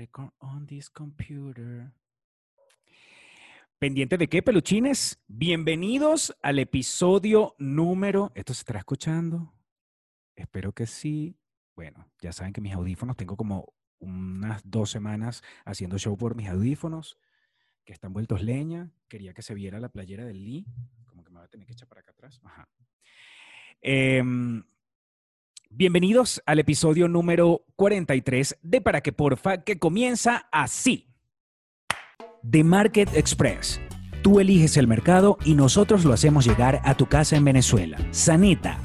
record 0.00 0.30
on 0.38 0.66
this 0.66 0.88
computer. 0.88 1.92
¿Pendiente 3.78 4.16
de 4.16 4.28
qué, 4.28 4.42
peluchines? 4.42 5.22
Bienvenidos 5.28 6.34
al 6.40 6.58
episodio 6.58 7.54
número. 7.58 8.32
¿Esto 8.34 8.54
se 8.54 8.60
estará 8.60 8.78
escuchando? 8.78 9.52
Espero 10.36 10.72
que 10.72 10.86
sí. 10.86 11.36
Bueno, 11.76 12.10
ya 12.18 12.32
saben 12.32 12.54
que 12.54 12.62
mis 12.62 12.72
audífonos, 12.72 13.14
tengo 13.14 13.36
como 13.36 13.74
unas 13.98 14.62
dos 14.64 14.90
semanas 14.90 15.42
haciendo 15.66 15.98
show 15.98 16.16
por 16.16 16.34
mis 16.34 16.48
audífonos, 16.48 17.18
que 17.84 17.92
están 17.92 18.14
vueltos 18.14 18.42
leña. 18.42 18.90
Quería 19.06 19.34
que 19.34 19.42
se 19.42 19.52
viera 19.52 19.80
la 19.80 19.90
playera 19.90 20.24
del 20.24 20.42
Lee. 20.42 20.64
Como 21.04 21.24
que 21.24 21.30
me 21.30 21.40
va 21.40 21.44
a 21.44 21.48
tener 21.48 21.66
que 21.66 21.74
echar 21.74 21.88
para 21.88 22.00
acá 22.00 22.12
atrás. 22.12 22.40
Ajá. 22.42 22.70
Em, 23.82 24.64
bienvenidos 25.70 26.42
al 26.46 26.58
episodio 26.58 27.08
número 27.08 27.64
43 27.76 28.58
de 28.62 28.80
Para 28.80 29.00
que 29.00 29.12
Porfa, 29.12 29.62
que 29.62 29.78
comienza 29.78 30.48
así. 30.52 31.14
The 32.48 32.64
Market 32.64 33.08
Express. 33.14 33.80
Tú 34.22 34.40
eliges 34.40 34.76
el 34.76 34.86
mercado 34.86 35.38
y 35.44 35.54
nosotros 35.54 36.04
lo 36.04 36.12
hacemos 36.12 36.44
llegar 36.44 36.80
a 36.84 36.96
tu 36.96 37.06
casa 37.06 37.36
en 37.36 37.44
Venezuela. 37.44 37.98
Sanita. 38.10 38.78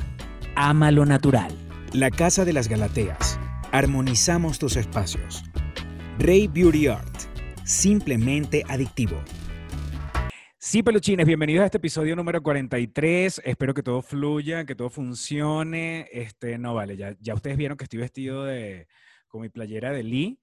Ama 0.55 0.91
lo 0.91 1.05
natural. 1.05 1.51
La 1.91 2.11
Casa 2.11 2.45
de 2.45 2.53
las 2.53 2.69
Galateas. 2.69 3.39
Armonizamos 3.71 4.59
tus 4.59 4.77
espacios. 4.77 5.43
Rey 6.19 6.47
Beauty 6.47 6.87
Art. 6.87 7.15
Simplemente 7.63 8.63
adictivo. 8.69 9.17
Sí, 10.67 10.81
peluchines, 10.81 11.27
bienvenidos 11.27 11.61
a 11.61 11.65
este 11.65 11.77
episodio 11.77 12.15
número 12.15 12.41
43. 12.41 13.39
Espero 13.45 13.75
que 13.75 13.83
todo 13.83 14.01
fluya, 14.01 14.65
que 14.65 14.73
todo 14.73 14.89
funcione. 14.89 16.09
Este, 16.11 16.57
no 16.57 16.73
vale, 16.73 16.97
ya, 16.97 17.15
ya 17.19 17.35
ustedes 17.35 17.55
vieron 17.55 17.77
que 17.77 17.83
estoy 17.83 17.99
vestido 17.99 18.45
de, 18.45 18.87
con 19.27 19.41
mi 19.41 19.49
playera 19.49 19.91
de 19.91 20.01
Lee. 20.01 20.39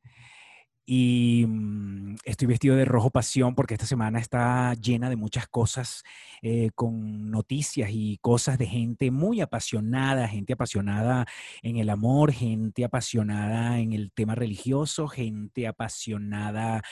Y 0.84 1.44
mm, 1.46 2.16
estoy 2.24 2.48
vestido 2.48 2.74
de 2.74 2.84
rojo 2.84 3.10
pasión 3.10 3.54
porque 3.54 3.74
esta 3.74 3.86
semana 3.86 4.18
está 4.18 4.74
llena 4.74 5.08
de 5.08 5.16
muchas 5.16 5.46
cosas, 5.46 6.02
eh, 6.42 6.70
con 6.74 7.30
noticias 7.30 7.90
y 7.92 8.18
cosas 8.18 8.58
de 8.58 8.66
gente 8.66 9.10
muy 9.12 9.40
apasionada, 9.40 10.26
gente 10.26 10.54
apasionada 10.54 11.26
en 11.62 11.76
el 11.76 11.88
amor, 11.88 12.32
gente 12.32 12.84
apasionada 12.84 13.78
en 13.78 13.92
el 13.92 14.10
tema 14.12 14.34
religioso, 14.34 15.06
gente 15.06 15.68
apasionada 15.68 16.82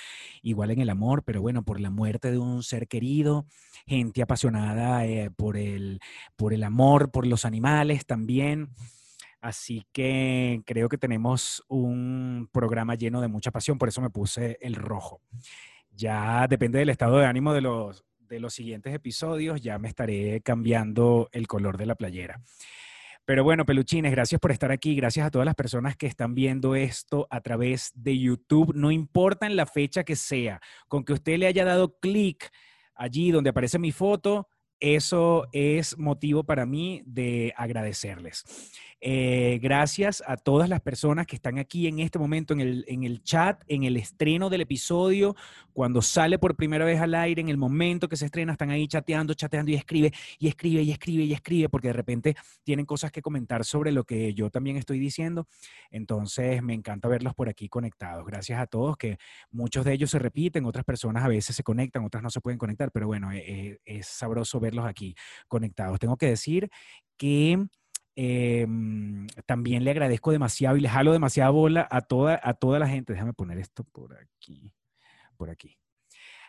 igual 0.42 0.70
en 0.70 0.80
el 0.80 0.90
amor, 0.90 1.24
pero 1.24 1.40
bueno, 1.42 1.64
por 1.64 1.80
la 1.80 1.90
muerte 1.90 2.30
de 2.30 2.38
un 2.38 2.62
ser 2.62 2.86
querido, 2.86 3.46
gente 3.86 4.22
apasionada 4.22 5.04
eh, 5.06 5.30
por, 5.30 5.56
el, 5.56 6.00
por 6.36 6.54
el 6.54 6.62
amor, 6.62 7.10
por 7.10 7.26
los 7.26 7.44
animales 7.44 8.06
también. 8.06 8.70
Así 9.40 9.86
que 9.92 10.62
creo 10.66 10.88
que 10.88 10.98
tenemos 10.98 11.64
un 11.68 12.48
programa 12.52 12.94
lleno 12.94 13.20
de 13.20 13.28
mucha 13.28 13.50
pasión, 13.50 13.78
por 13.78 13.88
eso 13.88 14.02
me 14.02 14.10
puse 14.10 14.58
el 14.60 14.74
rojo. 14.74 15.22
Ya 15.90 16.46
depende 16.48 16.78
del 16.78 16.90
estado 16.90 17.18
de 17.18 17.26
ánimo 17.26 17.54
de 17.54 17.62
los, 17.62 18.04
de 18.18 18.40
los 18.40 18.52
siguientes 18.52 18.94
episodios, 18.94 19.60
ya 19.60 19.78
me 19.78 19.88
estaré 19.88 20.40
cambiando 20.42 21.28
el 21.32 21.46
color 21.46 21.78
de 21.78 21.86
la 21.86 21.94
playera. 21.94 22.40
Pero 23.24 23.44
bueno, 23.44 23.64
peluchines, 23.64 24.10
gracias 24.10 24.40
por 24.40 24.50
estar 24.50 24.72
aquí. 24.72 24.96
Gracias 24.96 25.24
a 25.24 25.30
todas 25.30 25.46
las 25.46 25.54
personas 25.54 25.96
que 25.96 26.08
están 26.08 26.34
viendo 26.34 26.74
esto 26.74 27.28
a 27.30 27.40
través 27.40 27.92
de 27.94 28.18
YouTube. 28.18 28.74
No 28.74 28.90
importa 28.90 29.46
en 29.46 29.54
la 29.54 29.66
fecha 29.66 30.02
que 30.02 30.16
sea, 30.16 30.60
con 30.88 31.04
que 31.04 31.12
usted 31.12 31.38
le 31.38 31.46
haya 31.46 31.64
dado 31.64 31.96
clic 32.00 32.50
allí 32.96 33.30
donde 33.30 33.50
aparece 33.50 33.78
mi 33.78 33.92
foto, 33.92 34.48
eso 34.80 35.46
es 35.52 35.96
motivo 35.96 36.42
para 36.42 36.66
mí 36.66 37.02
de 37.06 37.54
agradecerles. 37.56 38.44
Eh, 39.02 39.58
gracias 39.62 40.22
a 40.26 40.36
todas 40.36 40.68
las 40.68 40.82
personas 40.82 41.26
que 41.26 41.34
están 41.36 41.58
aquí 41.58 41.86
en 41.86 42.00
este 42.00 42.18
momento 42.18 42.52
en 42.52 42.60
el, 42.60 42.84
en 42.86 43.04
el 43.04 43.22
chat, 43.22 43.62
en 43.66 43.84
el 43.84 43.96
estreno 43.96 44.50
del 44.50 44.60
episodio, 44.60 45.34
cuando 45.72 46.02
sale 46.02 46.38
por 46.38 46.54
primera 46.54 46.84
vez 46.84 47.00
al 47.00 47.14
aire, 47.14 47.40
en 47.40 47.48
el 47.48 47.56
momento 47.56 48.08
que 48.08 48.16
se 48.16 48.26
estrena, 48.26 48.52
están 48.52 48.70
ahí 48.70 48.86
chateando, 48.86 49.32
chateando 49.32 49.70
y 49.70 49.74
escribe, 49.74 50.12
y 50.38 50.48
escribe, 50.48 50.82
y 50.82 50.90
escribe, 50.90 51.24
y 51.24 51.32
escribe, 51.32 51.68
porque 51.70 51.88
de 51.88 51.94
repente 51.94 52.36
tienen 52.62 52.84
cosas 52.84 53.10
que 53.10 53.22
comentar 53.22 53.64
sobre 53.64 53.90
lo 53.90 54.04
que 54.04 54.34
yo 54.34 54.50
también 54.50 54.76
estoy 54.76 54.98
diciendo. 54.98 55.46
Entonces, 55.90 56.62
me 56.62 56.74
encanta 56.74 57.08
verlos 57.08 57.34
por 57.34 57.48
aquí 57.48 57.68
conectados. 57.68 58.26
Gracias 58.26 58.60
a 58.60 58.66
todos, 58.66 58.98
que 58.98 59.16
muchos 59.50 59.84
de 59.84 59.94
ellos 59.94 60.10
se 60.10 60.18
repiten, 60.18 60.66
otras 60.66 60.84
personas 60.84 61.24
a 61.24 61.28
veces 61.28 61.56
se 61.56 61.62
conectan, 61.62 62.04
otras 62.04 62.22
no 62.22 62.28
se 62.28 62.40
pueden 62.40 62.58
conectar, 62.58 62.90
pero 62.92 63.06
bueno, 63.06 63.32
eh, 63.32 63.80
es 63.84 64.06
sabroso 64.06 64.60
verlos 64.60 64.86
aquí 64.86 65.14
conectados. 65.48 65.98
Tengo 65.98 66.18
que 66.18 66.26
decir 66.26 66.70
que 67.16 67.66
Em, 68.22 69.26
también 69.46 69.82
le 69.82 69.92
agradezco 69.92 70.30
demasiado 70.30 70.76
y 70.76 70.82
le 70.82 70.90
jalo 70.90 71.12
demasiada 71.12 71.48
bola 71.48 71.88
a 71.90 72.02
toda, 72.02 72.38
a 72.42 72.52
toda 72.52 72.78
la 72.78 72.86
gente. 72.86 73.14
Déjame 73.14 73.32
poner 73.32 73.56
esto 73.56 73.82
por 73.82 74.14
aquí, 74.14 74.74
por 75.38 75.48
aquí. 75.48 75.78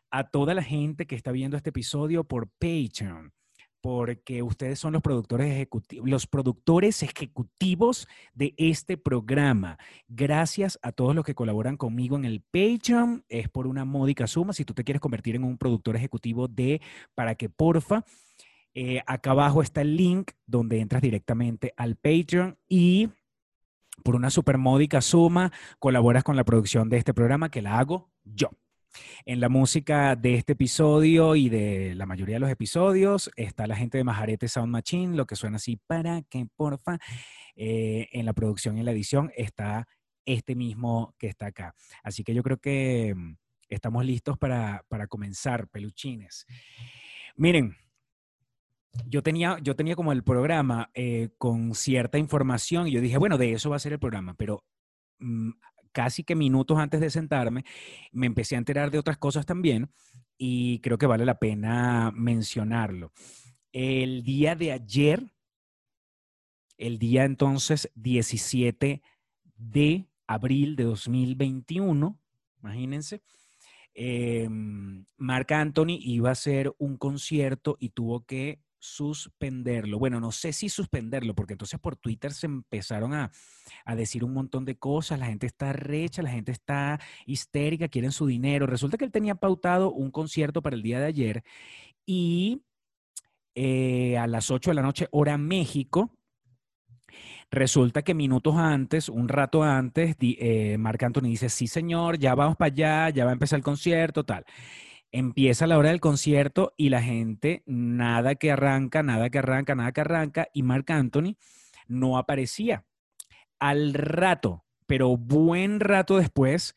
A 0.10 0.30
toda 0.30 0.54
la 0.54 0.64
gente 0.64 1.08
que 1.08 1.16
está 1.16 1.32
viendo 1.32 1.56
este 1.56 1.70
episodio 1.70 2.26
por 2.26 2.50
Patreon, 2.60 3.32
porque 3.80 4.44
ustedes 4.44 4.80
son 4.80 4.92
los 4.92 5.02
productores 5.02 5.50
ejecutivos, 5.50 6.10
los 6.10 6.28
productores 6.28 7.04
ejecutivos 7.04 8.06
de 8.34 8.54
este 8.58 8.98
programa. 8.98 9.78
Gracias 10.10 10.78
a 10.82 10.92
todos 10.92 11.16
los 11.16 11.24
que 11.24 11.36
colaboran 11.36 11.78
conmigo 11.78 12.18
en 12.18 12.26
el 12.26 12.42
Patreon. 12.42 13.24
Es 13.30 13.48
por 13.48 13.66
una 13.66 13.86
módica 13.86 14.28
suma. 14.28 14.52
Si 14.52 14.66
tú 14.66 14.74
te 14.74 14.84
quieres 14.84 15.00
convertir 15.00 15.38
en 15.38 15.46
un 15.46 15.58
productor 15.58 15.96
ejecutivo 15.96 16.50
de 16.50 16.82
Para 17.16 17.36
que 17.36 17.48
Porfa, 17.48 18.04
eh, 18.74 19.02
acá 19.06 19.32
abajo 19.32 19.62
está 19.62 19.82
el 19.82 19.96
link 19.98 20.32
donde 20.46 20.80
entras 20.80 21.02
directamente 21.02 21.74
al 21.76 21.96
Patreon 21.96 22.58
y 22.70 23.10
por 24.04 24.16
una 24.16 24.30
super 24.30 24.58
módica 24.58 25.02
suma 25.02 25.52
colaboras 25.80 26.24
con 26.24 26.36
la 26.36 26.44
producción 26.44 26.90
de 26.90 26.98
este 26.98 27.14
programa 27.14 27.50
que 27.50 27.62
la 27.62 27.80
hago 27.80 28.10
yo. 28.24 28.50
En 29.26 29.40
la 29.40 29.48
música 29.48 30.16
de 30.16 30.36
este 30.36 30.54
episodio 30.54 31.36
y 31.36 31.48
de 31.48 31.96
la 31.96 32.06
mayoría 32.06 32.36
de 32.36 32.42
los 32.42 32.50
episodios 32.50 33.32
está 33.36 33.68
la 33.68 33.76
gente 33.76 33.98
de 33.98 34.04
Majarete 34.04 34.48
Sound 34.48 34.72
Machine, 34.72 35.16
lo 35.16 35.26
que 35.26 35.36
suena 35.36 35.58
así 35.58 35.78
para 35.88 36.22
que 36.24 36.46
porfa. 36.56 36.98
Eh, 37.56 38.08
en 38.14 38.26
la 38.26 38.34
producción 38.34 38.78
y 38.78 38.80
en 38.80 38.86
la 38.86 38.92
edición 38.92 39.32
está 39.36 39.88
este 40.26 40.56
mismo 40.56 41.16
que 41.18 41.28
está 41.28 41.48
acá. 41.48 41.76
Así 42.04 42.24
que 42.24 42.34
yo 42.34 42.44
creo 42.44 42.58
que 42.58 43.14
mm, 43.16 43.36
estamos 43.70 44.06
listos 44.06 44.38
para, 44.38 44.84
para 44.88 45.08
comenzar, 45.08 45.68
peluchines. 45.68 46.46
Miren, 47.36 47.76
yo 49.06 49.24
tenía, 49.24 49.58
yo 49.62 49.76
tenía 49.76 49.96
como 49.96 50.12
el 50.12 50.24
programa 50.24 50.90
eh, 50.94 51.30
con 51.38 51.76
cierta 51.76 52.18
información 52.18 52.88
y 52.88 52.92
yo 52.92 53.02
dije, 53.02 53.18
bueno, 53.18 53.38
de 53.38 53.54
eso 53.54 53.70
va 53.70 53.78
a 53.78 53.80
ser 53.80 53.94
el 53.94 54.00
programa, 54.00 54.34
pero 54.34 54.64
mm, 55.20 55.52
casi 55.92 56.24
que 56.24 56.36
minutos 56.36 56.78
antes 56.78 57.00
de 57.00 57.10
sentarme 57.10 57.64
me 58.12 58.28
empecé 58.28 58.56
a 58.56 58.60
enterar 58.60 58.92
de 58.92 59.00
otras 59.00 59.18
cosas 59.18 59.46
también 59.46 59.92
y 60.38 60.80
creo 60.80 60.98
que 60.98 61.06
vale 61.06 61.26
la 61.26 61.40
pena 61.40 62.12
mencionarlo. 62.16 63.12
El 63.72 64.24
día 64.24 64.56
de 64.56 64.72
ayer, 64.72 65.32
el 66.78 66.98
día 67.00 67.24
entonces 67.26 67.90
17 67.96 69.02
de 69.56 70.08
abril 70.28 70.76
de 70.76 70.84
2021, 70.84 72.20
imagínense, 72.62 73.22
eh, 73.94 74.48
Marc 74.50 75.52
Anthony 75.52 75.98
iba 76.00 76.30
a 76.30 76.34
hacer 76.34 76.74
un 76.78 76.98
concierto 76.98 77.78
y 77.80 77.90
tuvo 77.90 78.26
que 78.26 78.62
suspenderlo. 78.82 80.00
Bueno, 80.00 80.20
no 80.20 80.32
sé 80.32 80.52
si 80.52 80.68
suspenderlo, 80.68 81.36
porque 81.36 81.54
entonces 81.54 81.80
por 81.80 81.96
Twitter 81.96 82.34
se 82.34 82.48
empezaron 82.48 83.14
a, 83.14 83.32
decir 83.96 84.24
un 84.24 84.34
montón 84.34 84.66
de 84.66 84.76
cosas, 84.78 85.20
la 85.20 85.28
gente 85.28 85.46
está 85.46 85.72
recha, 85.72 86.24
la 86.24 86.32
gente 86.32 86.52
está 86.52 87.00
histérica, 87.26 87.88
quieren 87.88 88.12
su 88.12 88.26
dinero. 88.26 88.66
Resulta 88.66 88.98
que 88.98 89.06
él 89.06 89.12
tenía 89.12 89.36
pautado 89.36 89.92
un 89.92 90.12
concierto 90.12 90.62
para 90.62 90.76
el 90.76 90.82
día 90.82 91.00
de 91.00 91.06
ayer 91.06 91.44
y 92.06 92.64
eh, 93.54 94.18
a 94.18 94.28
las 94.28 94.50
8 94.50 94.72
de 94.72 94.76
la 94.76 94.82
noche, 94.82 95.08
hora 95.12 95.38
México, 95.38 96.18
Resulta 97.54 98.02
que 98.02 98.14
minutos 98.14 98.56
antes, 98.56 99.10
un 99.10 99.28
rato 99.28 99.62
antes, 99.62 100.16
eh, 100.22 100.78
Marc 100.78 101.04
Anthony 101.04 101.24
dice, 101.24 101.50
sí 101.50 101.68
señor, 101.68 102.18
ya 102.18 102.34
vamos 102.34 102.56
para 102.56 102.68
allá, 102.72 103.10
ya 103.10 103.26
va 103.26 103.32
a 103.32 103.34
empezar 103.34 103.58
el 103.58 103.64
concierto, 103.64 104.24
tal. 104.24 104.46
Empieza 105.12 105.68
la 105.68 105.78
hora 105.78 105.90
del 105.90 106.00
concierto 106.00 106.74
y 106.78 106.90
la 106.90 107.02
gente 107.02 107.64
nada 107.66 108.36
que 108.36 108.52
arranca, 108.52 109.04
nada 109.04 109.30
que 109.30 109.40
arranca, 109.40 109.76
nada 109.76 109.92
que 109.92 110.02
arranca 110.02 110.48
y 110.54 110.64
Marc 110.64 110.90
Anthony 110.92 111.36
no 111.88 112.18
aparecía. 112.18 112.86
Al 113.60 113.94
rato, 113.94 114.64
pero 114.88 115.18
buen 115.18 115.80
rato 115.82 116.18
después, 116.18 116.76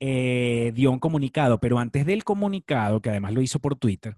eh, 0.00 0.72
dio 0.74 0.90
un 0.90 0.98
comunicado, 0.98 1.60
pero 1.60 1.78
antes 1.78 2.06
del 2.06 2.24
comunicado, 2.24 3.00
que 3.00 3.10
además 3.10 3.32
lo 3.32 3.42
hizo 3.42 3.58
por 3.60 3.76
Twitter, 3.76 4.16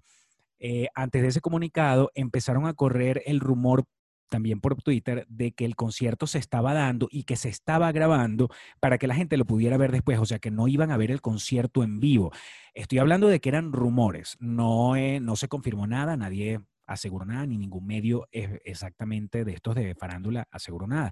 eh, 0.59 0.87
antes 0.95 1.21
de 1.21 1.27
ese 1.27 1.41
comunicado 1.41 2.11
empezaron 2.15 2.65
a 2.65 2.73
correr 2.73 3.21
el 3.25 3.39
rumor 3.39 3.85
también 4.29 4.59
por 4.59 4.81
Twitter 4.81 5.25
de 5.29 5.51
que 5.51 5.65
el 5.65 5.75
concierto 5.75 6.27
se 6.27 6.39
estaba 6.39 6.73
dando 6.73 7.07
y 7.11 7.23
que 7.23 7.35
se 7.35 7.49
estaba 7.49 7.91
grabando 7.91 8.49
para 8.79 8.97
que 8.97 9.07
la 9.07 9.15
gente 9.15 9.37
lo 9.37 9.45
pudiera 9.45 9.77
ver 9.77 9.91
después, 9.91 10.19
o 10.19 10.25
sea 10.25 10.39
que 10.39 10.51
no 10.51 10.67
iban 10.67 10.91
a 10.91 10.97
ver 10.97 11.11
el 11.11 11.21
concierto 11.21 11.83
en 11.83 11.99
vivo. 11.99 12.31
Estoy 12.73 12.99
hablando 12.99 13.27
de 13.27 13.39
que 13.39 13.49
eran 13.49 13.71
rumores, 13.71 14.37
no, 14.39 14.95
eh, 14.95 15.19
no 15.19 15.35
se 15.35 15.47
confirmó 15.47 15.87
nada, 15.87 16.17
nadie 16.17 16.59
aseguró 16.85 17.25
nada, 17.25 17.45
ni 17.45 17.57
ningún 17.57 17.85
medio 17.85 18.27
exactamente 18.31 19.43
de 19.43 19.53
estos 19.53 19.75
de 19.75 19.93
farándula 19.95 20.47
aseguró 20.51 20.87
nada, 20.87 21.11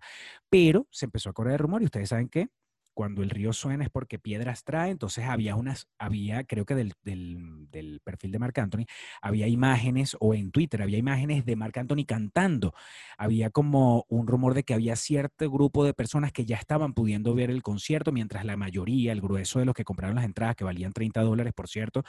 pero 0.49 0.87
se 0.89 1.05
empezó 1.05 1.29
a 1.29 1.33
correr 1.33 1.53
el 1.53 1.59
rumor 1.59 1.81
y 1.81 1.85
ustedes 1.85 2.09
saben 2.09 2.29
que 2.29 2.47
cuando 2.95 3.21
el 3.21 3.29
río 3.29 3.53
suena 3.53 3.83
es 3.83 3.89
porque 3.91 4.17
piedras 4.17 4.63
trae, 4.63 4.89
entonces 4.89 5.25
había 5.25 5.55
unas, 5.55 5.87
había, 5.99 6.45
creo 6.45 6.65
que 6.65 6.75
del, 6.75 6.93
del, 7.03 7.99
perfil 8.03 8.31
de 8.31 8.39
Marc 8.39 8.57
Anthony, 8.57 8.85
había 9.21 9.47
imágenes, 9.47 10.15
o 10.19 10.33
en 10.33 10.51
Twitter 10.51 10.81
había 10.81 10.97
imágenes 10.97 11.45
de 11.45 11.55
Marc 11.57 11.77
Anthony 11.77 12.05
cantando. 12.07 12.73
Había 13.17 13.49
como 13.49 14.05
un 14.07 14.27
rumor 14.27 14.53
de 14.53 14.63
que 14.63 14.73
había 14.73 14.95
cierto 14.95 15.51
grupo 15.51 15.83
de 15.83 15.93
personas 15.93 16.31
que 16.31 16.45
ya 16.45 16.55
estaban 16.55 16.93
pudiendo 16.93 17.35
ver 17.35 17.51
el 17.51 17.61
concierto, 17.61 18.13
mientras 18.13 18.45
la 18.45 18.55
mayoría, 18.55 19.11
el 19.11 19.21
grueso 19.21 19.59
de 19.59 19.65
los 19.65 19.75
que 19.75 19.83
compraron 19.83 20.15
las 20.15 20.25
entradas, 20.25 20.55
que 20.55 20.63
valían 20.63 20.93
30 20.93 21.21
dólares, 21.21 21.53
por 21.53 21.67
cierto, 21.67 22.03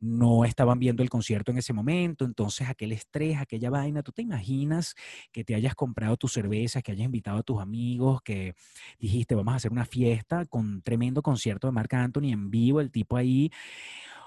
no 0.00 0.46
estaban 0.46 0.78
viendo 0.78 1.02
el 1.02 1.10
concierto 1.10 1.52
en 1.52 1.58
ese 1.58 1.74
momento. 1.74 2.24
Entonces, 2.24 2.70
aquel 2.70 2.92
estrés, 2.92 3.36
aquella 3.38 3.68
vaina, 3.68 4.02
tú 4.02 4.12
te 4.12 4.22
imaginas 4.22 4.94
que 5.30 5.44
te 5.44 5.54
hayas 5.54 5.74
comprado 5.74 6.16
tus 6.16 6.32
cervezas, 6.32 6.82
que 6.82 6.92
hayas 6.92 7.04
invitado 7.04 7.38
a 7.38 7.42
tus 7.42 7.60
amigos, 7.60 8.22
que 8.22 8.54
dijiste, 8.98 9.34
vamos 9.34 9.52
a 9.52 9.56
hacer 9.56 9.72
una 9.72 9.84
fiesta 9.84 10.21
con 10.48 10.82
tremendo 10.82 11.22
concierto 11.22 11.66
de 11.66 11.72
Marc 11.72 11.94
Anthony 11.94 12.32
en 12.32 12.50
vivo, 12.50 12.80
el 12.80 12.90
tipo 12.90 13.16
ahí. 13.16 13.50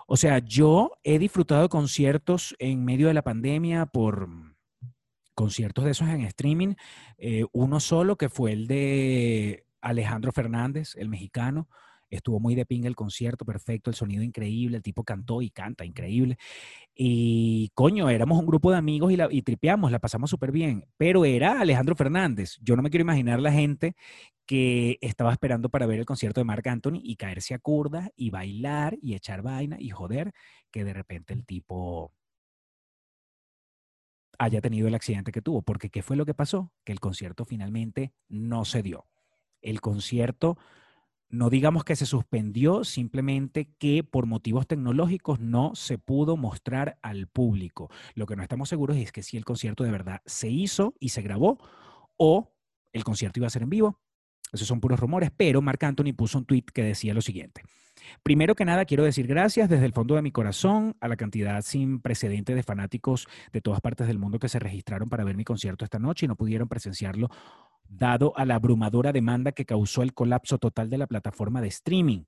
O 0.07 0.17
sea, 0.17 0.39
yo 0.39 0.91
he 1.03 1.17
disfrutado 1.17 1.67
conciertos 1.69 2.55
en 2.59 2.85
medio 2.85 3.07
de 3.07 3.13
la 3.13 3.23
pandemia 3.23 3.85
por 3.87 4.29
conciertos 5.33 5.85
de 5.85 5.91
esos 5.91 6.07
en 6.07 6.21
streaming. 6.21 6.75
Eh, 7.17 7.45
uno 7.51 7.79
solo 7.79 8.17
que 8.17 8.29
fue 8.29 8.53
el 8.53 8.67
de 8.67 9.65
Alejandro 9.81 10.31
Fernández, 10.31 10.95
el 10.95 11.09
mexicano. 11.09 11.67
Estuvo 12.15 12.39
muy 12.39 12.55
de 12.55 12.65
ping 12.65 12.85
el 12.85 12.95
concierto, 12.95 13.45
perfecto, 13.45 13.89
el 13.89 13.95
sonido 13.95 14.23
increíble, 14.23 14.77
el 14.77 14.83
tipo 14.83 15.03
cantó 15.03 15.41
y 15.41 15.49
canta 15.49 15.85
increíble. 15.85 16.37
Y 16.95 17.71
coño, 17.73 18.09
éramos 18.09 18.39
un 18.39 18.45
grupo 18.45 18.71
de 18.71 18.77
amigos 18.77 19.11
y, 19.11 19.17
la, 19.17 19.27
y 19.31 19.41
tripeamos, 19.41 19.91
la 19.91 19.99
pasamos 19.99 20.29
súper 20.29 20.51
bien, 20.51 20.85
pero 20.97 21.25
era 21.25 21.59
Alejandro 21.59 21.95
Fernández. 21.95 22.57
Yo 22.61 22.75
no 22.75 22.81
me 22.81 22.89
quiero 22.89 23.03
imaginar 23.03 23.39
la 23.39 23.51
gente 23.51 23.95
que 24.45 24.97
estaba 25.01 25.31
esperando 25.31 25.69
para 25.69 25.85
ver 25.87 25.99
el 25.99 26.05
concierto 26.05 26.39
de 26.39 26.45
Marc 26.45 26.67
Anthony 26.67 27.01
y 27.03 27.15
caerse 27.15 27.53
a 27.53 27.59
curda 27.59 28.11
y 28.15 28.29
bailar 28.29 28.97
y 29.01 29.15
echar 29.15 29.41
vaina 29.41 29.77
y 29.79 29.89
joder, 29.89 30.33
que 30.71 30.83
de 30.83 30.93
repente 30.93 31.33
el 31.33 31.45
tipo 31.45 32.11
haya 34.37 34.61
tenido 34.61 34.87
el 34.87 34.95
accidente 34.95 35.31
que 35.31 35.41
tuvo. 35.41 35.61
Porque 35.61 35.89
¿qué 35.89 36.01
fue 36.01 36.15
lo 36.15 36.25
que 36.25 36.33
pasó? 36.33 36.71
Que 36.83 36.91
el 36.91 36.99
concierto 36.99 37.45
finalmente 37.45 38.13
no 38.27 38.65
se 38.65 38.83
dio. 38.83 39.07
El 39.61 39.81
concierto 39.81 40.57
no 41.29 41.49
digamos 41.49 41.83
que 41.83 41.95
se 41.95 42.05
suspendió, 42.05 42.83
simplemente 42.83 43.69
que 43.77 44.03
por 44.03 44.25
motivos 44.25 44.67
tecnológicos 44.67 45.39
no 45.39 45.75
se 45.75 45.97
pudo 45.97 46.37
mostrar 46.37 46.97
al 47.01 47.27
público. 47.27 47.89
Lo 48.13 48.25
que 48.25 48.35
no 48.35 48.43
estamos 48.43 48.69
seguros 48.69 48.97
es 48.97 49.11
que 49.11 49.23
si 49.23 49.37
el 49.37 49.45
concierto 49.45 49.83
de 49.83 49.91
verdad 49.91 50.21
se 50.25 50.49
hizo 50.49 50.93
y 50.99 51.09
se 51.09 51.21
grabó 51.21 51.59
o 52.17 52.53
el 52.93 53.03
concierto 53.03 53.39
iba 53.39 53.47
a 53.47 53.51
ser 53.51 53.63
en 53.63 53.69
vivo. 53.69 53.99
Esos 54.53 54.67
son 54.67 54.79
puros 54.79 54.99
rumores, 54.99 55.31
pero 55.35 55.61
Marc 55.61 55.83
Anthony 55.83 56.13
puso 56.15 56.37
un 56.37 56.45
tweet 56.45 56.65
que 56.73 56.83
decía 56.83 57.13
lo 57.13 57.21
siguiente. 57.21 57.63
Primero 58.23 58.55
que 58.55 58.65
nada, 58.65 58.85
quiero 58.85 59.03
decir 59.03 59.27
gracias 59.27 59.69
desde 59.69 59.85
el 59.85 59.93
fondo 59.93 60.15
de 60.15 60.21
mi 60.21 60.31
corazón 60.31 60.95
a 60.99 61.07
la 61.07 61.15
cantidad 61.15 61.61
sin 61.61 61.99
precedente 61.99 62.55
de 62.55 62.63
fanáticos 62.63 63.27
de 63.51 63.61
todas 63.61 63.81
partes 63.81 64.07
del 64.07 64.19
mundo 64.19 64.39
que 64.39 64.49
se 64.49 64.59
registraron 64.59 65.09
para 65.09 65.23
ver 65.23 65.37
mi 65.37 65.43
concierto 65.43 65.85
esta 65.85 65.99
noche 65.99 66.25
y 66.25 66.27
no 66.27 66.35
pudieron 66.35 66.67
presenciarlo 66.67 67.29
dado 67.87 68.33
a 68.37 68.45
la 68.45 68.55
abrumadora 68.55 69.11
demanda 69.11 69.51
que 69.51 69.65
causó 69.65 70.01
el 70.01 70.13
colapso 70.13 70.57
total 70.57 70.89
de 70.89 70.97
la 70.97 71.07
plataforma 71.07 71.61
de 71.61 71.67
streaming. 71.67 72.23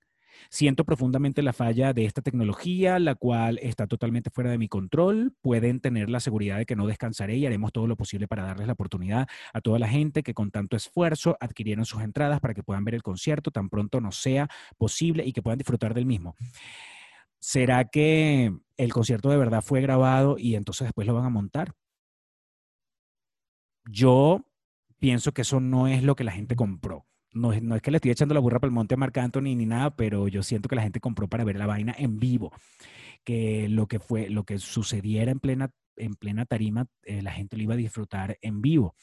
Siento 0.50 0.86
profundamente 0.86 1.42
la 1.42 1.54
falla 1.54 1.94
de 1.94 2.06
esta 2.06 2.22
tecnología, 2.22 3.00
la 3.00 3.16
cual 3.16 3.60
está 3.62 3.88
totalmente 3.88 4.30
fuera 4.30 4.52
de 4.52 4.58
mi 4.58 4.68
control. 4.68 5.34
Pueden 5.42 5.80
tener 5.80 6.10
la 6.10 6.20
seguridad 6.20 6.58
de 6.58 6.66
que 6.66 6.76
no 6.76 6.88
descansaré 6.88 7.38
y 7.38 7.46
haremos 7.46 7.72
todo 7.72 7.88
lo 7.88 7.96
posible 7.96 8.28
para 8.28 8.44
darles 8.44 8.68
la 8.68 8.74
oportunidad 8.74 9.28
a 9.54 9.62
toda 9.62 9.80
la 9.80 9.88
gente 9.88 10.24
que 10.24 10.34
con 10.34 10.52
tanto 10.52 10.76
esfuerzo 10.76 11.38
adquirieron 11.40 11.86
sus 11.86 12.02
entradas 12.02 12.40
para 12.40 12.54
que 12.54 12.64
puedan 12.64 12.86
ver 12.86 12.96
el 12.96 13.04
concierto 13.04 13.52
tan 13.52 13.70
pronto 13.70 14.02
no 14.02 14.12
sea 14.12 14.50
posible 14.78 15.26
y 15.26 15.34
que 15.34 15.42
puedan 15.42 15.58
disfrutar 15.58 15.94
del 15.94 16.06
mismo. 16.06 16.36
¿Será 17.40 17.86
que 17.86 18.54
el 18.78 18.94
concierto 18.94 19.30
de 19.30 19.38
verdad 19.38 19.62
fue 19.62 19.82
grabado 19.82 20.38
y 20.38 20.56
entonces 20.56 20.88
después 20.88 21.08
lo 21.08 21.14
van 21.14 21.26
a 21.26 21.30
montar? 21.30 21.74
Yo 23.90 24.46
pienso 25.00 25.32
que 25.34 25.44
eso 25.44 25.60
no 25.60 25.88
es 25.88 26.04
lo 26.04 26.16
que 26.16 26.24
la 26.24 26.32
gente 26.32 26.56
compró. 26.56 27.06
No 27.34 27.54
es, 27.54 27.62
no 27.62 27.76
es 27.76 27.82
que 27.82 27.92
le 27.92 27.98
estoy 27.98 28.12
echando 28.12 28.34
la 28.34 28.40
burra 28.40 28.60
para 28.60 28.70
el 28.70 28.74
monte 28.74 28.96
a 28.96 28.98
Marc 28.98 29.18
Anthony 29.18 29.56
ni 29.56 29.66
nada, 29.66 29.96
pero 29.96 30.28
yo 30.28 30.44
siento 30.44 30.70
que 30.70 30.76
la 30.76 30.82
gente 30.82 31.00
compró 31.00 31.28
para 31.28 31.44
ver 31.44 31.58
la 31.58 31.68
vaina 31.68 31.96
en 31.98 32.20
vivo. 32.20 32.52
Que 33.24 33.68
lo 33.70 33.88
que 33.88 34.00
fue, 34.00 34.30
lo 34.30 34.44
que 34.44 34.60
sucediera 34.60 35.32
en 35.32 35.40
plena, 35.40 35.72
en 35.98 36.16
plena 36.16 36.46
tarima, 36.46 36.88
eh, 37.04 37.22
la 37.22 37.32
gente 37.32 37.58
lo 37.58 37.64
iba 37.64 37.74
a 37.74 37.78
disfrutar 37.78 38.38
en 38.42 38.62
vivo. 38.62 38.96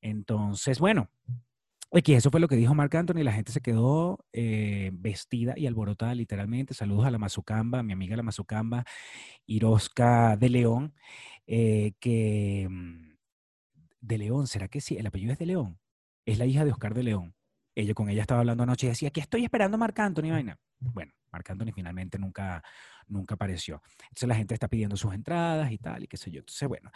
Entonces, 0.00 0.78
bueno, 0.78 1.08
Aquí 1.96 2.12
eso 2.14 2.32
fue 2.32 2.40
lo 2.40 2.48
que 2.48 2.56
dijo 2.56 2.74
Marc 2.74 2.92
Anthony. 2.96 3.22
La 3.22 3.32
gente 3.32 3.52
se 3.52 3.60
quedó 3.60 4.18
eh, 4.32 4.90
vestida 4.94 5.54
y 5.56 5.68
alborotada, 5.68 6.12
literalmente. 6.14 6.74
Saludos 6.74 7.06
a 7.06 7.10
la 7.12 7.18
Mazucamba, 7.18 7.84
mi 7.84 7.92
amiga 7.92 8.16
la 8.16 8.24
Mazucamba, 8.24 8.84
Irosca 9.46 10.36
de 10.36 10.48
León, 10.48 10.94
eh, 11.46 11.92
que 12.00 12.66
mm, 12.68 13.14
de 14.00 14.18
León, 14.18 14.48
¿será 14.48 14.66
que 14.66 14.80
sí? 14.80 14.96
El 14.96 15.06
apellido 15.06 15.32
es 15.32 15.38
de 15.38 15.46
León. 15.46 15.78
Es 16.26 16.38
la 16.38 16.46
hija 16.46 16.64
de 16.64 16.72
Oscar 16.72 16.94
de 16.94 17.04
León. 17.04 17.34
Ella 17.76 17.92
con 17.92 18.08
ella 18.08 18.22
estaba 18.22 18.40
hablando 18.40 18.62
anoche 18.62 18.86
y 18.86 18.90
decía, 18.90 19.10
que 19.10 19.20
estoy 19.20 19.44
esperando 19.44 19.74
a 19.76 19.78
Marc 19.78 19.98
Anthony, 19.98 20.30
vaina. 20.30 20.56
Bueno, 20.78 21.12
Marc 21.32 21.50
Anthony 21.50 21.72
finalmente 21.74 22.18
nunca, 22.18 22.62
nunca 23.08 23.34
apareció. 23.34 23.82
Entonces 24.02 24.28
la 24.28 24.36
gente 24.36 24.54
está 24.54 24.68
pidiendo 24.68 24.96
sus 24.96 25.12
entradas 25.12 25.72
y 25.72 25.78
tal, 25.78 26.04
y 26.04 26.06
qué 26.06 26.16
sé 26.16 26.30
yo. 26.30 26.40
Entonces, 26.40 26.68
bueno. 26.68 26.90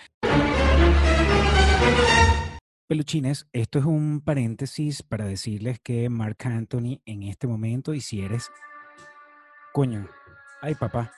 Peluchines, 2.87 3.49
esto 3.53 3.79
es 3.81 3.85
un 3.85 4.21
paréntesis 4.21 5.03
para 5.03 5.25
decirles 5.25 5.81
que 5.81 6.09
Marc 6.09 6.47
Anthony 6.47 7.01
en 7.05 7.25
este 7.25 7.47
momento, 7.47 7.93
y 7.93 8.01
si 8.01 8.23
eres... 8.23 8.51
Coño, 9.73 10.09
ay 10.63 10.75
papá, 10.75 11.13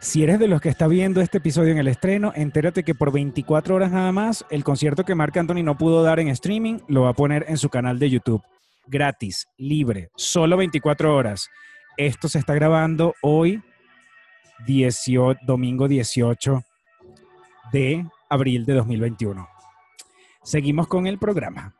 si 0.00 0.22
eres 0.22 0.38
de 0.38 0.48
los 0.48 0.62
que 0.62 0.70
está 0.70 0.86
viendo 0.88 1.20
este 1.20 1.38
episodio 1.38 1.72
en 1.72 1.78
el 1.78 1.86
estreno, 1.86 2.32
entérate 2.34 2.84
que 2.84 2.94
por 2.94 3.12
24 3.12 3.74
horas 3.74 3.92
nada 3.92 4.10
más, 4.12 4.46
el 4.50 4.64
concierto 4.64 5.04
que 5.04 5.14
Marc 5.14 5.36
Anthony 5.36 5.62
no 5.62 5.76
pudo 5.76 6.02
dar 6.02 6.20
en 6.20 6.28
streaming 6.28 6.78
lo 6.88 7.02
va 7.02 7.10
a 7.10 7.14
poner 7.14 7.44
en 7.48 7.58
su 7.58 7.68
canal 7.68 7.98
de 7.98 8.08
YouTube. 8.08 8.42
Gratis, 8.90 9.46
libre, 9.56 10.10
solo 10.16 10.56
24 10.56 11.14
horas. 11.14 11.48
Esto 11.96 12.28
se 12.28 12.40
está 12.40 12.54
grabando 12.54 13.14
hoy, 13.22 13.62
domingo 15.46 15.86
18 15.86 16.64
de 17.72 18.04
abril 18.28 18.66
de 18.66 18.74
2021. 18.74 19.48
Seguimos 20.42 20.88
con 20.88 21.06
el 21.06 21.20
programa. 21.20 21.76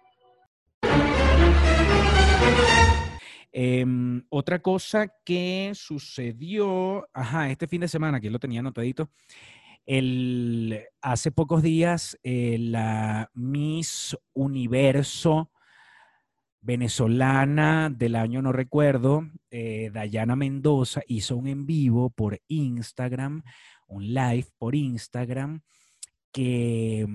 Em, 3.51 4.23
otra 4.29 4.61
cosa 4.61 5.13
que 5.25 5.73
sucedió, 5.75 7.09
ajá, 7.13 7.51
este 7.51 7.67
fin 7.67 7.81
de 7.81 7.89
semana, 7.89 8.21
que 8.21 8.31
lo 8.31 8.39
tenía 8.39 8.61
anotadito, 8.61 9.11
el, 9.85 10.85
hace 11.03 11.33
pocos 11.33 11.61
días 11.61 12.17
eh, 12.23 12.57
la 12.61 13.33
Miss 13.35 14.17
Universo 14.33 15.51
venezolana 16.61 17.91
del 17.91 18.17
año 18.17 18.43
no 18.43 18.53
recuerdo, 18.53 19.25
eh, 19.51 19.91
Dayana 19.93 20.37
Mendoza, 20.37 21.03
hizo 21.07 21.37
un 21.37 21.49
en 21.49 21.67
vivo 21.67 22.11
por 22.11 22.41
Instagram, 22.49 23.43
un 23.89 24.07
live 24.15 24.47
por 24.59 24.75
Instagram, 24.75 25.61
que... 26.33 27.07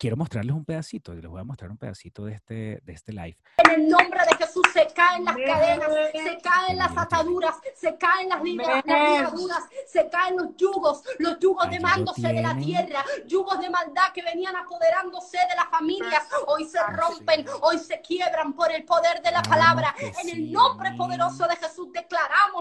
Quiero 0.00 0.16
mostrarles 0.16 0.56
un 0.56 0.64
pedacito, 0.64 1.12
les 1.12 1.26
voy 1.26 1.42
a 1.42 1.44
mostrar 1.44 1.70
un 1.70 1.76
pedacito 1.76 2.24
de 2.24 2.32
este, 2.32 2.80
de 2.82 2.92
este 2.94 3.12
live. 3.12 3.36
En 3.58 3.82
el 3.82 3.86
nombre 3.86 4.18
de 4.30 4.46
Jesús 4.46 4.62
se 4.72 4.86
caen 4.94 5.26
las 5.26 5.36
cadenas, 5.36 5.90
se 6.10 6.38
caen 6.40 6.78
las 6.78 6.96
ataduras, 6.96 7.56
se 7.76 7.98
caen 7.98 8.30
las 8.30 8.42
ligaduras, 8.42 9.62
se 9.86 10.08
caen 10.08 10.38
los 10.38 10.56
yugos, 10.56 11.02
los 11.18 11.38
yugos 11.38 11.68
demándose 11.68 12.28
de 12.28 12.40
la 12.40 12.56
tierra, 12.56 13.04
yugos 13.26 13.60
de 13.60 13.68
maldad 13.68 14.10
que 14.14 14.22
venían 14.22 14.56
apoderándose 14.56 15.36
de 15.36 15.54
las 15.54 15.68
familias, 15.68 16.26
hoy 16.46 16.64
se 16.64 16.78
rompen, 16.82 17.44
hoy 17.60 17.78
se 17.78 18.00
quiebran 18.00 18.54
por 18.54 18.72
el 18.72 18.86
poder 18.86 19.20
de 19.20 19.32
la 19.32 19.42
palabra. 19.42 19.94
En 20.00 20.30
el 20.30 20.50
nombre 20.50 20.92
poderoso 20.96 21.46
de 21.46 21.56
Jesús 21.56 21.92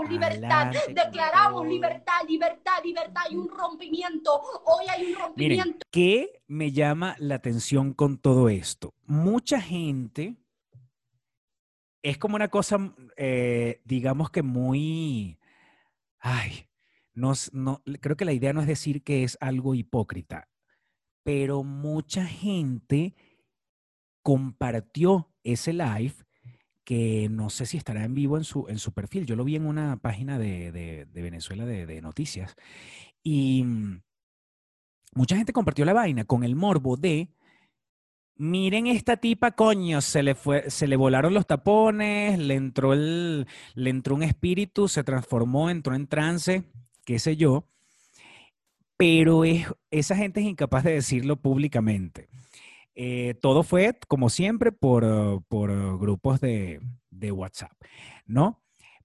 declaramos 0.07 0.09
libertad, 0.09 0.71
declaramos 0.89 1.67
libertad, 1.67 2.21
libertad, 2.27 2.83
libertad 2.83 3.21
y 3.29 3.35
un 3.35 3.49
rompimiento. 3.49 4.41
Hoy 4.65 4.85
hay 4.89 5.05
un 5.11 5.19
rompimiento. 5.19 5.65
Miren, 5.65 5.79
¿qué 5.91 6.41
me 6.47 6.71
llama 6.71 7.15
la 7.19 7.35
atención 7.35 7.93
con 7.93 8.17
todo 8.17 8.49
esto? 8.49 8.93
Mucha 9.05 9.59
gente 9.59 10.37
es 12.01 12.17
como 12.17 12.35
una 12.35 12.47
cosa, 12.47 12.93
eh, 13.17 13.81
digamos 13.83 14.29
que 14.29 14.41
muy, 14.41 15.39
ay, 16.19 16.69
no, 17.13 17.33
no, 17.51 17.83
creo 17.99 18.15
que 18.15 18.25
la 18.25 18.33
idea 18.33 18.53
no 18.53 18.61
es 18.61 18.67
decir 18.67 19.03
que 19.03 19.23
es 19.23 19.37
algo 19.41 19.75
hipócrita, 19.75 20.49
pero 21.23 21.63
mucha 21.63 22.25
gente 22.25 23.15
compartió 24.21 25.31
ese 25.43 25.73
live 25.73 26.13
que 26.89 27.27
no 27.29 27.51
sé 27.51 27.67
si 27.67 27.77
estará 27.77 28.03
en 28.03 28.15
vivo 28.15 28.35
en 28.35 28.43
su, 28.43 28.65
en 28.67 28.79
su 28.79 28.93
perfil. 28.93 29.27
Yo 29.27 29.35
lo 29.35 29.43
vi 29.43 29.55
en 29.55 29.67
una 29.67 29.97
página 29.97 30.39
de, 30.39 30.71
de, 30.71 31.21
Venezuela 31.21 31.63
de, 31.63 31.85
de, 31.85 32.01
noticias. 32.01 32.55
Y 33.21 33.61
mm, 33.63 34.01
mucha 35.13 35.35
gente 35.35 35.53
compartió 35.53 35.85
la 35.85 35.93
vaina 35.93 36.25
con 36.25 36.43
el 36.43 36.55
morbo 36.55 36.97
de 36.97 37.29
miren 38.37 38.87
esta 38.87 39.17
tipa, 39.17 39.51
coño, 39.51 40.01
se 40.01 40.23
le 40.23 40.33
fue, 40.33 40.71
se 40.71 40.87
le 40.87 40.95
volaron 40.95 41.35
los 41.35 41.45
tapones, 41.45 42.39
le 42.39 42.55
entró 42.55 42.93
el, 42.93 43.45
le 43.75 43.89
entró 43.91 44.15
un 44.15 44.23
espíritu, 44.23 44.87
se 44.87 45.03
transformó, 45.03 45.69
entró 45.69 45.93
en 45.93 46.07
trance, 46.07 46.63
qué 47.05 47.19
sé 47.19 47.37
yo. 47.37 47.67
Pero 48.97 49.45
es, 49.45 49.67
esa 49.91 50.15
gente 50.15 50.39
es 50.39 50.47
incapaz 50.47 50.85
de 50.85 50.93
decirlo 50.93 51.35
públicamente. 51.35 52.29
Eh, 53.01 53.35
todo 53.35 53.63
fue, 53.63 53.97
como 54.09 54.29
siempre, 54.29 54.73
por, 54.73 55.41
por 55.47 55.97
grupos 55.97 56.41
de, 56.41 56.81
de 57.09 57.31
WhatsApp, 57.31 57.71
¿no? 58.25 58.61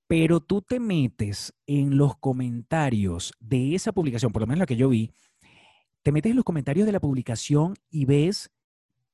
Pero 0.09 0.41
tú 0.41 0.63
te 0.63 0.81
metes 0.81 1.55
en 1.69 1.97
los 1.97 2.17
comentarios 2.17 3.33
de 3.39 3.77
esa 3.77 3.93
publicación, 3.93 4.33
por 4.33 4.43
lo 4.43 4.49
menos 4.49 4.59
la 4.59 4.67
que 4.67 4.75
yo 4.75 4.89
vi, 4.89 5.13
te 6.03 6.11
metes 6.11 6.31
en 6.31 6.35
los 6.35 6.45
comentarios 6.45 6.87
de 6.87 6.93
la 6.93 6.99
publicación 6.99 7.77
y 7.89 8.05
ves 8.05 8.51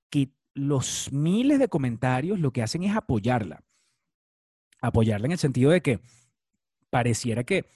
que 0.09 0.31
los 0.55 1.13
miles 1.13 1.59
de 1.59 1.69
comentarios 1.69 2.41
lo 2.41 2.51
que 2.51 2.63
hacen 2.63 2.83
es 2.83 2.97
apoyarla. 2.97 3.63
Apoyarla 4.81 5.27
en 5.27 5.33
el 5.33 5.39
sentido 5.39 5.73
de 5.73 5.83
que 5.83 6.01
pareciera 6.89 7.45
que, 7.45 7.67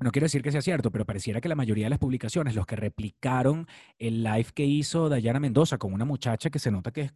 no 0.00 0.10
quiero 0.10 0.24
decir 0.24 0.42
que 0.42 0.52
sea 0.52 0.62
cierto, 0.62 0.90
pero 0.90 1.04
pareciera 1.04 1.40
que 1.40 1.48
la 1.48 1.54
mayoría 1.54 1.86
de 1.86 1.90
las 1.90 1.98
publicaciones, 1.98 2.54
los 2.54 2.66
que 2.66 2.76
replicaron 2.76 3.66
el 3.98 4.22
live 4.22 4.48
que 4.54 4.64
hizo 4.64 5.08
Dayana 5.08 5.40
Mendoza 5.40 5.78
con 5.78 5.92
una 5.92 6.04
muchacha 6.04 6.50
que 6.50 6.58
se 6.58 6.70
nota 6.70 6.90
que 6.90 7.02
es 7.02 7.12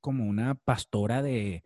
como 0.00 0.24
una 0.24 0.54
pastora 0.54 1.22
de, 1.22 1.62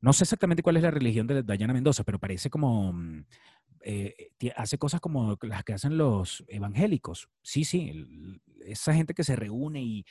no 0.00 0.12
sé 0.12 0.24
exactamente 0.24 0.62
cuál 0.62 0.76
es 0.76 0.82
la 0.82 0.90
religión 0.90 1.26
de 1.26 1.42
Dayana 1.42 1.72
Mendoza, 1.74 2.04
pero 2.04 2.18
parece 2.18 2.50
como, 2.50 2.92
mm, 2.92 3.24
eh, 3.84 4.32
hace 4.56 4.78
cosas 4.78 5.00
como 5.00 5.38
las 5.42 5.64
que 5.64 5.74
hacen 5.74 5.96
los 5.96 6.44
evangélicos. 6.48 7.28
Sí, 7.42 7.64
sí, 7.64 8.06
esa 8.64 8.94
gente 8.94 9.14
que 9.14 9.24
se 9.24 9.36
reúne 9.36 9.82
y 9.82 10.04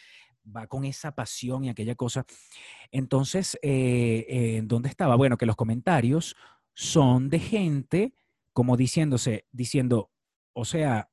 va 0.45 0.67
con 0.67 0.85
esa 0.85 1.13
pasión 1.13 1.65
y 1.65 1.69
aquella 1.69 1.95
cosa. 1.95 2.25
Entonces, 2.91 3.57
eh, 3.61 4.25
eh, 4.29 4.61
¿dónde 4.63 4.89
estaba? 4.89 5.15
Bueno, 5.15 5.38
que 5.38 5.45
los 5.45 5.55
comentarios 5.55 6.35
son 6.73 7.29
de 7.29 7.39
gente 7.39 8.13
como 8.53 8.77
diciéndose, 8.77 9.46
diciendo, 9.51 10.12
o 10.53 10.65
sea, 10.65 11.10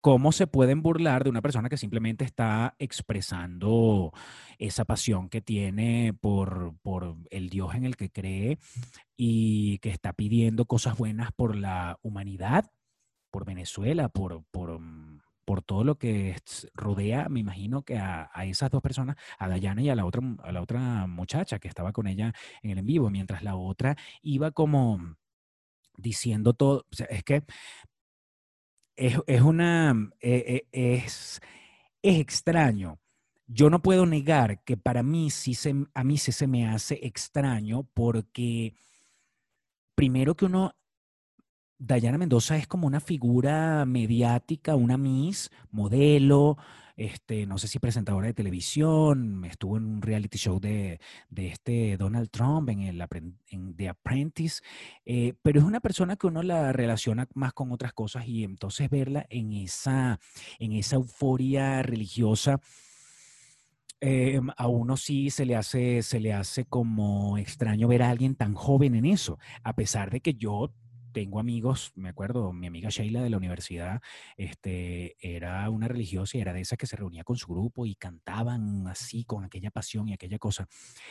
¿cómo 0.00 0.32
se 0.32 0.46
pueden 0.46 0.82
burlar 0.82 1.24
de 1.24 1.30
una 1.30 1.42
persona 1.42 1.68
que 1.68 1.76
simplemente 1.76 2.24
está 2.24 2.76
expresando 2.78 4.12
esa 4.58 4.84
pasión 4.84 5.28
que 5.28 5.40
tiene 5.40 6.14
por, 6.20 6.76
por 6.82 7.16
el 7.30 7.48
Dios 7.48 7.74
en 7.74 7.84
el 7.84 7.96
que 7.96 8.10
cree 8.10 8.58
y 9.16 9.78
que 9.78 9.90
está 9.90 10.12
pidiendo 10.12 10.66
cosas 10.66 10.96
buenas 10.96 11.32
por 11.32 11.56
la 11.56 11.98
humanidad, 12.02 12.70
por 13.30 13.44
Venezuela, 13.44 14.08
por, 14.08 14.44
por 14.50 14.78
mm, 14.80 15.20
por 15.46 15.62
todo 15.62 15.84
lo 15.84 15.96
que 15.96 16.36
rodea, 16.74 17.28
me 17.28 17.40
imagino 17.40 17.82
que 17.82 17.98
a, 17.98 18.28
esas 18.44 18.68
dos 18.68 18.82
personas, 18.82 19.16
a 19.38 19.48
Dayana 19.48 19.80
y 19.80 19.88
a 19.88 19.94
la, 19.94 20.04
otra, 20.04 20.20
a 20.42 20.52
la 20.52 20.60
otra 20.60 21.06
muchacha 21.06 21.60
que 21.60 21.68
estaba 21.68 21.92
con 21.92 22.08
ella 22.08 22.34
en 22.62 22.72
el 22.72 22.78
en 22.78 22.86
vivo, 22.86 23.10
mientras 23.10 23.44
la 23.44 23.54
otra 23.54 23.96
iba 24.22 24.50
como 24.50 25.16
diciendo 25.98 26.52
todo, 26.54 26.86
es 27.08 27.24
que 27.24 27.42
es, 28.96 29.40
una, 29.42 29.94
e, 30.20 30.66
e, 30.72 30.94
es, 30.94 31.40
es 32.02 32.20
extraño. 32.20 32.98
Yo 33.46 33.70
no 33.70 33.80
puedo 33.82 34.06
negar 34.06 34.62
que 34.64 34.76
para 34.76 35.02
mí 35.02 35.30
sí 35.30 35.54
se, 35.54 35.74
a 35.94 36.04
mí 36.04 36.18
sí 36.18 36.32
se 36.32 36.46
me 36.46 36.66
hace 36.66 36.98
extraño 37.06 37.88
porque 37.94 38.74
primero 39.94 40.34
que 40.34 40.46
uno 40.46 40.74
Dayana 41.78 42.18
Mendoza 42.18 42.56
es 42.56 42.66
como 42.66 42.86
una 42.86 43.00
figura 43.00 43.84
mediática, 43.84 44.76
una 44.76 44.96
Miss, 44.96 45.50
modelo, 45.70 46.56
este, 46.96 47.46
no 47.46 47.58
sé 47.58 47.68
si 47.68 47.78
presentadora 47.78 48.26
de 48.26 48.34
televisión, 48.34 49.44
estuvo 49.44 49.76
en 49.76 49.84
un 49.84 50.02
reality 50.02 50.38
show 50.38 50.58
de, 50.58 50.98
este 51.36 51.96
Donald 51.96 52.30
Trump, 52.30 52.70
en, 52.70 52.82
el, 52.82 53.06
en 53.48 53.76
The 53.76 53.90
Apprentice, 53.90 54.62
eh, 55.04 55.34
pero 55.42 55.60
es 55.60 55.66
una 55.66 55.80
persona 55.80 56.16
que 56.16 56.26
uno 56.26 56.42
la 56.42 56.72
relaciona 56.72 57.28
más 57.34 57.52
con 57.52 57.70
otras 57.70 57.92
cosas 57.92 58.26
y 58.26 58.44
entonces 58.44 58.88
verla 58.88 59.26
en 59.28 59.52
esa, 59.52 60.18
en 60.58 60.72
esa 60.72 60.96
euforia 60.96 61.82
religiosa. 61.82 62.60
Eh, 64.00 64.40
a 64.56 64.68
uno 64.68 64.96
sí 64.96 65.30
se 65.30 65.46
le 65.46 65.56
hace, 65.56 66.02
se 66.02 66.20
le 66.20 66.32
hace 66.32 66.66
como 66.66 67.38
extraño 67.38 67.88
ver 67.88 68.02
a 68.02 68.10
alguien 68.10 68.34
tan 68.34 68.54
joven 68.54 68.94
en 68.94 69.06
eso, 69.06 69.38
a 69.62 69.74
pesar 69.74 70.10
de 70.10 70.20
que 70.20 70.34
yo 70.34 70.72
tengo 71.16 71.40
amigos, 71.40 71.92
me 71.94 72.10
acuerdo, 72.10 72.52
mi 72.52 72.66
amiga 72.66 72.90
Sheila 72.90 73.22
de 73.22 73.30
la 73.30 73.38
universidad, 73.38 74.02
este, 74.36 75.16
era 75.18 75.70
una 75.70 75.88
religiosa 75.88 76.36
y 76.36 76.42
era 76.42 76.52
de 76.52 76.60
esas 76.60 76.76
que 76.76 76.86
se 76.86 76.94
reunía 76.94 77.24
con 77.24 77.38
su 77.38 77.46
grupo 77.46 77.86
y 77.86 77.94
cantaban 77.94 78.86
así 78.86 79.24
con 79.24 79.42
aquella 79.42 79.70
pasión 79.70 80.10
y 80.10 80.12
aquella 80.12 80.38
cosa. 80.38 80.68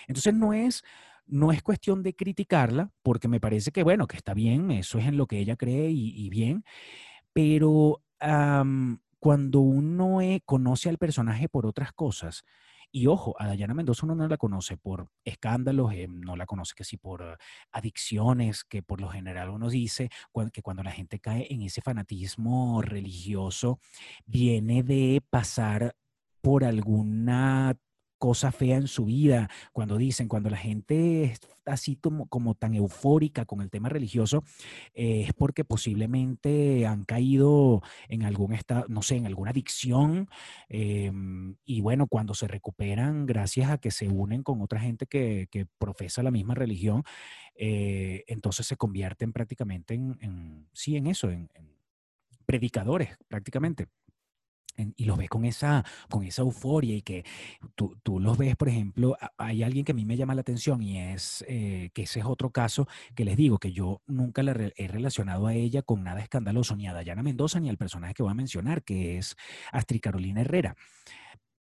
Entonces 0.08 0.36
no 0.36 0.54
es, 0.54 0.84
no 1.26 1.52
es 1.52 1.64
cuestión 1.64 2.04
de 2.04 2.14
criticarla, 2.16 2.92
porque 3.02 3.28
me 3.28 3.40
parece 3.40 3.72
que, 3.72 3.82
bueno, 3.82 4.06
que 4.06 4.16
está 4.16 4.36
bien, 4.36 4.70
eso 4.70 5.00
es 5.00 5.08
en 5.08 5.18
lo 5.18 5.26
que 5.26 5.40
ella 5.40 5.56
cree 5.56 5.90
y, 5.90 6.30
bien, 6.30 6.64
pero 7.34 8.04
cuando 9.18 9.60
uno 9.62 10.22
eh, 10.22 10.44
conoce 10.46 10.88
al 10.88 11.00
personaje 11.00 11.50
por 11.50 11.66
otras 11.66 11.94
cosas, 11.94 12.46
y 12.96 13.08
ojo, 13.08 13.36
a 13.38 13.48
Dayana 13.48 13.74
Mendoza 13.74 14.06
uno 14.06 14.16
no 14.16 14.25
la 14.25 14.38
conoce 14.38 14.78
por 14.78 15.10
escándalos, 15.25 15.92
eh, 15.92 16.08
no 16.08 16.38
la 16.38 16.46
conoce 16.46 16.75
que 16.78 16.86
sí 16.86 16.96
por 16.96 17.38
adicciones, 17.74 18.64
que 18.64 18.84
por 18.84 19.02
lo 19.02 19.10
general 19.10 19.50
uno 19.50 19.70
dice 19.70 20.10
que 20.54 20.62
cuando 20.62 20.82
la 20.82 20.92
gente 20.92 21.20
cae 21.20 21.46
en 21.50 21.62
ese 21.64 21.82
fanatismo 21.82 22.82
religioso, 22.82 23.80
viene 24.25 24.82
de 24.82 25.22
pasar 25.30 25.94
por 26.40 26.64
alguna 26.64 27.75
cosa 28.18 28.52
fea 28.52 28.78
en 28.78 28.88
su 28.88 29.06
vida, 29.06 29.50
cuando 29.74 29.98
dicen, 29.98 30.28
cuando 30.28 30.50
la 30.50 30.58
gente 30.58 31.24
está 31.26 31.50
así 31.66 31.96
como, 31.96 32.28
como 32.28 32.56
tan 32.56 32.74
eufórica 32.74 33.46
con 33.46 33.62
el 33.62 33.70
tema 33.70 33.90
religioso, 33.90 34.44
eh, 34.94 35.26
es 35.28 35.34
porque 35.34 35.64
posiblemente 35.66 36.86
han 36.86 37.04
caído 37.04 37.82
en 38.08 38.24
algún 38.24 38.54
estado, 38.54 38.86
no 38.88 39.02
sé, 39.02 39.16
en 39.18 39.26
alguna 39.26 39.52
adicción, 39.52 40.30
em, 40.70 41.56
y 41.66 41.82
bueno, 41.82 42.08
cuando 42.08 42.34
se 42.34 42.48
recuperan 42.48 43.26
gracias 43.26 43.70
a 43.70 43.78
que 43.78 43.92
se 43.92 44.08
unen 44.08 44.44
con 44.44 44.62
otra 44.62 44.80
gente 44.80 45.06
que, 45.08 45.48
que 45.52 45.66
profesa 45.78 46.24
la 46.24 46.32
misma 46.32 46.56
religión, 46.56 47.04
eh, 47.56 48.24
entonces 48.28 48.68
se 48.68 48.78
convierten 48.78 49.34
prácticamente 49.34 49.94
en, 49.96 50.68
sí, 50.74 50.98
en 50.98 51.08
eso, 51.08 51.30
en 51.30 51.50
predicadores 52.46 53.18
prácticamente 53.28 53.88
y 54.77 55.05
los 55.05 55.17
ves 55.17 55.29
con 55.29 55.46
esa, 55.46 55.84
con 56.10 56.24
esa 56.24 56.41
euforia 56.41 56.96
y 56.96 57.01
que 57.01 57.24
tú, 57.75 57.96
tú, 58.03 58.20
los 58.20 58.38
ves, 58.38 58.55
por 58.55 58.70
ejemplo, 58.70 59.17
hay 59.38 59.63
alguien 59.63 59.86
que 59.86 59.91
a 59.91 59.96
mí 59.96 60.05
me 60.05 60.17
llama 60.17 60.36
la 60.36 60.41
atención 60.41 60.82
y 60.82 61.00
es 61.00 61.44
eh, 61.48 61.91
que 61.94 62.03
ese 62.03 62.20
es 62.20 62.25
otro 62.25 62.51
caso 62.51 62.88
que 63.15 63.25
les 63.25 63.38
digo 63.38 63.58
que 63.58 63.72
yo 63.72 64.01
nunca 64.08 64.44
le 64.44 64.74
he 64.75 64.88
relacionado 64.88 65.48
a 65.48 65.53
ella 65.53 65.82
con 65.82 66.03
nada 66.03 66.22
escandaloso, 66.22 66.75
ni 66.75 66.88
a 66.88 66.94
Dayana 66.94 67.24
Mendoza 67.24 67.60
ni 67.60 67.70
al 67.70 67.77
personaje 67.77 68.13
que 68.13 68.24
voy 68.24 68.32
a 68.32 68.36
mencionar, 68.36 68.84
que 68.84 69.17
es 69.17 69.36
Astrid 69.72 70.01
Carolina 70.01 70.41
Herrera, 70.41 70.75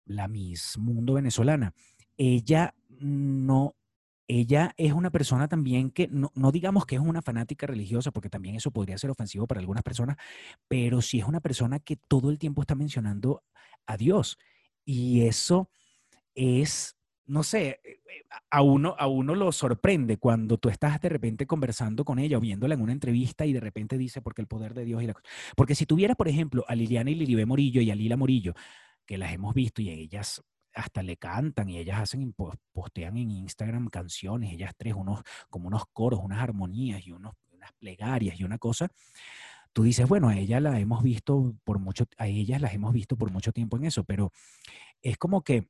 la 0.04 0.28
Miss 0.28 0.78
Mundo 0.78 1.14
venezolana. 1.14 1.74
Ella 2.16 2.74
no, 3.00 3.74
ella 4.40 4.74
es 4.76 4.92
una 4.92 5.10
persona 5.10 5.48
también 5.48 5.90
que, 5.90 6.08
no, 6.08 6.30
digamos 6.52 6.86
que 6.86 6.96
es 6.96 7.00
una 7.00 7.22
fanática 7.22 7.66
religiosa, 7.66 8.10
porque 8.10 8.30
también 8.30 8.56
eso 8.56 8.70
podría 8.70 8.98
ser 8.98 9.10
ofensivo 9.10 9.46
para 9.46 9.60
algunas 9.60 9.82
personas, 9.82 10.16
pero 10.68 11.02
sí 11.02 11.18
es 11.18 11.26
una 11.26 11.40
persona 11.40 11.80
que 11.80 11.96
todo 11.96 12.30
el 12.30 12.38
tiempo 12.38 12.62
está 12.62 12.74
mencionando 12.74 13.42
a 13.86 13.96
Dios. 13.96 14.38
Y 14.84 15.22
eso 15.22 15.70
es, 16.34 16.96
no 17.26 17.42
sé, 17.42 17.80
eh, 17.84 18.00
eh, 18.08 18.24
a 18.50 18.62
uno, 18.62 18.94
a 18.98 19.06
uno 19.06 19.34
lo 19.34 19.52
sorprende 19.52 20.16
cuando 20.18 20.58
tú 20.58 20.68
estás 20.68 21.00
de 21.00 21.08
repente 21.08 21.46
conversando 21.46 22.04
con 22.04 22.18
ella 22.18 22.38
o 22.38 22.40
viéndola 22.40 22.74
en 22.74 22.80
una 22.80 22.92
entrevista 22.92 23.46
y 23.46 23.52
de 23.52 23.60
repente 23.60 23.98
dice, 23.98 24.22
porque 24.22 24.42
el 24.42 24.48
poder 24.48 24.74
de 24.74 24.84
Dios 24.84 25.02
y 25.02 25.06
la 25.06 25.14
cosa. 25.14 25.26
Porque 25.56 25.74
si 25.74 25.86
tuviera, 25.86 26.14
por 26.14 26.28
ejemplo, 26.28 26.64
a 26.68 26.74
Liliana 26.74 27.10
y 27.10 27.14
Lilibé 27.16 27.46
Morillo 27.46 27.80
y 27.80 27.90
a 27.90 27.94
Lila 27.94 28.16
Morillo, 28.16 28.54
que 29.06 29.18
las 29.18 29.32
hemos 29.32 29.54
visto 29.54 29.82
y 29.82 29.90
ellas 29.90 30.42
hasta 30.74 31.02
le 31.02 31.16
cantan 31.16 31.68
y 31.68 31.78
ellas 31.78 32.00
hacen, 32.00 32.34
postean 32.72 33.16
en 33.16 33.30
Instagram 33.30 33.88
canciones, 33.88 34.52
ellas 34.52 34.72
tres, 34.76 34.94
unos, 34.94 35.22
como 35.50 35.68
unos 35.68 35.84
coros, 35.92 36.20
unas 36.22 36.42
armonías 36.42 37.06
y 37.06 37.12
unos, 37.12 37.34
unas 37.52 37.72
plegarias 37.74 38.38
y 38.38 38.44
una 38.44 38.58
cosa. 38.58 38.88
Tú 39.72 39.84
dices, 39.84 40.06
bueno, 40.06 40.28
a 40.28 40.36
ella 40.36 40.60
la 40.60 40.78
hemos 40.78 41.02
visto 41.02 41.54
por 41.64 41.78
mucho, 41.78 42.04
a 42.18 42.26
ellas 42.26 42.60
las 42.60 42.74
hemos 42.74 42.92
visto 42.92 43.16
por 43.16 43.30
mucho 43.30 43.52
tiempo 43.52 43.76
en 43.76 43.84
eso, 43.84 44.04
pero 44.04 44.32
es 45.00 45.16
como 45.16 45.42
que 45.42 45.68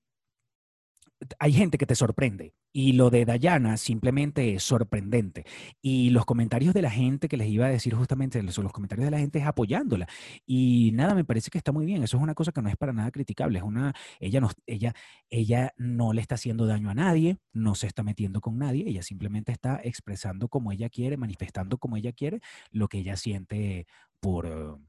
hay 1.39 1.53
gente 1.53 1.79
que 1.79 1.87
te 1.87 1.95
sorprende 1.95 2.55
y 2.73 2.93
lo 2.95 3.11
de 3.11 3.25
Dayana 3.25 3.77
simplemente 3.77 4.55
es 4.55 4.63
sorprendente. 4.63 5.45
Y 5.81 6.11
los 6.11 6.25
comentarios 6.25 6.75
de 6.75 6.83
la 6.83 6.91
gente 6.91 7.29
que 7.29 7.37
les 7.37 7.49
iba 7.49 7.67
a 7.67 7.71
decir 7.71 7.95
justamente, 7.95 8.43
los, 8.43 8.57
los 8.59 8.73
comentarios 8.73 9.05
de 9.05 9.11
la 9.11 9.19
gente 9.19 9.39
es 9.39 9.47
apoyándola. 9.47 10.09
Y 10.47 10.91
nada, 10.95 11.15
me 11.15 11.25
parece 11.25 11.51
que 11.51 11.59
está 11.59 11.73
muy 11.73 11.85
bien. 11.85 12.03
Eso 12.03 12.17
es 12.17 12.23
una 12.23 12.35
cosa 12.35 12.53
que 12.53 12.63
no 12.63 12.69
es 12.69 12.77
para 12.77 12.93
nada 12.93 13.11
criticable. 13.11 13.59
Es 13.59 13.65
una, 13.65 13.95
ella, 14.21 14.41
no, 14.41 14.51
ella, 14.67 14.95
ella 15.29 15.73
no 15.77 16.13
le 16.13 16.23
está 16.23 16.37
haciendo 16.37 16.67
daño 16.67 16.91
a 16.91 16.95
nadie, 16.95 17.39
no 17.53 17.75
se 17.75 17.87
está 17.87 18.03
metiendo 18.03 18.41
con 18.41 18.59
nadie, 18.59 18.89
ella 18.89 19.03
simplemente 19.03 19.53
está 19.53 19.81
expresando 19.83 20.49
como 20.49 20.73
ella 20.73 20.89
quiere, 20.89 21.17
manifestando 21.17 21.79
como 21.79 21.97
ella 21.97 22.13
quiere 22.13 22.41
lo 22.71 22.89
que 22.89 22.99
ella 22.99 23.17
siente 23.17 23.87
por, 24.21 24.81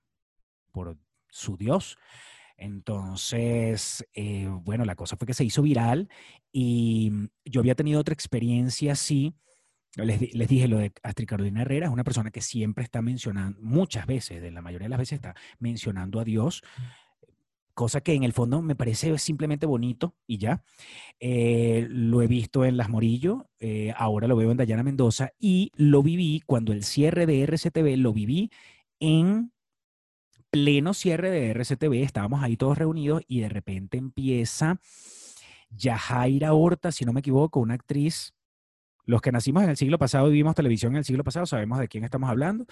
por 0.71 0.97
su 1.29 1.57
Dios. 1.57 1.97
Entonces, 2.63 4.05
eh, 4.13 4.47
bueno, 4.49 4.85
la 4.85 4.95
cosa 4.95 5.17
fue 5.17 5.27
que 5.27 5.33
se 5.33 5.43
hizo 5.43 5.61
viral 5.61 6.07
y 6.51 7.11
yo 7.43 7.59
había 7.59 7.75
tenido 7.75 7.99
otra 7.99 8.13
experiencia 8.13 8.93
así. 8.93 9.35
Les, 9.95 10.33
les, 10.33 10.47
dije 10.47 10.67
lo 10.67 10.77
de 10.77 10.91
Astrid 11.03 11.27
Carolina 11.27 11.61
Herrera, 11.61 11.85
es 11.87 11.93
una 11.93 12.03
persona 12.03 12.31
que 12.31 12.41
siempre 12.41 12.83
está 12.83 13.01
mencionando, 13.01 13.59
muchas 13.61 14.07
veces, 14.07 14.41
de 14.41 14.49
la 14.49 14.61
mayoría 14.61 14.85
de 14.85 14.89
las 14.89 14.99
veces 14.99 15.17
está 15.17 15.35
mencionando 15.59 16.19
a 16.19 16.23
Dios 16.23 16.63
cosa 17.73 18.01
que 18.01 18.13
en 18.13 18.23
el 18.23 18.33
fondo 18.33 18.61
me 18.61 18.75
parece 18.75 19.17
simplemente 19.17 19.65
bonito 19.65 20.15
y 20.27 20.37
ya. 20.37 20.63
Eh, 21.19 21.87
lo 21.89 22.21
he 22.21 22.27
visto 22.27 22.65
en 22.65 22.77
Las 22.77 22.89
Morillo, 22.89 23.49
eh, 23.59 23.93
ahora 23.97 24.27
lo 24.27 24.35
veo 24.35 24.51
en 24.51 24.57
Dayana 24.57 24.83
Mendoza 24.83 25.31
y 25.39 25.71
lo 25.75 26.03
viví 26.03 26.41
cuando 26.45 26.71
el 26.71 26.83
cierre 26.83 27.25
de 27.25 27.41
RCTV, 27.43 27.97
lo 27.97 28.13
viví 28.13 28.51
en 28.99 29.52
pleno 30.53 30.93
cierre 30.93 31.31
de 31.31 31.49
RCTV, 31.49 32.03
estábamos 32.03 32.43
ahí 32.43 32.57
todos 32.57 32.77
reunidos 32.77 33.23
y 33.27 33.39
de 33.39 33.49
repente 33.49 33.97
empieza 33.97 34.79
Yajaira 35.71 36.53
Horta, 36.53 36.91
si 36.91 37.05
no 37.05 37.11
me 37.11 37.21
equivoco, 37.21 37.59
una 37.59 37.73
actriz. 37.73 38.35
Los 39.05 39.19
que 39.19 39.31
nacimos 39.31 39.63
en 39.63 39.71
el 39.71 39.77
siglo 39.77 39.97
pasado 39.97 40.29
y 40.29 40.33
vimos 40.33 40.53
televisión 40.53 40.93
en 40.93 40.99
el 40.99 41.05
siglo 41.05 41.23
pasado 41.23 41.47
sabemos 41.47 41.79
de 41.79 41.87
quién 41.87 42.03
estamos 42.03 42.29
hablando. 42.29 42.67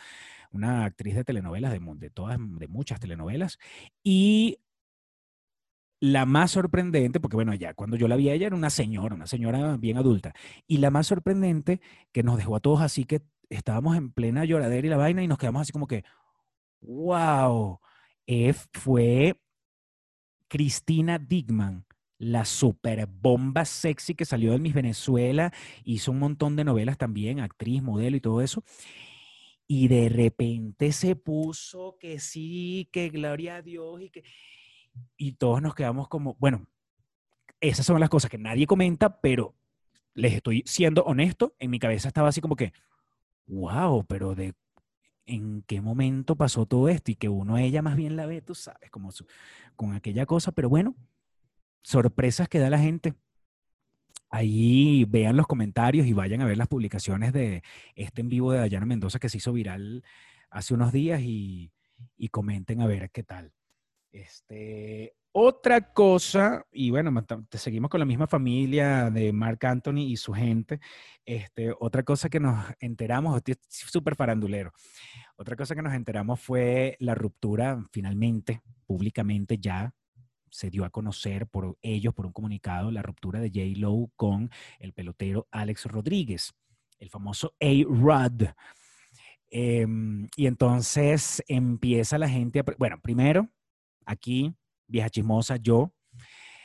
Una 0.52 0.86
actriz 0.86 1.16
de 1.16 1.24
telenovelas, 1.24 1.74
de, 1.74 2.10
todas, 2.12 2.38
de 2.40 2.68
muchas 2.68 3.00
telenovelas. 3.00 3.58
Y 4.04 4.60
la 6.00 6.28
más 6.28 6.52
sorprendente, 6.52 7.20
porque 7.20 7.36
bueno, 7.36 7.56
ya 7.56 7.74
cuando 7.74 7.98
yo 7.98 8.08
la 8.08 8.16
vi 8.16 8.30
ella 8.30 8.46
era 8.46 8.56
una 8.56 8.70
señora, 8.70 9.16
una 9.16 9.26
señora 9.26 9.76
bien 9.78 9.98
adulta, 9.98 10.34
y 10.68 10.78
la 10.78 10.92
más 10.92 11.08
sorprendente 11.08 11.82
que 12.12 12.22
nos 12.22 12.38
dejó 12.38 12.58
a 12.58 12.60
todos 12.60 12.82
así 12.82 13.06
que 13.06 13.24
estábamos 13.50 13.98
en 13.98 14.12
plena 14.12 14.46
lloradera 14.46 14.86
y 14.86 14.90
la 14.90 14.98
vaina 14.98 15.24
y 15.24 15.28
nos 15.28 15.40
quedamos 15.40 15.64
así 15.64 15.72
como 15.72 15.88
que, 15.88 16.04
wow, 16.82 17.80
fue 18.74 19.40
Cristina 20.48 21.18
Digman, 21.18 21.86
la 22.18 22.46
super 22.46 23.08
bomba 23.08 23.66
sexy 23.66 24.16
que 24.16 24.26
salió 24.26 24.52
de 24.52 24.60
Miss 24.60 24.74
Venezuela, 24.74 25.54
hizo 25.84 26.12
un 26.12 26.20
montón 26.20 26.56
de 26.56 26.64
novelas 26.64 26.98
también, 26.98 27.40
actriz, 27.40 27.82
modelo 27.82 28.18
y 28.18 28.22
todo 28.22 28.42
eso. 28.42 28.64
Y 29.68 29.88
de 29.88 30.10
repente 30.10 30.92
se 30.92 31.16
puso 31.16 31.98
que 32.00 32.20
sí, 32.20 32.90
que 32.92 33.10
gloria 33.10 33.58
a 33.58 33.62
Dios 33.62 34.02
y 34.02 34.10
que 34.10 34.24
y 35.18 35.34
todos 35.34 35.62
nos 35.62 35.74
quedamos 35.74 36.10
como, 36.10 36.36
bueno, 36.40 36.68
esas 37.62 37.86
son 37.86 38.00
las 38.00 38.10
cosas 38.10 38.30
que 38.30 38.38
nadie 38.38 38.68
comenta, 38.68 39.22
pero 39.22 39.56
les 40.14 40.34
estoy 40.34 40.64
siendo 40.66 41.04
honesto, 41.04 41.56
en 41.60 41.72
mi 41.72 41.80
cabeza 41.80 42.10
estaba 42.10 42.30
así 42.30 42.42
como 42.42 42.56
que, 42.56 42.74
wow, 43.48 44.06
pero 44.06 44.36
de 44.36 44.54
en 45.26 45.62
qué 45.64 45.82
momento 45.82 46.36
pasó 46.36 46.66
todo 46.66 46.90
esto 46.90 47.12
y 47.12 47.16
que 47.16 47.30
uno 47.30 47.56
a 47.56 47.62
ella 47.62 47.82
más 47.82 47.96
bien 47.96 48.16
la 48.16 48.26
ve, 48.26 48.42
tú 48.42 48.56
sabes, 48.56 48.90
como 48.90 49.12
con 49.76 49.94
aquella 49.94 50.26
cosa, 50.26 50.52
pero 50.52 50.70
bueno, 50.70 50.96
sorpresas 51.84 52.50
que 52.50 52.60
da 52.60 52.70
la 52.70 52.80
gente. 52.80 53.14
Ahí 54.30 55.06
vean 55.06 55.36
los 55.36 55.48
comentarios 55.48 56.08
y 56.08 56.14
vayan 56.14 56.42
a 56.42 56.46
ver 56.46 56.58
las 56.58 56.70
publicaciones 56.70 57.34
de 57.34 57.64
este 57.96 58.22
en 58.22 58.30
vivo 58.30 58.52
de 58.52 58.60
Dayana 58.60 58.86
Mendoza 58.86 59.20
que 59.20 59.30
se 59.30 59.38
hizo 59.38 59.52
viral 59.52 60.04
hace 60.50 60.74
unos 60.74 60.94
días 60.94 61.22
y, 61.22 61.72
y 62.18 62.30
comenten 62.30 62.82
a 62.82 62.88
ver 62.88 63.12
qué 63.12 63.24
tal. 63.24 63.52
Este, 64.12 65.16
otra 65.34 65.94
cosa, 65.94 66.66
y 66.72 66.90
bueno, 66.90 67.12
seguimos 67.52 67.90
con 67.90 68.00
la 68.00 68.06
misma 68.06 68.28
familia 68.28 69.10
de 69.10 69.32
Mark 69.32 69.66
Anthony 69.66 70.00
y 70.10 70.18
su 70.18 70.34
gente. 70.34 70.80
Este, 71.26 71.74
otra 71.80 72.04
cosa 72.04 72.30
que 72.30 72.40
nos 72.40 72.66
enteramos, 72.80 73.42
súper 73.70 74.16
farandulero. 74.16 74.74
Otra 75.38 75.56
cosa 75.56 75.74
que 75.74 75.82
nos 75.82 75.94
enteramos 75.94 76.40
fue 76.40 76.98
la 77.00 77.16
ruptura, 77.16 77.82
finalmente, 77.92 78.62
públicamente 78.86 79.58
ya 79.58 79.94
se 80.50 80.70
dio 80.70 80.84
a 80.84 80.90
conocer 80.90 81.48
por 81.48 81.78
ellos, 81.82 82.14
por 82.14 82.26
un 82.26 82.34
comunicado, 82.34 82.92
la 82.92 83.02
ruptura 83.02 83.40
de 83.40 83.50
J. 83.50 83.80
Lowe 83.80 84.12
con 84.16 84.52
el 84.80 84.94
pelotero 84.94 85.48
Alex 85.50 85.86
Rodríguez, 85.86 86.54
el 87.00 87.10
famoso 87.10 87.54
A-Rod. 87.60 88.50
Em, 89.50 90.28
y 90.36 90.46
entonces 90.46 91.44
empieza 91.48 92.18
la 92.18 92.30
gente 92.30 92.60
a, 92.60 92.66
bueno, 92.78 93.00
primero 93.02 93.50
aquí, 94.06 94.54
vieja 94.92 95.10
chismosa, 95.10 95.56
yo, 95.56 95.94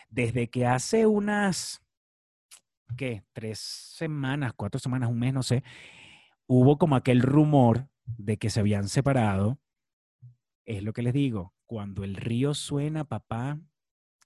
desde 0.08 0.48
que 0.48 0.66
hace 0.66 1.06
unas, 1.06 1.80
¿qué? 2.96 3.24
Tres 3.32 3.58
semanas, 3.58 4.52
cuatro 4.54 4.78
semanas, 4.78 5.08
un 5.08 5.18
mes, 5.18 5.32
no 5.32 5.42
sé, 5.42 5.62
hubo 6.46 6.78
como 6.78 6.96
aquel 6.96 7.22
rumor 7.22 7.88
de 8.04 8.36
que 8.36 8.50
se 8.50 8.60
habían 8.60 8.88
separado. 8.88 9.58
Es 10.64 10.82
lo 10.82 10.92
que 10.92 11.02
les 11.02 11.14
digo, 11.14 11.54
cuando 11.66 12.04
el 12.04 12.16
río 12.16 12.54
suena, 12.54 13.04
papá, 13.04 13.58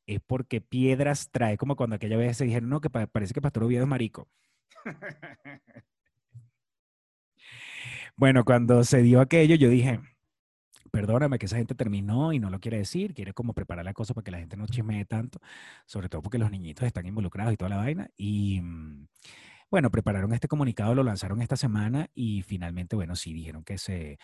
es 0.06 0.20
porque 0.26 0.60
piedras 0.60 1.30
trae, 1.30 1.56
como 1.56 1.76
cuando 1.76 1.96
aquella 1.96 2.16
vez 2.16 2.36
se 2.36 2.44
dijeron, 2.44 2.68
no, 2.70 2.80
que 2.80 2.90
parece 2.90 3.34
que 3.34 3.42
Pastor 3.42 3.64
Oviedo 3.64 3.84
es 3.84 3.88
marico. 3.88 4.28
bueno, 8.16 8.44
cuando 8.44 8.82
se 8.84 9.02
dio 9.02 9.20
aquello, 9.20 9.54
yo 9.56 9.68
dije, 9.68 10.00
perdóname 10.90 11.38
que 11.38 11.46
esa 11.46 11.56
gente 11.56 11.74
terminó 11.74 12.32
y 12.32 12.38
no 12.38 12.50
lo 12.50 12.60
quiere 12.60 12.78
decir, 12.78 13.14
quiere 13.14 13.32
como 13.32 13.54
preparar 13.54 13.84
la 13.84 13.94
cosa 13.94 14.14
para 14.14 14.24
que 14.24 14.30
la 14.30 14.38
gente 14.38 14.56
no 14.56 14.66
chismee 14.66 15.04
tanto, 15.04 15.40
sobre 15.86 16.08
todo 16.08 16.22
porque 16.22 16.38
los 16.38 16.50
niñitos 16.50 16.86
están 16.86 17.06
involucrados 17.06 17.52
y 17.54 17.56
toda 17.56 17.70
la 17.70 17.76
vaina. 17.76 18.10
Y 18.16 18.60
mm, 18.60 19.06
bueno, 19.70 19.90
prepararon 19.90 20.32
este 20.34 20.48
comunicado, 20.48 20.94
lo 20.94 21.02
lanzaron 21.04 21.42
esta 21.42 21.56
semana 21.56 22.10
y 22.14 22.42
finalmente, 22.42 22.96
bueno, 22.96 23.16
sí 23.16 23.32
dijeron 23.32 23.64
que 23.64 23.78
se 23.78 24.18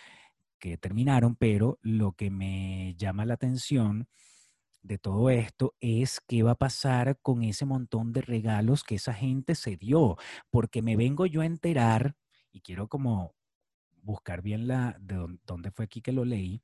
que 0.58 0.78
terminaron, 0.78 1.36
pero 1.36 1.78
lo 1.82 2.12
que 2.12 2.30
me 2.30 2.94
llama 2.96 3.26
la 3.26 3.34
atención 3.34 4.08
de 4.82 4.98
todo 4.98 5.30
esto 5.30 5.74
es 5.80 6.20
qué 6.26 6.42
va 6.42 6.52
a 6.52 6.54
pasar 6.56 7.18
con 7.20 7.42
ese 7.42 7.66
montón 7.66 8.12
de 8.12 8.22
regalos 8.22 8.84
que 8.84 8.96
esa 8.96 9.14
gente 9.14 9.54
se 9.54 9.76
dio, 9.76 10.16
porque 10.50 10.82
me 10.82 10.96
vengo 10.96 11.26
yo 11.26 11.40
a 11.42 11.46
enterar 11.46 12.14
y 12.52 12.60
quiero 12.60 12.88
como 12.88 13.34
buscar 14.06 14.40
bien 14.40 14.66
la, 14.68 14.96
de 15.00 15.38
dónde 15.44 15.70
fue 15.70 15.84
aquí 15.84 16.00
que 16.00 16.12
lo 16.12 16.24
leí, 16.24 16.62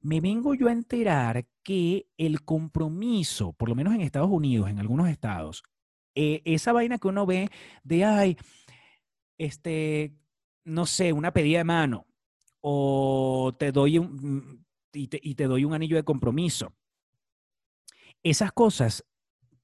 me 0.00 0.20
vengo 0.20 0.54
yo 0.54 0.68
a 0.68 0.72
enterar 0.72 1.46
que 1.62 2.06
el 2.16 2.44
compromiso, 2.44 3.52
por 3.54 3.68
lo 3.68 3.74
menos 3.74 3.94
en 3.94 4.02
Estados 4.02 4.30
Unidos, 4.30 4.68
en 4.70 4.78
algunos 4.78 5.08
estados, 5.08 5.62
eh, 6.14 6.42
esa 6.44 6.72
vaina 6.72 6.98
que 6.98 7.08
uno 7.08 7.26
ve 7.26 7.50
de, 7.82 8.04
ay, 8.04 8.36
este, 9.38 10.14
no 10.64 10.86
sé, 10.86 11.12
una 11.12 11.32
pedida 11.32 11.58
de 11.58 11.64
mano, 11.64 12.06
o 12.60 13.54
te 13.58 13.72
doy 13.72 13.98
un, 13.98 14.14
mm, 14.14 14.64
y 14.92 15.08
te, 15.08 15.20
y 15.22 15.34
te 15.34 15.44
doy 15.44 15.64
un 15.64 15.74
anillo 15.74 15.96
de 15.96 16.04
compromiso. 16.04 16.72
Esas 18.22 18.52
cosas 18.52 19.04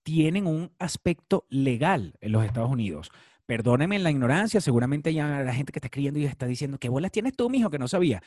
tienen 0.03 0.47
un 0.47 0.73
aspecto 0.79 1.47
legal 1.49 2.17
en 2.21 2.33
los 2.33 2.45
Estados 2.45 2.71
Unidos. 2.71 3.11
Perdóneme 3.47 3.99
la 3.99 4.11
ignorancia, 4.11 4.61
seguramente 4.61 5.13
ya 5.13 5.43
la 5.43 5.53
gente 5.53 5.73
que 5.73 5.79
está 5.79 5.89
escribiendo 5.89 6.21
y 6.21 6.25
está 6.25 6.47
diciendo, 6.47 6.79
¿qué 6.79 6.89
bolas 6.89 7.11
tienes 7.11 7.35
tú, 7.35 7.51
mijo, 7.51 7.71
que 7.71 7.79
no 7.79 7.89
sabía? 7.89 8.23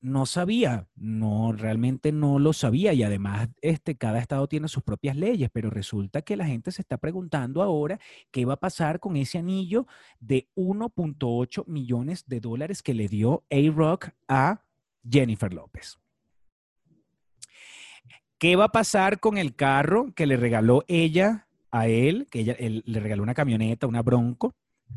No 0.00 0.26
sabía, 0.26 0.86
no, 0.94 1.50
realmente 1.52 2.12
no 2.12 2.38
lo 2.38 2.52
sabía 2.52 2.92
y 2.92 3.02
además 3.02 3.48
este, 3.60 3.96
cada 3.96 4.20
estado 4.20 4.46
tiene 4.46 4.68
sus 4.68 4.84
propias 4.84 5.16
leyes, 5.16 5.50
pero 5.52 5.70
resulta 5.70 6.22
que 6.22 6.36
la 6.36 6.46
gente 6.46 6.70
se 6.70 6.82
está 6.82 6.98
preguntando 6.98 7.62
ahora 7.62 7.98
qué 8.30 8.44
va 8.44 8.54
a 8.54 8.60
pasar 8.60 9.00
con 9.00 9.16
ese 9.16 9.38
anillo 9.38 9.88
de 10.20 10.48
1.8 10.54 11.66
millones 11.66 12.28
de 12.28 12.38
dólares 12.38 12.80
que 12.80 12.94
le 12.94 13.08
dio 13.08 13.44
A-Rock 13.50 14.10
a 14.28 14.62
Jennifer 15.08 15.52
López. 15.52 15.98
¿Qué 18.38 18.54
va 18.54 18.66
a 18.66 18.72
pasar 18.72 19.18
con 19.18 19.36
el 19.36 19.56
carro 19.56 20.12
que 20.14 20.26
le 20.26 20.36
regaló 20.36 20.84
ella 20.86 21.47
a 21.70 21.86
él, 21.88 22.26
que 22.30 22.40
ella 22.40 22.56
le 22.58 23.00
regaló 23.00 23.22
una 23.22 23.34
camioneta, 23.34 23.86
una 23.86 24.02
Bronco, 24.02 24.54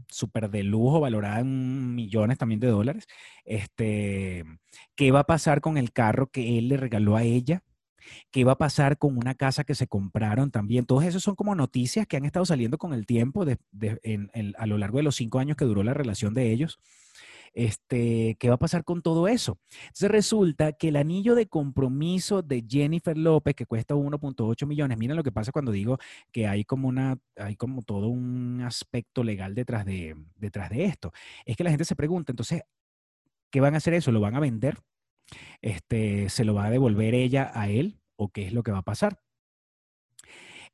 súper 0.08 0.50
de 0.50 0.64
lujo, 0.64 1.00
valorada 1.00 1.40
en 1.40 1.96
millones 1.96 2.38
también 2.38 2.60
de 2.60 2.68
dólares. 2.68 3.08
Este, 3.46 4.46
¿Qué 4.96 5.12
va 5.12 5.22
a 5.22 5.26
pasar 5.26 5.62
con 5.62 5.78
el 5.78 5.92
carro 5.92 6.28
que 6.32 6.58
él 6.58 6.70
le 6.70 6.78
regaló 6.78 7.16
a 7.16 7.24
ella? 7.24 7.64
¿Qué 8.32 8.44
va 8.44 8.54
a 8.54 8.58
pasar 8.58 8.98
con 8.98 9.18
una 9.18 9.36
casa 9.36 9.64
que 9.64 9.76
se 9.76 9.88
compraron 9.88 10.52
también? 10.52 10.86
Todos 10.86 11.04
esos 11.04 11.24
son 11.24 11.36
como 11.36 11.56
noticias 11.56 12.08
que 12.08 12.18
han 12.18 12.26
estado 12.26 12.46
saliendo 12.46 12.78
con 12.78 12.94
el 12.94 13.06
tiempo 13.06 13.44
a 13.44 14.66
lo 14.66 14.78
largo 14.78 14.98
de 14.98 15.04
los 15.04 15.16
cinco 15.16 15.40
años 15.40 15.56
que 15.56 15.66
duró 15.66 15.84
la 15.84 15.94
relación 15.94 16.34
de 16.34 16.52
ellos 16.52 16.80
este, 17.54 18.38
¿qué 18.40 18.50
va 18.50 18.56
a 18.56 18.60
pasar 18.60 18.84
con 18.84 19.02
todo 19.02 19.28
eso? 19.28 19.60
Entonces 19.84 20.12
resulta 20.12 20.74
que 20.74 20.90
el 20.90 20.96
anillo 20.96 21.36
de 21.36 21.48
compromiso 21.48 22.42
de 22.42 22.64
Jennifer 22.68 23.18
López, 23.18 23.56
que 23.56 23.66
cuesta 23.66 23.96
1.8 23.96 24.66
millones, 24.66 24.98
miren 24.98 25.18
lo 25.18 25.24
que 25.24 25.32
pasa 25.32 25.52
cuando 25.52 25.72
digo 25.72 25.98
que 26.32 26.48
hay 26.48 26.64
como 26.66 26.88
una, 26.88 27.18
hay 27.36 27.56
como 27.56 27.82
todo 27.82 28.08
un 28.08 28.62
aspecto 28.62 29.24
legal 29.24 29.56
detrás 29.56 29.86
de, 29.86 30.16
detrás 30.36 30.70
de 30.70 30.86
esto. 30.86 31.12
Es 31.46 31.58
que 31.58 31.64
la 31.64 31.70
gente 31.70 31.86
se 31.86 31.96
pregunta, 31.96 32.32
entonces, 32.32 32.64
¿qué 33.50 33.62
van 33.62 33.74
a 33.74 33.78
hacer 33.78 33.94
eso? 33.94 34.12
¿Lo 34.12 34.22
van 34.22 34.36
a 34.36 34.40
vender? 34.40 34.78
Este, 35.62 36.30
¿Se 36.30 36.46
lo 36.46 36.54
va 36.54 36.66
a 36.66 36.70
devolver 36.72 37.16
ella 37.16 37.52
a 37.54 37.70
él? 37.70 38.00
¿O 38.16 38.30
qué 38.30 38.46
es 38.46 38.54
lo 38.54 38.64
que 38.64 38.72
va 38.72 38.80
a 38.80 38.84
pasar? 38.84 39.20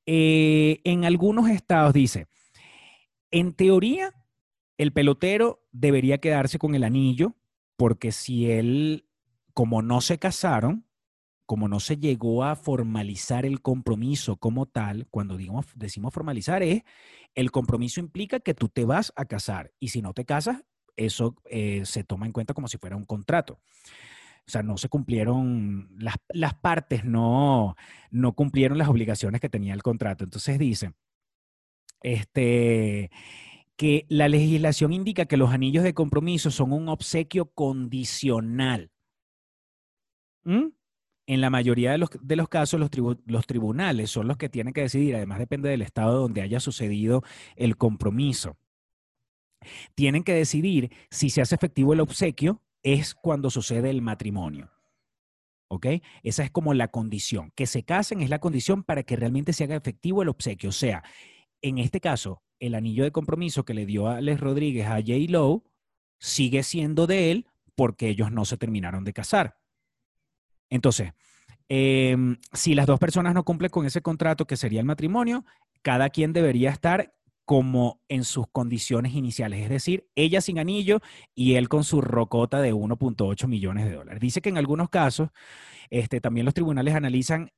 Eh, 0.06 0.80
en 0.86 1.04
algunos 1.04 1.50
estados 1.50 1.94
dice, 1.94 2.28
en 3.30 3.54
teoría, 3.54 4.14
el 4.78 4.94
pelotero 4.94 5.66
debería 5.72 6.20
quedarse 6.20 6.60
con 6.60 6.76
el 6.76 6.84
anillo 6.84 7.36
porque 7.76 8.12
si 8.12 8.52
él, 8.52 9.08
como 9.54 9.82
no 9.82 10.02
se 10.02 10.18
casaron, 10.18 10.86
como 11.46 11.70
no 11.70 11.80
se 11.80 11.98
llegó 11.98 12.44
a 12.44 12.56
formalizar 12.56 13.46
el 13.46 13.62
compromiso 13.62 14.36
como 14.36 14.66
tal, 14.66 15.08
cuando 15.10 15.38
decimos 15.76 16.14
formalizar 16.14 16.62
es, 16.62 16.84
el 17.36 17.52
compromiso 17.52 18.00
implica 18.00 18.40
que 18.40 18.54
tú 18.54 18.68
te 18.68 18.84
vas 18.84 19.14
a 19.16 19.26
casar 19.26 19.72
y 19.80 19.90
si 19.90 20.02
no 20.02 20.14
te 20.14 20.26
casas, 20.26 20.64
eso 20.98 21.36
eh, 21.46 21.86
se 21.86 22.04
toma 22.04 22.26
en 22.26 22.34
cuenta 22.34 22.54
como 22.54 22.68
si 22.68 22.78
fuera 22.78 22.98
un 22.98 23.06
contrato. 23.06 23.60
O 24.46 24.50
sea, 24.50 24.64
no 24.64 24.78
se 24.78 24.90
cumplieron, 24.90 25.90
las, 26.00 26.16
las 26.30 26.54
partes 26.54 27.06
no, 27.06 27.76
no 28.12 28.34
cumplieron 28.34 28.78
las 28.78 28.88
obligaciones 28.88 29.40
que 29.42 29.50
tenía 29.50 29.74
el 29.74 29.84
contrato. 29.84 30.24
Entonces 30.24 30.58
dice, 30.58 30.94
este, 32.02 33.12
que 33.78 34.08
la 34.10 34.28
legislación 34.28 34.92
indica 34.92 35.28
que 35.28 35.38
los 35.38 35.52
anillos 35.52 35.84
de 35.84 35.94
compromiso 35.94 36.50
son 36.50 36.74
un 36.74 36.90
obsequio 36.90 37.46
condicional. 37.54 38.92
¿Mm? 40.44 40.70
En 41.28 41.42
la 41.42 41.50
mayoría 41.50 41.92
de 41.92 41.98
los, 42.00 42.10
de 42.22 42.36
los 42.36 42.50
casos, 42.50 42.80
los, 42.80 42.90
los, 43.26 43.46
tribunales 43.46 44.10
son 44.10 44.28
los 44.28 44.38
que 44.38 44.50
tienen 44.50 44.74
que 44.74 44.82
decidir, 44.82 45.16
además 45.16 45.40
depende 45.40 45.70
del 45.70 45.82
estado 45.82 46.22
donde 46.22 46.42
haya 46.42 46.60
sucedido 46.60 47.22
el 47.56 47.78
compromiso. 47.78 48.58
Tienen 49.94 50.24
que 50.24 50.34
decidir 50.34 50.92
si 51.12 51.30
se 51.30 51.42
hace 51.42 51.56
efectivo 51.56 51.94
el 51.94 52.00
obsequio 52.00 52.64
es 52.82 53.14
cuando 53.14 53.50
sucede 53.50 53.90
el 53.90 54.02
matrimonio. 54.02 54.72
¿Ok? 55.70 55.88
Esa 56.24 56.44
es 56.44 56.52
como 56.52 56.74
la 56.74 56.88
condición. 56.88 57.52
Que 57.54 57.68
se 57.68 57.84
casen 57.84 58.22
es 58.22 58.30
la 58.30 58.40
condición 58.40 58.84
para 58.84 59.04
que 59.04 59.18
realmente 59.18 59.52
se 59.52 59.66
haga 59.66 59.76
efectivo 59.76 60.22
el 60.22 60.30
obsequio. 60.30 60.70
O 60.70 60.74
sea, 60.74 61.04
en 61.62 61.78
este 61.78 62.00
caso, 62.00 62.42
el 62.60 62.76
anillo 62.76 63.04
de 63.04 63.12
compromiso 63.12 63.66
que 63.66 63.74
le 63.74 63.86
dio 63.86 64.08
Alex 64.08 64.40
Rodríguez 64.40 64.88
a 64.88 64.96
J. 64.96 65.14
Lowe 65.30 65.64
sigue 66.20 66.64
siendo 66.64 67.08
de 67.08 67.32
él 67.32 67.48
porque 67.76 68.10
ellos 68.10 68.32
no 68.32 68.46
se 68.46 68.58
terminaron 68.58 69.04
de 69.04 69.14
casar. 69.14 69.58
Entonces, 70.70 71.14
em, 71.70 72.38
si 72.54 72.76
las 72.76 72.88
dos 72.88 73.00
personas 73.00 73.34
no 73.34 73.44
cumplen 73.44 73.70
con 73.70 73.86
ese 73.86 74.02
contrato 74.02 74.46
que 74.46 74.58
sería 74.58 74.80
el 74.80 74.86
matrimonio, 74.86 75.46
cada 75.82 76.10
quien 76.10 76.34
debería 76.34 76.72
estar 76.72 77.14
como 77.46 78.02
en 78.10 78.26
sus 78.26 78.48
condiciones 78.52 79.14
iniciales, 79.14 79.64
es 79.64 79.70
decir, 79.70 80.10
ella 80.16 80.42
sin 80.42 80.60
anillo 80.60 81.00
y 81.34 81.54
él 81.54 81.70
con 81.70 81.86
su 81.86 82.02
rocota 82.02 82.62
de 82.62 82.74
1.8 82.74 83.48
millones 83.48 83.86
de 83.86 83.94
dólares. 83.94 84.20
Dice 84.20 84.42
que 84.42 84.50
en 84.50 84.58
algunos 84.58 84.90
casos 84.90 85.30
este, 85.90 86.20
también 86.20 86.44
los 86.46 86.54
tribunales 86.54 86.94
analizan 86.94 87.52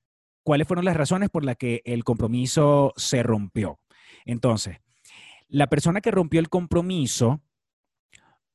cuáles 0.44 0.68
fueron 0.68 0.86
las 0.86 0.96
razones 0.96 1.30
por 1.30 1.44
las 1.44 1.58
que 1.58 1.82
el 1.86 2.04
compromiso 2.04 2.94
se 2.98 3.24
rompió. 3.24 3.80
Entonces, 4.26 4.78
la 5.50 5.68
persona 5.68 6.02
que 6.02 6.12
rompió 6.12 6.40
el 6.40 6.50
compromiso 6.50 7.42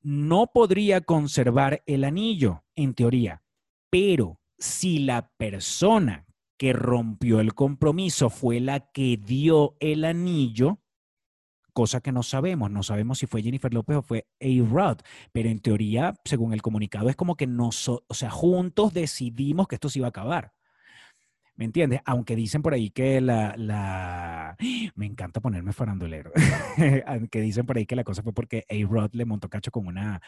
no 0.01 0.51
podría 0.53 1.01
conservar 1.01 1.83
el 1.87 2.05
anillo, 2.05 2.65
en 2.77 2.95
teoría, 2.95 3.43
pero 3.91 4.41
si 4.59 4.99
la 4.99 5.31
persona 5.37 6.27
que 6.57 6.73
rompió 6.73 7.41
el 7.41 7.55
compromiso 7.55 8.31
fue 8.31 8.61
la 8.61 8.91
que 8.93 9.17
dio 9.17 9.77
el 9.81 10.05
anillo, 10.05 10.79
cosa 11.73 12.01
que 12.01 12.13
no 12.13 12.23
sabemos. 12.23 12.71
No 12.71 12.83
sabemos 12.83 13.19
si 13.19 13.27
fue 13.27 13.43
Jennifer 13.43 13.75
López 13.75 13.97
o 13.97 14.03
fue 14.03 14.29
A-Rod, 14.41 14.99
pero 15.33 15.49
en 15.49 15.61
teoría, 15.61 16.15
según 16.25 16.53
el 16.53 16.63
comunicado, 16.63 17.09
es 17.09 17.17
como 17.17 17.37
que 17.37 17.47
nosotros, 17.47 18.07
o 18.09 18.15
sea, 18.15 18.31
juntos 18.31 18.95
decidimos 18.95 19.67
que 19.67 19.75
esto 19.75 19.89
se 19.89 19.99
iba 19.99 20.07
a 20.07 20.11
acabar. 20.11 20.53
¿Me 21.57 21.65
entiendes? 21.67 22.01
Aunque 22.05 22.35
dicen 22.35 22.63
por 22.63 22.75
ahí 22.75 22.91
que 22.91 23.21
la, 23.21 23.55
la... 23.57 24.57
Me 24.97 25.07
encanta 25.07 25.41
ponerme 25.41 25.73
farandulero. 25.73 26.33
Aunque 27.07 27.41
dicen 27.41 27.65
por 27.65 27.77
ahí 27.77 27.87
que 27.87 27.95
la 27.95 28.03
cosa 28.03 28.23
fue 28.23 28.33
porque 28.33 28.65
A-Rod 28.69 29.11
le 29.13 29.25
montó 29.25 29.49
cacho 29.49 29.71
con 29.71 29.87
una, 29.87 30.21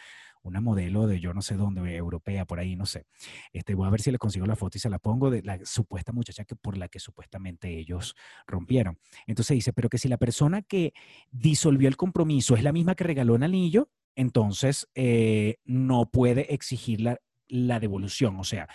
una 0.43 0.61
modelo 0.61 1.09
de 1.09 1.19
yo 1.19 1.35
no 1.35 1.43
sé 1.43 1.57
dónde, 1.57 1.97
europea, 1.97 2.45
por 2.45 2.61
ahí, 2.61 2.77
no 2.77 2.87
sé. 2.87 3.07
Este, 3.53 3.75
voy 3.75 3.89
a 3.89 3.91
ver 3.91 4.01
si 4.01 4.13
le 4.13 4.19
consigo 4.19 4.47
la 4.47 4.55
foto 4.55 4.79
y 4.79 4.81
se 4.81 4.89
la 4.89 5.01
pongo 5.01 5.31
de 5.31 5.43
la 5.43 5.59
supuesta 5.65 6.13
muchacha 6.13 6.45
que, 6.45 6.55
por 6.55 6.77
la 6.77 6.89
que 6.89 7.01
supuestamente 7.01 7.77
ellos 7.77 8.15
rompieron. 8.47 8.99
Entonces 9.27 9.57
dice, 9.57 9.73
pero 9.73 9.89
que 9.89 9.99
si 9.99 10.09
la 10.09 10.19
persona 10.19 10.63
que 10.63 10.95
disolvió 11.33 11.89
el 11.89 11.97
compromiso 11.97 12.55
es 12.55 12.63
la 12.63 12.73
misma 12.73 12.95
que 12.95 13.05
regaló 13.05 13.35
el 13.35 13.43
anillo, 13.43 13.89
entonces 14.15 14.89
eh, 14.95 15.57
no 15.65 16.09
puede 16.11 16.55
exigir 16.55 17.01
la, 17.01 17.21
la 17.49 17.81
devolución. 17.81 18.39
O 18.39 18.45
sea, 18.45 18.69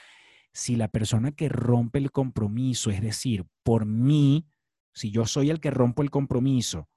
si 0.54 0.76
la 0.76 0.88
persona 0.88 1.32
que 1.32 1.50
rompe 1.50 2.00
el 2.00 2.12
compromiso, 2.12 2.90
es 2.90 3.02
decir, 3.02 3.46
por 3.64 3.86
mí, 3.86 4.46
si 4.94 5.12
yo 5.12 5.26
soy 5.26 5.50
el 5.50 5.60
que 5.60 5.72
rompo 5.72 6.02
el 6.02 6.12
compromiso, 6.12 6.90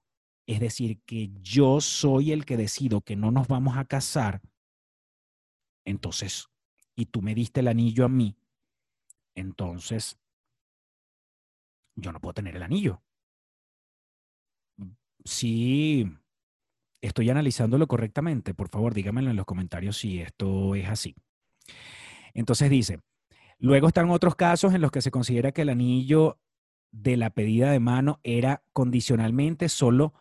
es 0.47 0.61
decir, 0.61 1.01
que 1.07 1.31
yo 1.41 1.81
soy 1.81 2.33
el 2.33 2.45
que 2.45 2.57
decido 2.57 3.01
que 3.01 3.17
no 3.17 3.31
nos 3.31 3.49
vamos 3.49 3.77
a 3.77 3.85
casar, 3.85 4.43
entonces, 5.85 6.49
y 6.97 7.07
tú 7.07 7.23
me 7.23 7.35
diste 7.35 7.61
el 7.61 7.69
anillo 7.69 8.05
a 8.05 8.09
mí, 8.09 8.37
entonces 9.35 10.19
yo 11.97 12.13
no 12.13 12.21
puedo 12.21 12.35
tener 12.35 12.57
el 12.57 12.63
anillo. 12.63 13.03
Si 15.25 16.05
estoy 17.01 17.31
analizándolo 17.31 17.87
correctamente, 17.87 18.53
por 18.53 18.69
favor, 18.69 18.95
dígamelo 18.95 19.31
en 19.31 19.37
los 19.37 19.47
comentarios 19.47 19.97
si 19.97 20.21
esto 20.21 20.75
es 20.75 20.89
así. 20.89 21.15
Entonces 22.35 22.69
dice, 22.69 23.01
Luego 23.59 23.89
están 23.89 24.11
otros 24.11 24.35
casos 24.35 24.75
en 24.75 24.81
los 24.81 24.91
que 24.91 25.03
se 25.03 25.11
considera 25.11 25.53
que 25.53 25.63
el 25.63 25.69
anillo 25.69 26.39
de 26.91 27.17
la 27.17 27.31
pedida 27.31 27.71
de 27.71 27.81
mano 27.81 28.21
era 28.23 28.65
condicionalmente 28.73 29.69
solo, 29.69 30.15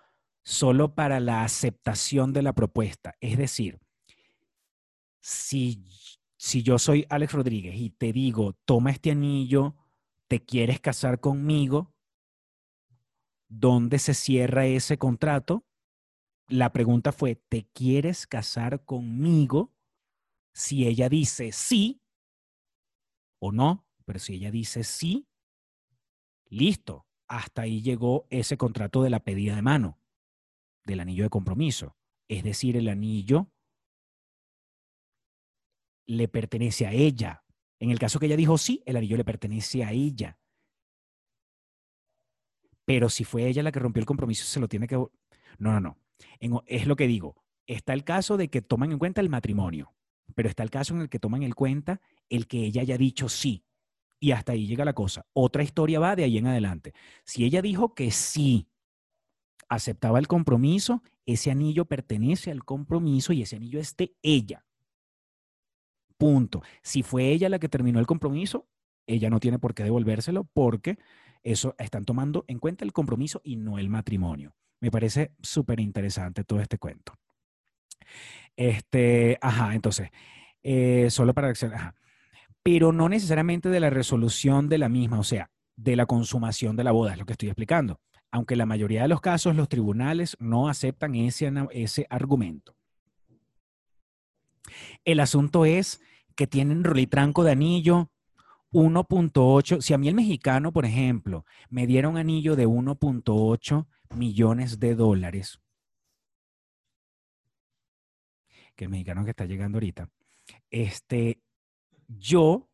solo 0.43 0.96
para 0.96 1.19
la 1.19 1.43
aceptación 1.43 2.34
de 2.34 2.41
la 2.41 2.54
propuesta. 2.54 3.15
Es 3.22 3.38
decir, 3.38 3.80
si, 5.22 5.86
si 6.38 6.63
yo 6.63 6.80
soy 6.80 7.06
Alex 7.10 7.34
Rodríguez 7.34 7.76
y 7.76 7.89
te 7.91 8.12
digo, 8.12 8.54
toma 8.65 8.91
este 8.91 9.12
anillo, 9.12 9.76
¿te 10.28 10.43
quieres 10.43 10.80
casar 10.80 11.19
conmigo? 11.19 11.93
¿Dónde 13.48 14.00
se 14.00 14.13
cierra 14.13 14.65
ese 14.65 14.98
contrato? 14.98 15.65
La 16.48 16.72
pregunta 16.74 17.12
fue, 17.12 17.36
¿te 17.36 17.67
quieres 17.74 18.28
casar 18.28 18.84
conmigo? 18.84 19.74
Si 20.54 20.86
ella 20.86 21.08
dice 21.08 21.52
sí, 21.52 22.02
o 23.45 23.51
no, 23.51 23.86
pero 24.06 24.19
si 24.19 24.36
ella 24.36 24.51
dice 24.51 24.86
sí, 24.86 25.27
listo, 26.47 27.06
hasta 27.27 27.63
ahí 27.63 27.82
llegó 27.82 28.25
ese 28.29 28.56
contrato 28.56 29.03
de 29.03 29.10
la 29.10 29.19
pedida 29.19 29.53
de 29.53 29.62
mano, 29.62 29.99
del 30.86 31.01
anillo 31.01 31.25
de 31.25 31.29
compromiso. 31.29 31.97
Es 32.29 32.45
decir, 32.45 32.77
el 32.77 32.88
anillo 32.88 33.51
le 36.06 36.29
pertenece 36.29 36.88
a 36.88 36.93
ella. 36.93 37.43
En 37.79 37.91
el 37.91 37.99
caso 37.99 38.17
que 38.17 38.27
ella 38.27 38.38
dijo 38.38 38.58
sí, 38.58 38.82
el 38.86 38.95
anillo 38.95 39.17
le 39.17 39.25
pertenece 39.25 39.84
a 39.84 39.91
ella. 39.91 40.39
Pero 42.86 43.10
si 43.10 43.25
fue 43.25 43.45
ella 43.47 43.62
la 43.62 43.73
que 43.73 43.79
rompió 43.79 43.99
el 43.99 44.06
compromiso, 44.08 44.45
se 44.45 44.62
lo 44.62 44.69
tiene 44.69 44.88
que... 44.88 44.95
No, 44.95 45.10
no, 45.60 45.82
no. 45.82 45.97
es 46.65 46.88
lo 46.88 46.95
que 46.95 47.08
digo. 47.08 47.43
Está 47.67 47.91
el 47.91 48.06
caso 48.06 48.38
de 48.38 48.49
que 48.49 48.62
toman 48.62 48.93
en 48.93 48.99
cuenta 48.99 49.19
el 49.19 49.29
matrimonio, 49.29 49.93
pero 50.34 50.47
está 50.47 50.63
el 50.63 50.69
caso 50.69 50.95
en 50.95 51.01
el 51.01 51.10
que 51.10 51.19
toman 51.19 51.43
en 51.43 51.51
cuenta 51.51 51.99
el 52.29 52.47
que 52.47 52.65
ella 52.65 52.81
haya 52.81 52.97
dicho 52.97 53.29
sí. 53.29 53.63
Y 54.19 54.31
hasta 54.31 54.53
ahí 54.53 54.67
llega 54.67 54.86
la 54.86 54.93
cosa. 54.93 55.25
Otra 55.33 55.63
historia 55.63 55.99
va 55.99 56.15
de 56.15 56.23
ahí 56.23 56.38
en 56.38 56.47
adelante. 56.47 56.93
Si 57.25 57.43
ella 57.43 57.62
dijo 57.62 57.93
que 57.93 58.09
sí, 58.12 58.69
aceptaba 59.67 60.19
el 60.19 60.27
compromiso, 60.27 61.03
ese 61.25 61.51
anillo 61.51 61.86
pertenece 61.86 62.51
al 62.51 62.63
compromiso 62.63 63.33
y 63.33 63.41
ese 63.41 63.57
anillo 63.57 63.79
es 63.79 63.97
de 63.97 64.15
ella. 64.21 64.65
Punto. 66.17 66.62
Si 66.81 67.03
fue 67.03 67.31
ella 67.31 67.49
la 67.49 67.59
que 67.59 67.67
terminó 67.67 67.99
el 67.99 68.07
compromiso, 68.07 68.69
ella 69.07 69.29
no 69.29 69.39
tiene 69.39 69.59
por 69.59 69.73
qué 69.73 69.83
devolvérselo 69.83 70.45
porque 70.45 70.97
eso 71.43 71.75
están 71.77 72.05
tomando 72.05 72.45
en 72.47 72.59
cuenta 72.59 72.86
el 72.86 72.93
compromiso 72.93 73.41
y 73.43 73.57
no 73.57 73.77
el 73.77 73.89
matrimonio. 73.89 74.55
Me 74.79 74.91
parece 74.91 75.33
súper 75.41 75.79
interesante 75.81 76.43
todo 76.45 76.62
este 76.62 76.77
cuento. 76.77 77.13
Este, 78.55 79.38
ajá, 79.41 79.75
entonces, 79.75 80.12
eh, 80.62 81.09
solo 81.09 81.33
para 81.33 81.49
ajá 81.49 81.95
pero 82.63 82.93
no 82.93 83.10
necesariamente 83.10 83.69
de 83.69 83.82
la 83.82 83.89
resolución 83.89 84.69
de 84.69 84.78
la 84.78 84.89
misma, 84.89 85.19
o 85.19 85.23
sea, 85.23 85.52
de 85.76 85.95
la 85.95 86.06
consumación 86.06 86.76
de 86.78 86.86
la 86.86 86.91
boda, 86.91 87.12
es 87.12 87.19
lo 87.19 87.26
que 87.26 87.34
estoy 87.34 87.49
explicando. 87.49 87.99
Aunque 88.32 88.56
en 88.56 88.60
la 88.60 88.65
mayoría 88.65 89.04
de 89.04 89.10
los 89.10 89.21
casos 89.21 89.56
los 89.56 89.69
tribunales 89.69 90.36
no 90.39 90.69
aceptan 90.69 91.13
ese, 91.13 91.52
ese 91.71 92.08
argumento. 92.10 92.76
El 95.04 95.19
asunto 95.19 95.65
es 95.65 96.02
que 96.36 96.47
tienen 96.47 96.84
rolitranco 96.84 97.43
de 97.43 97.52
anillo 97.52 98.10
1.8. 98.71 99.82
Si 99.82 99.93
a 99.93 99.97
mí 99.97 100.08
el 100.08 100.15
mexicano, 100.15 100.71
por 100.71 100.86
ejemplo, 100.86 101.45
me 101.69 101.86
diera 101.86 102.10
un 102.10 102.17
anillo 102.17 102.56
de 102.56 102.67
1.8 102.67 103.88
millones 104.15 104.80
de 104.80 104.95
dólares, 104.95 105.60
que 108.76 108.86
el 108.86 108.89
mexicano 108.89 109.23
que 109.26 109.32
está 109.32 109.45
llegando 109.45 109.78
ahorita, 109.78 110.10
este, 110.71 111.39
yo 112.19 112.69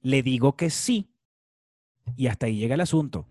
le 0.00 0.22
digo 0.22 0.56
que 0.56 0.70
sí 0.70 1.10
y 2.16 2.26
hasta 2.26 2.46
ahí 2.46 2.58
llega 2.58 2.74
el 2.74 2.80
asunto. 2.80 3.26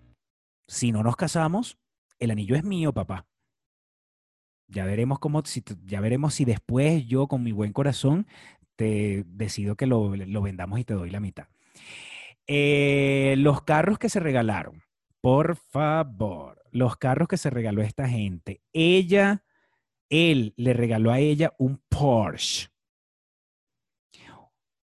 Si 0.67 0.91
no 0.91 1.04
nos 1.04 1.15
casamos, 1.15 1.78
el 2.19 2.32
anillo 2.32 2.56
es 2.56 2.63
mío, 2.63 2.93
papá. 2.93 3.26
Ya 4.67 4.86
veremos 4.86 5.19
cómo, 5.19 5.43
si, 5.45 5.63
ya 5.86 6.02
veremos 6.02 6.34
si 6.34 6.45
después 6.45 7.06
yo 7.06 7.28
con 7.28 7.41
mi 7.41 7.54
buen 7.54 7.71
corazón 7.71 8.28
te 8.76 9.23
decido 9.28 9.76
que 9.76 9.88
lo, 9.88 10.10
vendamos 10.10 10.80
y 10.80 10.84
te 10.84 10.93
doy 10.93 11.10
la 11.10 11.19
mitad. 11.19 11.47
Eh, 12.47 13.36
los 13.38 13.63
carros 13.63 13.97
que 13.97 14.10
se 14.10 14.19
regalaron, 14.19 14.84
por 15.21 15.56
favor, 15.56 16.62
los 16.71 16.97
carros 16.97 17.28
que 17.28 17.38
se 17.38 17.50
regaló 17.50 17.82
esta 17.82 18.08
gente. 18.08 18.62
Ella, 18.73 19.43
él 20.10 20.54
le 20.58 20.73
regaló 20.73 21.12
a 21.12 21.19
ella 21.19 21.54
un 21.58 21.82
Porsche 21.89 22.69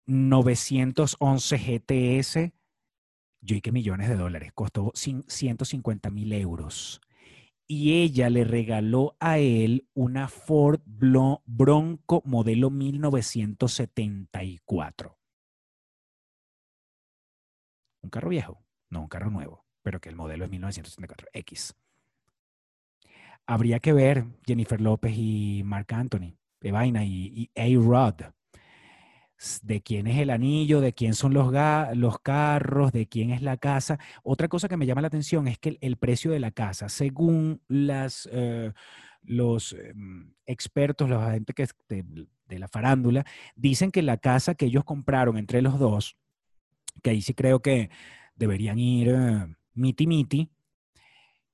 911 0.07 1.57
GTS. 1.57 2.51
Yo 3.41 3.55
y 3.55 3.61
que 3.61 3.71
millones 3.71 4.09
de 4.09 4.15
dólares, 4.15 4.51
costó 4.53 4.91
150 4.95 6.09
mil 6.09 6.33
euros 6.33 6.99
y 7.67 8.01
ella 8.01 8.29
le 8.29 8.45
regaló 8.45 9.17
a 9.19 9.39
él 9.39 9.89
una 9.93 10.29
Ford 10.29 10.79
Bronco 10.85 12.21
modelo 12.25 12.69
1974. 12.69 15.17
Un 18.01 18.09
carro 18.09 18.29
viejo, 18.29 18.63
no 18.89 19.01
un 19.01 19.09
carro 19.09 19.29
nuevo, 19.29 19.65
pero 19.81 19.99
que 19.99 20.07
el 20.07 20.15
modelo 20.15 20.45
es 20.45 20.51
1974, 20.51 21.27
X. 21.33 21.75
Habría 23.45 23.79
que 23.79 23.91
ver 23.91 24.25
Jennifer 24.45 24.79
López 24.79 25.13
y 25.17 25.63
Mark 25.65 25.93
Anthony, 25.93 26.37
de 26.61 26.71
vaina, 26.71 27.03
y, 27.03 27.51
y 27.55 27.75
A-Rod 27.75 28.36
de 29.61 29.81
quién 29.81 30.07
es 30.07 30.17
el 30.17 30.31
anillo, 30.31 30.81
de 30.81 30.93
quién 30.93 31.13
son 31.13 31.33
los, 31.33 31.51
carros, 32.21 32.91
de 32.91 33.07
quién 33.07 33.31
es 33.31 33.41
la 33.41 33.57
casa. 33.57 33.99
Otra 34.23 34.47
cosa 34.47 34.67
que 34.67 34.77
me 34.77 34.85
llama 34.85 35.01
la 35.01 35.07
atención 35.07 35.47
es 35.47 35.59
que 35.59 35.77
el, 35.81 35.97
precio 35.97 36.31
de 36.31 36.39
la 36.39 36.51
casa, 36.51 36.89
según 36.89 37.61
eh, 37.69 38.71
los 39.23 39.73
em, 39.73 40.33
expertos, 40.45 41.09
los 41.09 41.21
agentes 41.21 41.55
que, 41.55 41.67
de, 41.87 42.27
de, 42.47 42.59
la 42.59 42.67
farándula, 42.67 43.25
dicen 43.55 43.91
que 43.91 44.01
la 44.01 44.17
casa 44.17 44.55
que 44.55 44.65
ellos 44.65 44.83
compraron 44.83 45.37
entre 45.37 45.61
los 45.61 45.77
dos, 45.77 46.17
que 47.03 47.11
ahí 47.11 47.21
sí 47.21 47.33
creo 47.33 47.61
que 47.61 47.91
deberían 48.35 48.79
ir 48.79 49.13
uh, 49.13 49.53
miti 49.73 50.07
miti, 50.07 50.51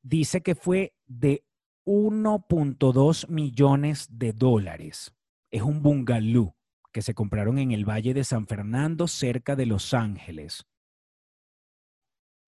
dice 0.01 0.41
que 0.41 0.55
fue 0.55 0.93
de 1.05 1.43
1.2 1.85 3.27
millones 3.27 4.07
de 4.09 4.31
dólares. 4.31 5.13
Es 5.51 5.61
un 5.61 5.81
bungalow 5.81 6.55
que 6.93 7.01
se 7.01 7.15
compraron 7.15 7.57
en 7.57 7.71
el 7.71 7.83
Valle 7.83 8.13
de 8.13 8.23
San 8.23 8.45
Fernando, 8.45 9.07
cerca 9.07 9.55
de 9.55 9.65
Los 9.65 9.93
Ángeles. 9.93 10.65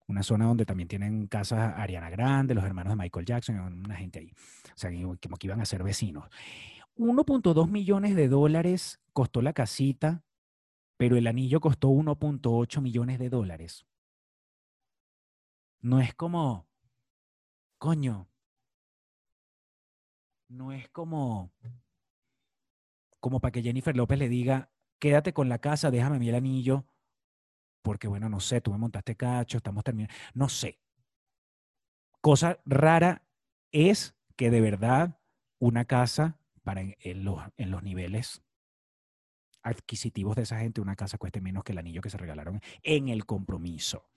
Una 0.06 0.22
zona 0.22 0.46
donde 0.46 0.64
también 0.64 0.88
tienen 0.88 1.26
casas 1.26 1.74
Ariana 1.76 2.08
Grande, 2.10 2.54
los 2.54 2.64
hermanos 2.64 2.92
de 2.92 2.96
Michael 2.96 3.26
Jackson, 3.26 3.58
una 3.58 3.96
gente 3.96 4.20
ahí. 4.20 4.32
O 4.68 4.78
sea, 4.78 4.90
como 5.20 5.36
que 5.36 5.48
iban 5.48 5.60
a 5.60 5.66
ser 5.66 5.82
vecinos. 5.82 6.30
1.2 6.96 7.68
millones 7.68 8.14
de 8.14 8.28
dólares 8.28 9.00
costó 9.12 9.42
la 9.42 9.52
casita, 9.52 10.22
pero 10.96 11.16
el 11.16 11.26
anillo 11.26 11.60
costó 11.60 11.88
1.8 11.88 12.80
millones 12.80 13.18
de 13.18 13.28
dólares. 13.28 13.84
No 15.80 16.00
es 16.00 16.14
como, 16.14 16.68
coño, 17.78 18.28
no 20.48 20.70
es 20.70 20.88
como, 20.90 21.52
como 23.26 23.40
para 23.40 23.50
que 23.50 23.60
Jennifer 23.60 23.96
López 23.96 24.20
le 24.20 24.28
diga, 24.28 24.70
quédate 25.00 25.32
con 25.32 25.48
la 25.48 25.58
casa, 25.58 25.90
déjame 25.90 26.20
mi 26.20 26.28
el 26.28 26.36
anillo, 26.36 26.86
porque 27.82 28.06
bueno, 28.06 28.28
no 28.28 28.38
sé, 28.38 28.60
tú 28.60 28.70
me 28.70 28.78
montaste 28.78 29.16
cacho, 29.16 29.56
estamos 29.56 29.82
terminando, 29.82 30.14
no 30.32 30.48
sé. 30.48 30.78
Cosa 32.20 32.60
rara 32.64 33.26
es 33.72 34.14
que 34.36 34.52
de 34.52 34.60
verdad 34.60 35.18
una 35.58 35.86
casa 35.86 36.38
para 36.62 36.82
en, 36.82 37.24
los, 37.24 37.42
en 37.56 37.72
los 37.72 37.82
niveles 37.82 38.44
adquisitivos 39.64 40.36
de 40.36 40.42
esa 40.42 40.60
gente, 40.60 40.80
una 40.80 40.94
casa 40.94 41.18
cueste 41.18 41.40
menos 41.40 41.64
que 41.64 41.72
el 41.72 41.78
anillo 41.78 42.02
que 42.02 42.10
se 42.10 42.18
regalaron 42.18 42.60
en 42.84 43.08
el 43.08 43.26
compromiso. 43.26 44.08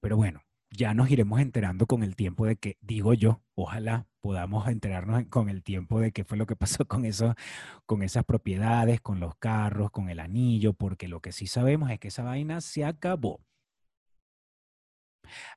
Pero 0.00 0.16
bueno, 0.16 0.40
ya 0.70 0.94
nos 0.94 1.10
iremos 1.10 1.38
enterando 1.40 1.84
con 1.84 2.02
el 2.02 2.16
tiempo 2.16 2.46
de 2.46 2.56
que, 2.56 2.78
digo 2.80 3.12
yo, 3.12 3.42
ojalá 3.54 4.06
podamos 4.26 4.66
enterarnos 4.66 5.22
con 5.28 5.48
el 5.48 5.62
tiempo 5.62 6.00
de 6.00 6.10
qué 6.10 6.24
fue 6.24 6.36
lo 6.36 6.46
que 6.46 6.56
pasó 6.56 6.84
con, 6.84 7.04
eso, 7.04 7.36
con 7.86 8.02
esas 8.02 8.24
propiedades, 8.24 9.00
con 9.00 9.20
los 9.20 9.36
carros, 9.36 9.92
con 9.92 10.10
el 10.10 10.18
anillo, 10.18 10.72
porque 10.72 11.06
lo 11.06 11.20
que 11.20 11.30
sí 11.30 11.46
sabemos 11.46 11.92
es 11.92 12.00
que 12.00 12.08
esa 12.08 12.24
vaina 12.24 12.60
se 12.60 12.84
acabó. 12.84 13.40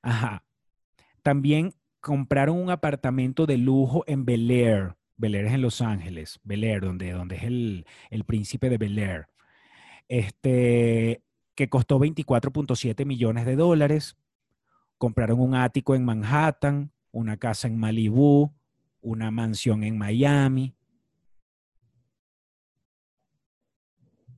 Ajá. 0.03 0.43
También 1.23 1.73
compraron 1.99 2.57
un 2.57 2.69
apartamento 2.69 3.47
de 3.47 3.57
lujo 3.57 4.03
en 4.05 4.23
Bel 4.23 4.51
Air. 4.51 4.95
Bel 5.17 5.33
Air 5.33 5.45
es 5.47 5.53
en 5.53 5.63
Los 5.63 5.81
Ángeles, 5.81 6.39
Bel 6.43 6.63
Air, 6.63 6.81
donde, 6.81 7.11
donde 7.11 7.37
es 7.37 7.43
el, 7.43 7.87
el 8.11 8.23
príncipe 8.23 8.69
de 8.69 8.77
Bel 8.77 8.99
Air. 8.99 9.27
Este, 10.07 11.23
que 11.55 11.69
costó 11.69 11.99
24.7 11.99 13.03
millones 13.03 13.47
de 13.47 13.55
dólares 13.55 14.15
compraron 14.99 15.39
un 15.39 15.55
ático 15.55 15.95
en 15.95 16.05
Manhattan, 16.05 16.91
una 17.11 17.37
casa 17.37 17.67
en 17.67 17.79
Malibú, 17.79 18.53
una 19.01 19.31
mansión 19.31 19.83
en 19.83 19.97
Miami. 19.97 20.75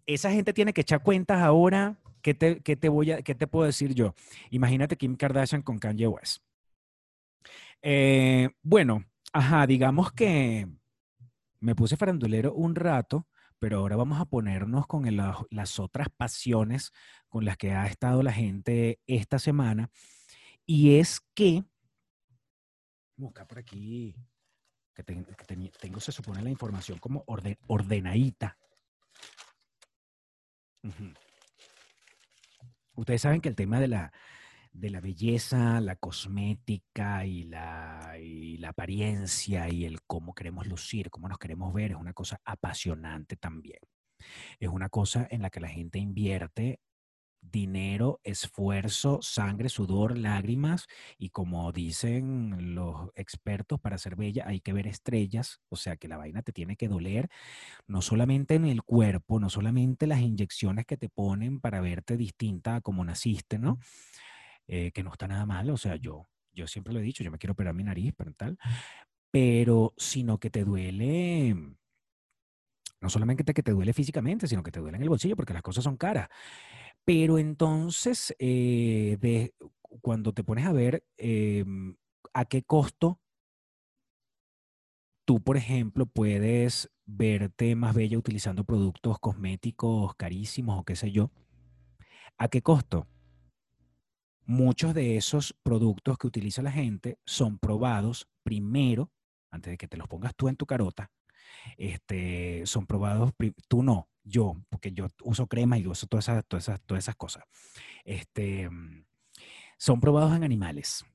Esa 0.06 0.32
gente 0.32 0.54
tiene 0.54 0.74
que 0.74 0.82
echar 0.82 1.04
cuentas 1.04 1.42
ahora. 1.42 1.98
¿Qué 2.22 2.34
te, 2.34 2.56
te 2.60 2.90
voy 2.90 3.12
a, 3.12 3.22
qué 3.22 3.34
te 3.34 3.48
puedo 3.48 3.66
decir 3.66 3.96
yo? 3.96 4.14
Imagínate 4.52 4.96
Kim 4.96 5.16
Kardashian 5.16 5.64
con 5.64 5.80
Kanye 5.80 6.08
West. 6.08 6.44
Eh, 7.82 8.50
bueno, 8.62 9.04
ajá, 9.34 9.66
digamos 9.66 10.12
que 10.12 10.68
me 11.60 11.76
puse 11.76 11.98
farandulero 11.98 12.54
un 12.54 12.76
rato, 12.76 13.28
pero 13.58 13.80
ahora 13.80 13.96
vamos 13.96 14.20
a 14.20 14.26
ponernos 14.26 14.86
con 14.88 15.06
las 15.16 15.80
otras 15.80 16.10
pasiones 16.10 16.92
con 17.30 17.46
las 17.46 17.58
que 17.58 17.72
ha 17.72 17.88
estado 17.88 18.22
la 18.24 18.34
gente 18.34 19.00
esta 19.08 19.40
semana. 19.40 19.90
Y 20.66 20.98
es 21.00 21.22
que, 21.34 21.64
busca 23.16 23.48
por 23.48 23.60
aquí, 23.60 24.16
que, 24.94 25.04
tengo, 25.04 26.00
se 26.00 26.12
supone, 26.12 26.42
la 26.42 26.50
información 26.50 27.00
como 27.00 27.24
ordenadita. 27.68 28.58
Ustedes 32.96 33.22
saben 33.22 33.42
que 33.42 33.50
el 33.50 33.56
tema 33.56 33.80
de 33.80 33.88
la, 33.88 34.12
de 34.74 34.90
la 34.90 35.02
belleza, 35.02 35.80
la 35.82 35.96
cosmética 35.96 37.26
y 37.26 37.44
la, 37.44 38.16
y 38.20 38.58
la 38.58 38.70
apariencia 38.70 39.70
y 39.70 39.86
el 39.86 40.02
cómo 40.04 40.34
queremos 40.34 40.68
lucir, 40.68 41.10
cómo 41.10 41.28
nos 41.28 41.38
queremos 41.38 41.74
ver, 41.74 41.92
es 41.92 41.98
una 41.98 42.14
cosa 42.14 42.40
apasionante 42.46 43.36
también. 43.36 43.80
Es 44.60 44.70
una 44.70 44.90
cosa 44.90 45.28
en 45.32 45.42
la 45.42 45.50
que 45.50 45.60
la 45.60 45.68
gente 45.68 46.00
invierte 46.00 46.80
dinero, 47.42 48.20
esfuerzo, 48.24 49.20
sangre, 49.22 49.70
sudor, 49.70 50.18
lágrimas 50.18 50.88
y 51.18 51.30
como 51.30 51.72
dicen 51.72 52.76
los 52.76 53.10
expertos, 53.16 53.80
para 53.80 53.98
ser 53.98 54.16
bella 54.16 54.46
hay 54.48 54.62
que 54.62 54.74
ver 54.74 54.88
estrellas, 54.88 55.60
o 55.70 55.76
sea 55.76 55.98
que 55.98 56.08
la 56.08 56.18
vaina 56.18 56.44
te 56.44 56.54
tiene 56.54 56.78
que 56.78 56.88
doler, 56.88 57.30
no 57.88 58.02
solamente 58.02 58.56
en 58.56 58.66
el 58.66 58.84
cuerpo, 58.84 59.40
no 59.40 59.50
solamente 59.50 60.08
las 60.08 60.22
inyecciones 60.22 60.86
que 60.86 60.98
te 60.98 61.10
ponen 61.10 61.60
para 61.60 61.82
verte 61.82 62.18
distinta 62.18 62.76
a 62.78 62.82
como 62.82 63.04
naciste, 63.04 63.60
¿no? 63.60 63.80
Eh, 64.68 64.92
que 64.92 65.04
no 65.04 65.12
está 65.12 65.28
nada 65.28 65.46
mal, 65.46 65.70
o 65.72 65.78
sea, 65.78 65.96
yo, 65.96 66.28
yo 66.54 66.68
siempre 66.68 66.94
lo 66.94 67.00
he 67.00 67.04
dicho, 67.04 67.24
yo 67.24 67.32
me 67.32 67.38
quiero 67.40 67.54
operar 67.54 67.74
mi 67.74 67.84
nariz, 67.84 68.14
pero 68.16 68.34
tal, 68.34 68.58
pero 69.32 69.94
sino 69.98 70.40
que 70.40 70.50
te 70.50 70.64
duele 70.64 71.56
no 73.02 73.10
solamente 73.10 73.54
que 73.54 73.64
te 73.64 73.72
duele 73.72 73.94
físicamente, 73.94 74.48
sino 74.48 74.62
que 74.62 74.72
te 74.72 74.80
duele 74.80 74.98
en 74.98 75.04
el 75.04 75.10
bolsillo 75.10 75.36
porque 75.36 75.54
las 75.54 75.64
cosas 75.64 75.84
son 75.84 75.98
caras. 75.98 76.30
Pero 77.06 77.38
entonces, 77.38 78.36
eh, 78.40 79.52
cuando 80.02 80.34
te 80.34 80.44
pones 80.44 80.66
a 80.66 80.72
ver 80.72 81.04
em, 81.18 81.96
a 82.34 82.46
qué 82.46 82.64
costo 82.64 83.20
tú, 85.26 85.42
por 85.42 85.58
ejemplo, 85.58 86.06
puedes 86.06 86.92
verte 87.06 87.76
más 87.76 87.96
bella 87.96 88.18
utilizando 88.18 88.64
productos 88.64 89.20
cosméticos 89.20 90.16
carísimos 90.16 90.80
o 90.80 90.84
qué 90.84 90.96
sé 90.96 91.12
yo, 91.12 91.32
¿a 92.38 92.48
qué 92.48 92.62
costo? 92.62 93.08
Muchos 94.46 94.94
de 94.94 95.18
esos 95.18 95.56
productos 95.64 96.18
que 96.18 96.28
utiliza 96.28 96.62
la 96.62 96.72
gente 96.72 97.18
son 97.26 97.58
probados 97.60 98.28
primero, 98.44 99.12
antes 99.52 99.72
de 99.72 99.78
que 99.78 99.88
te 99.88 99.98
los 99.98 100.08
pongas 100.08 100.36
tú 100.36 100.50
en 100.50 100.56
tu 100.56 100.66
carota, 100.66 101.12
este, 101.78 102.66
son 102.66 102.86
probados, 102.86 103.32
tú 103.68 103.84
no, 103.84 104.10
yo, 104.24 104.56
porque 104.70 104.92
yo 104.92 105.08
uso 105.24 105.48
crema 105.48 105.78
y 105.78 105.88
uso 105.88 106.08
todas 106.08 106.26
esas, 106.28 106.46
todas 106.46 106.68
esas, 106.68 106.82
todas 106.82 107.04
esas 107.04 107.16
cosas, 107.16 107.44
este, 108.06 108.70
mm, 108.70 109.06
son 109.78 110.00
probados 110.00 110.36
en 110.36 110.44
animales. 110.44 111.06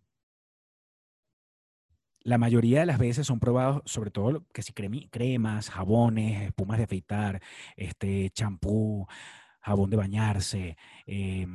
La 2.21 2.39
mayoría 2.39 2.81
de 2.81 2.87
las 2.87 2.99
veces 2.99 3.27
son 3.27 3.39
probados, 3.39 3.83
sobre 3.85 4.11
todo 4.11 4.45
que 4.53 4.63
si 4.63 4.73
cremas, 4.73 5.71
jabones, 5.71 6.43
espumas 6.43 6.79
de 6.79 6.85
afeitar, 6.85 7.41
este, 7.77 8.31
champú, 8.31 9.07
jabón 9.61 9.91
de 9.91 9.97
bañarse, 9.97 10.77
eh, 11.07 11.47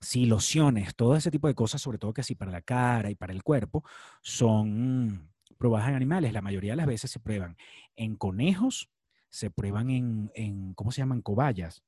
sí, 0.00 0.26
lociones, 0.26 0.94
todo 0.96 1.16
ese 1.16 1.30
tipo 1.30 1.46
de 1.48 1.54
cosas, 1.54 1.80
sobre 1.82 1.98
todo 1.98 2.12
que 2.12 2.22
si 2.22 2.34
para 2.34 2.50
la 2.50 2.62
cara 2.62 3.10
y 3.10 3.14
para 3.14 3.32
el 3.32 3.42
cuerpo, 3.42 3.84
son 4.22 5.30
probadas 5.58 5.90
en 5.90 5.94
animales. 5.94 6.32
La 6.32 6.42
mayoría 6.42 6.72
de 6.72 6.76
las 6.76 6.86
veces 6.86 7.10
se 7.10 7.20
prueban 7.20 7.56
en 7.96 8.16
conejos, 8.16 8.90
se 9.30 9.50
prueban 9.50 9.90
en, 9.90 10.30
en 10.34 10.74
¿cómo 10.74 10.92
se 10.92 11.02
llaman? 11.02 11.22
Cobayas. 11.22 11.82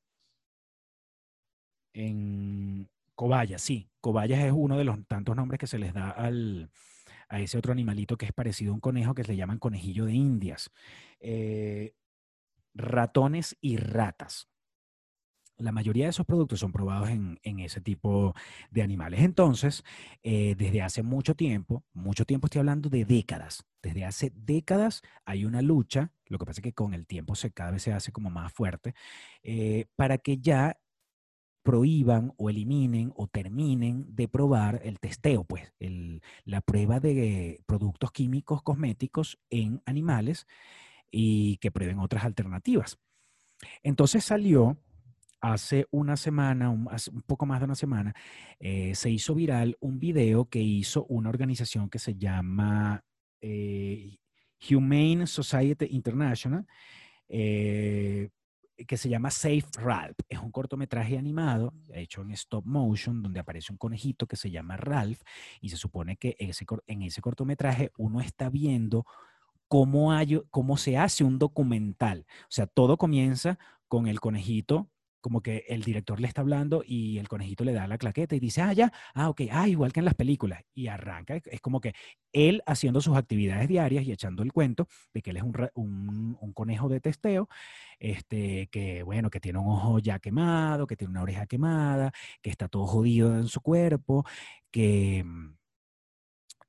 en 1.95 2.89
cobayas, 3.15 3.63
sí. 3.63 3.89
Cobayas 4.01 4.41
es 4.45 4.53
uno 4.55 4.77
de 4.77 4.85
los 4.85 4.99
tantos 5.07 5.37
nombres 5.37 5.59
que 5.59 5.67
se 5.67 5.79
les 5.79 5.95
da 5.95 6.11
al, 6.11 6.71
a 7.29 7.41
ese 7.41 7.59
otro 7.59 7.73
animalito 7.73 8.17
que 8.17 8.27
es 8.27 8.33
parecido 8.33 8.73
a 8.73 8.75
un 8.75 8.81
conejo 8.81 9.15
que 9.15 9.25
se 9.25 9.33
le 9.33 9.37
llaman 9.37 9.59
conejillo 9.59 10.05
de 10.07 10.15
indias. 10.15 10.71
Eh, 11.21 11.95
ratones 12.75 13.57
y 13.61 13.77
ratas. 13.77 14.49
La 15.59 15.73
mayoría 15.73 16.07
de 16.07 16.11
esos 16.11 16.27
productos 16.27 16.61
son 16.61 16.73
probados 16.73 17.11
en, 17.11 17.39
ese 17.61 17.81
tipo 17.81 18.35
de 18.71 18.83
animales. 18.83 19.21
Entonces, 19.21 19.85
eh, 20.23 20.57
desde 20.57 20.83
hace 20.83 21.03
mucho 21.03 21.37
tiempo, 21.37 21.85
mucho 21.93 22.25
tiempo 22.25 22.47
estoy 22.47 22.61
hablando 22.61 22.89
de 22.89 23.05
décadas, 23.05 23.65
desde 23.83 24.05
hace 24.05 24.33
décadas 24.35 25.03
hay 25.25 25.45
una 25.45 25.61
lucha, 25.61 26.13
lo 26.27 26.39
que 26.39 26.47
pasa 26.47 26.61
es 26.61 26.63
que 26.63 26.73
con 26.73 26.95
el 26.95 27.07
tiempo 27.07 27.35
se, 27.35 27.51
cada 27.51 27.73
vez 27.73 27.83
se 27.83 27.93
hace 27.93 28.13
como 28.13 28.31
más 28.31 28.53
fuerte, 28.53 28.95
eh, 29.43 29.87
para 29.97 30.19
que 30.19 30.39
ya 30.39 30.79
prohíban 31.63 32.33
o 32.37 32.51
eliminen 32.51 33.13
o 33.17 33.29
terminen 33.29 34.05
de 34.15 34.29
probar 34.29 34.81
el 34.85 34.99
testeo, 34.99 35.45
pues 35.45 35.73
la 36.45 36.61
prueba 36.61 36.99
de 36.99 37.63
productos 37.67 38.11
químicos 38.11 38.63
cosméticos 38.63 39.39
en 39.49 39.81
animales 39.87 40.47
y 41.11 41.59
que 41.59 41.71
prueben 41.71 42.01
otras 42.01 42.25
alternativas. 42.25 42.99
Entonces 43.83 44.25
salió 44.25 44.77
hace 45.41 45.87
una 45.91 46.17
semana, 46.17 46.71
un, 46.71 46.89
poco 47.27 47.47
más 47.47 47.61
de 47.61 47.65
una 47.65 47.75
semana, 47.75 48.15
eh, 48.59 48.95
se 48.95 49.11
hizo 49.11 49.35
viral 49.35 49.77
un 49.81 49.99
video 49.99 50.47
que 50.47 50.61
hizo 50.61 51.05
una 51.07 51.29
organización 51.29 51.91
que 51.91 51.99
se 51.99 52.17
llama 52.17 53.05
eh, 53.43 54.17
Humane 54.71 55.27
Society 55.27 55.89
International, 55.91 56.67
eh, 57.29 58.31
que 58.87 58.97
se 58.97 59.09
llama 59.09 59.31
Safe 59.31 59.67
Ralph. 59.77 60.17
Es 60.29 60.39
un 60.39 60.51
cortometraje 60.51 61.19
animado 61.19 61.75
hecho 61.93 62.23
en 62.23 62.31
stop 62.31 62.65
motion 62.65 63.23
donde 63.23 63.41
aparece 63.41 63.73
un 63.73 63.79
conejito 63.79 64.27
que 64.27 64.37
se 64.37 64.51
llama 64.51 64.77
Ralph 64.77 65.21
y 65.61 65.69
se 65.69 65.77
supone 65.77 66.17
que 66.17 66.37
ese, 66.39 66.65
en 66.87 67.03
ese 67.03 67.21
cortometraje 67.21 67.93
uno 67.99 68.21
está 68.21 68.49
viendo 68.49 69.05
cómo, 69.69 70.13
hay, 70.13 70.41
cómo 70.51 70.77
se 70.77 70.97
hace 70.97 71.25
un 71.25 71.39
documental. 71.39 72.27
O 72.43 72.51
sea, 72.51 72.67
todo 72.67 72.97
comienza 72.97 73.59
con 73.89 74.07
el 74.07 74.21
conejito 74.21 74.91
como 75.23 75.41
que 75.41 75.65
el 75.69 75.83
director 75.83 76.21
le 76.21 76.29
está 76.29 76.43
hablando 76.43 76.83
y 76.87 77.19
el 77.19 77.29
conejito 77.29 77.65
le 77.65 77.73
da 77.73 77.87
la 77.87 77.97
claqueta 77.97 78.37
y 78.37 78.41
dice, 78.41 78.61
ah, 78.61 78.73
ya, 78.75 78.93
ah, 79.15 79.31
ok, 79.31 79.43
ah, 79.53 79.69
igual 79.69 79.93
que 79.93 80.01
en 80.01 80.05
las 80.05 80.15
películas. 80.15 80.63
Y 80.75 80.89
arranca, 80.89 81.37
es 81.37 81.61
como 81.61 81.81
que 81.81 81.95
él 82.33 82.63
haciendo 82.67 83.01
sus 83.01 83.17
actividades 83.17 83.69
diarias 83.69 84.05
y 84.05 84.13
echando 84.13 84.43
el 84.43 84.53
cuento 84.53 84.89
de 85.15 85.23
que 85.23 85.31
él 85.31 85.39
es 85.39 85.43
un, 85.45 86.37
un, 86.41 86.53
conejo 86.53 86.89
de 86.89 87.01
testeo, 87.01 87.49
este, 87.99 88.69
que 88.69 89.03
bueno, 89.05 89.31
que 89.31 89.41
tiene 89.41 89.59
un 89.59 89.69
ojo 89.69 89.99
ya 90.01 90.19
quemado, 90.19 90.87
que 90.87 90.97
tiene 90.97 91.13
una 91.13 91.23
oreja 91.23 91.47
quemada, 91.47 92.13
que 92.43 92.51
está 92.51 92.69
todo 92.69 92.87
jodido 92.87 93.37
en 93.39 93.49
su 93.49 93.61
cuerpo, 93.61 94.27
que 94.71 95.23
mm, 95.25 95.57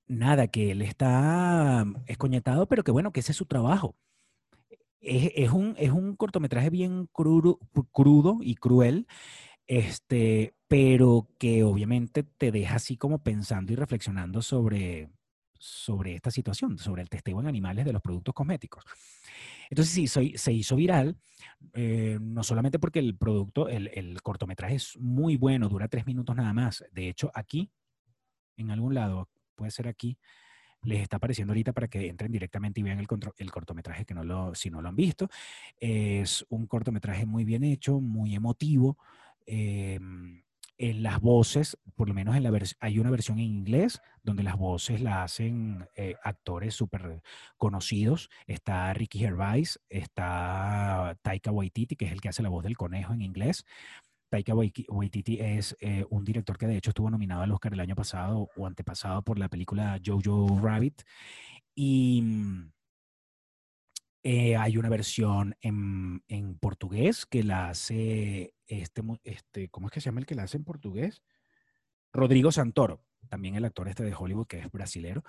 nada, 0.08 0.48
que 0.48 0.72
él 0.72 0.82
está 0.82 1.86
escoñetado, 2.08 2.68
pero 2.68 2.84
que 2.84 2.92
bueno, 2.92 3.12
que 3.12 3.22
ese 3.22 3.32
es 3.32 3.38
su 3.38 3.46
trabajo 3.46 3.96
es, 5.04 5.52
un, 5.52 5.76
es 5.78 5.92
un 5.92 6.16
cortometraje 6.16 6.70
bien 6.70 7.08
crudo, 7.12 7.60
crudo 7.92 8.40
y 8.42 8.56
cruel, 8.56 9.08
este, 9.68 10.56
pero 10.68 11.28
que 11.38 11.64
obviamente 11.64 12.24
te 12.24 12.52
deja 12.52 12.76
así 12.76 12.98
como 12.98 13.24
pensando 13.24 13.74
y 13.74 13.76
reflexionando 13.76 14.42
sobre, 14.42 15.10
sobre 15.60 16.16
esta 16.16 16.32
situación, 16.32 16.78
sobre 16.78 17.02
el 17.02 17.10
testeo 17.10 17.40
en 17.42 17.48
animales 17.48 17.86
de 17.86 17.94
los 17.94 18.02
productos 18.02 18.34
cosméticos. 18.34 18.84
Entonces 19.70 19.94
sí, 19.94 20.08
soy, 20.08 20.38
se 20.38 20.54
hizo 20.54 20.76
viral, 20.76 21.18
eh, 21.74 22.18
no 22.22 22.44
solamente 22.44 22.80
porque 22.80 23.00
el 23.00 23.18
producto, 23.18 23.68
el, 23.68 23.90
el, 23.94 24.22
cortometraje 24.22 24.76
es 24.76 24.98
muy 25.00 25.38
bueno, 25.38 25.70
dura 25.70 25.88
tres 25.88 26.06
minutos 26.06 26.36
nada 26.36 26.54
más. 26.54 26.84
De 26.92 27.10
hecho, 27.10 27.32
aquí, 27.34 27.72
en 28.58 28.72
algún 28.72 28.94
lado, 28.94 29.30
puede 29.56 29.72
ser 29.72 29.88
aquí, 29.88 30.18
les 30.84 31.02
está 31.02 31.18
apareciendo 31.18 31.52
ahorita 31.52 31.74
para 31.74 31.88
que 31.88 32.08
entren 32.08 32.32
directamente 32.32 32.80
y 32.80 32.84
vean 32.84 33.00
el, 33.00 33.08
el, 33.38 33.52
cortometraje 33.52 34.06
que 34.06 34.14
no 34.14 34.24
lo, 34.24 34.56
si 34.56 34.70
no 34.70 34.82
lo 34.82 34.90
han 34.90 34.96
visto. 34.96 35.30
Es 35.80 36.46
un 36.50 36.68
cortometraje 36.68 37.26
muy 37.26 37.46
bien 37.46 37.64
hecho, 37.64 38.00
muy 38.00 38.36
emotivo. 38.36 38.98
Em, 39.46 40.44
en 40.78 41.04
las 41.04 41.22
voces, 41.22 41.78
por 41.96 42.08
lo 42.08 42.14
menos 42.14 42.36
en 42.36 42.44
la 42.44 42.52
hay 42.80 43.00
una 43.00 43.12
versión 43.12 43.40
en 43.40 43.46
inglés 43.46 44.02
donde 44.24 44.44
las 44.44 44.58
voces 44.58 45.02
la 45.02 45.24
hacen 45.24 45.88
eh, 45.96 46.16
actores 46.24 46.74
súper 46.74 47.22
conocidos. 47.58 48.30
Está 48.48 48.94
Ricky 48.94 49.20
Gervais, 49.20 49.80
está 49.90 51.18
Taika 51.22 51.52
Waititi, 51.52 51.96
que 51.96 52.06
es 52.06 52.12
el 52.12 52.22
que 52.22 52.30
hace 52.30 52.44
la 52.44 52.50
voz 52.50 52.64
del 52.64 52.76
conejo 52.76 53.14
en 53.14 53.22
inglés. 53.22 53.66
Taika 54.34 54.56
Waititi 54.56 55.40
es 55.40 55.78
eh, 55.80 56.04
un 56.10 56.26
director 56.26 56.58
que 56.58 56.66
de 56.66 56.76
hecho 56.76 56.90
estuvo 56.90 57.08
nominado 57.08 57.44
al 57.44 57.52
Oscar 57.52 57.72
el 57.72 57.80
año 57.80 57.94
pasado 57.94 58.50
o 58.56 58.66
antepasado 58.66 59.22
por 59.22 59.38
la 59.38 59.48
película 59.48 60.02
Jojo 60.04 60.60
Rabbit. 60.60 61.04
Y 61.76 62.24
eh, 64.24 64.56
hay 64.56 64.78
una 64.78 64.90
versión 64.90 65.56
en, 65.62 66.24
en, 66.28 66.58
portugués 66.58 67.28
que 67.28 67.44
la 67.44 67.70
hace, 67.70 68.56
este, 68.66 69.04
este, 69.24 69.70
¿cómo 69.70 69.86
es 69.86 69.94
que 69.94 70.02
se 70.02 70.06
llama 70.06 70.22
el 70.22 70.26
que 70.26 70.34
la 70.34 70.44
hace 70.44 70.58
en 70.58 70.64
portugués? 70.64 71.22
Rodrigo 72.12 72.52
Santoro, 72.52 73.06
también 73.30 73.54
el 73.54 73.66
actor 73.66 73.88
este 73.88 74.04
de 74.04 74.16
Hollywood 74.16 74.48
que 74.48 74.58
es 74.58 74.72
brasilero. 74.72 75.24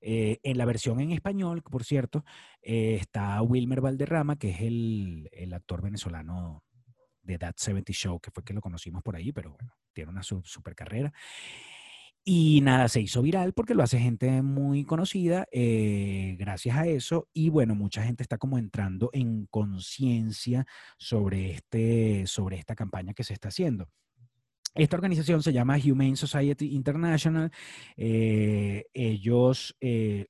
Eh, 0.00 0.38
en 0.44 0.56
la 0.56 0.66
versión 0.66 1.00
en 1.00 1.10
español, 1.10 1.62
por 1.62 1.82
cierto, 1.82 2.24
está 2.62 3.42
Wilmer 3.42 3.80
Valderrama, 3.80 4.36
que 4.36 4.50
es 4.50 4.60
el, 4.60 5.28
el 5.32 5.52
actor 5.52 5.82
venezolano 5.82 6.62
de 7.26 7.38
That 7.38 7.54
70 7.56 7.92
Show, 7.92 8.20
que 8.20 8.30
fue 8.30 8.44
que 8.44 8.54
lo 8.54 8.60
conocimos 8.60 9.02
por 9.02 9.16
ahí, 9.16 9.32
pero 9.32 9.50
bueno, 9.50 9.74
tiene 9.92 10.10
una 10.10 10.22
super 10.22 10.74
carrera. 10.74 11.12
Y 12.28 12.60
nada, 12.60 12.88
se 12.88 13.00
hizo 13.00 13.22
viral 13.22 13.52
porque 13.52 13.74
lo 13.74 13.84
hace 13.84 14.00
gente 14.00 14.42
muy 14.42 14.84
conocida 14.84 15.46
eh, 15.52 16.34
gracias 16.36 16.76
a 16.76 16.86
eso. 16.86 17.28
Y 17.32 17.50
bueno, 17.50 17.76
mucha 17.76 18.02
gente 18.02 18.24
está 18.24 18.36
como 18.36 18.58
entrando 18.58 19.10
en 19.12 19.46
conciencia 19.46 20.66
sobre, 20.98 21.52
este, 21.52 22.26
sobre 22.26 22.58
esta 22.58 22.74
campaña 22.74 23.14
que 23.14 23.22
se 23.22 23.32
está 23.32 23.48
haciendo. 23.48 23.88
Esta 24.74 24.96
organización 24.96 25.40
se 25.42 25.52
llama 25.52 25.78
Humane 25.78 26.16
Society 26.16 26.74
International. 26.74 27.52
Eh, 27.96 28.86
ellos 28.92 29.76
eh, 29.80 30.26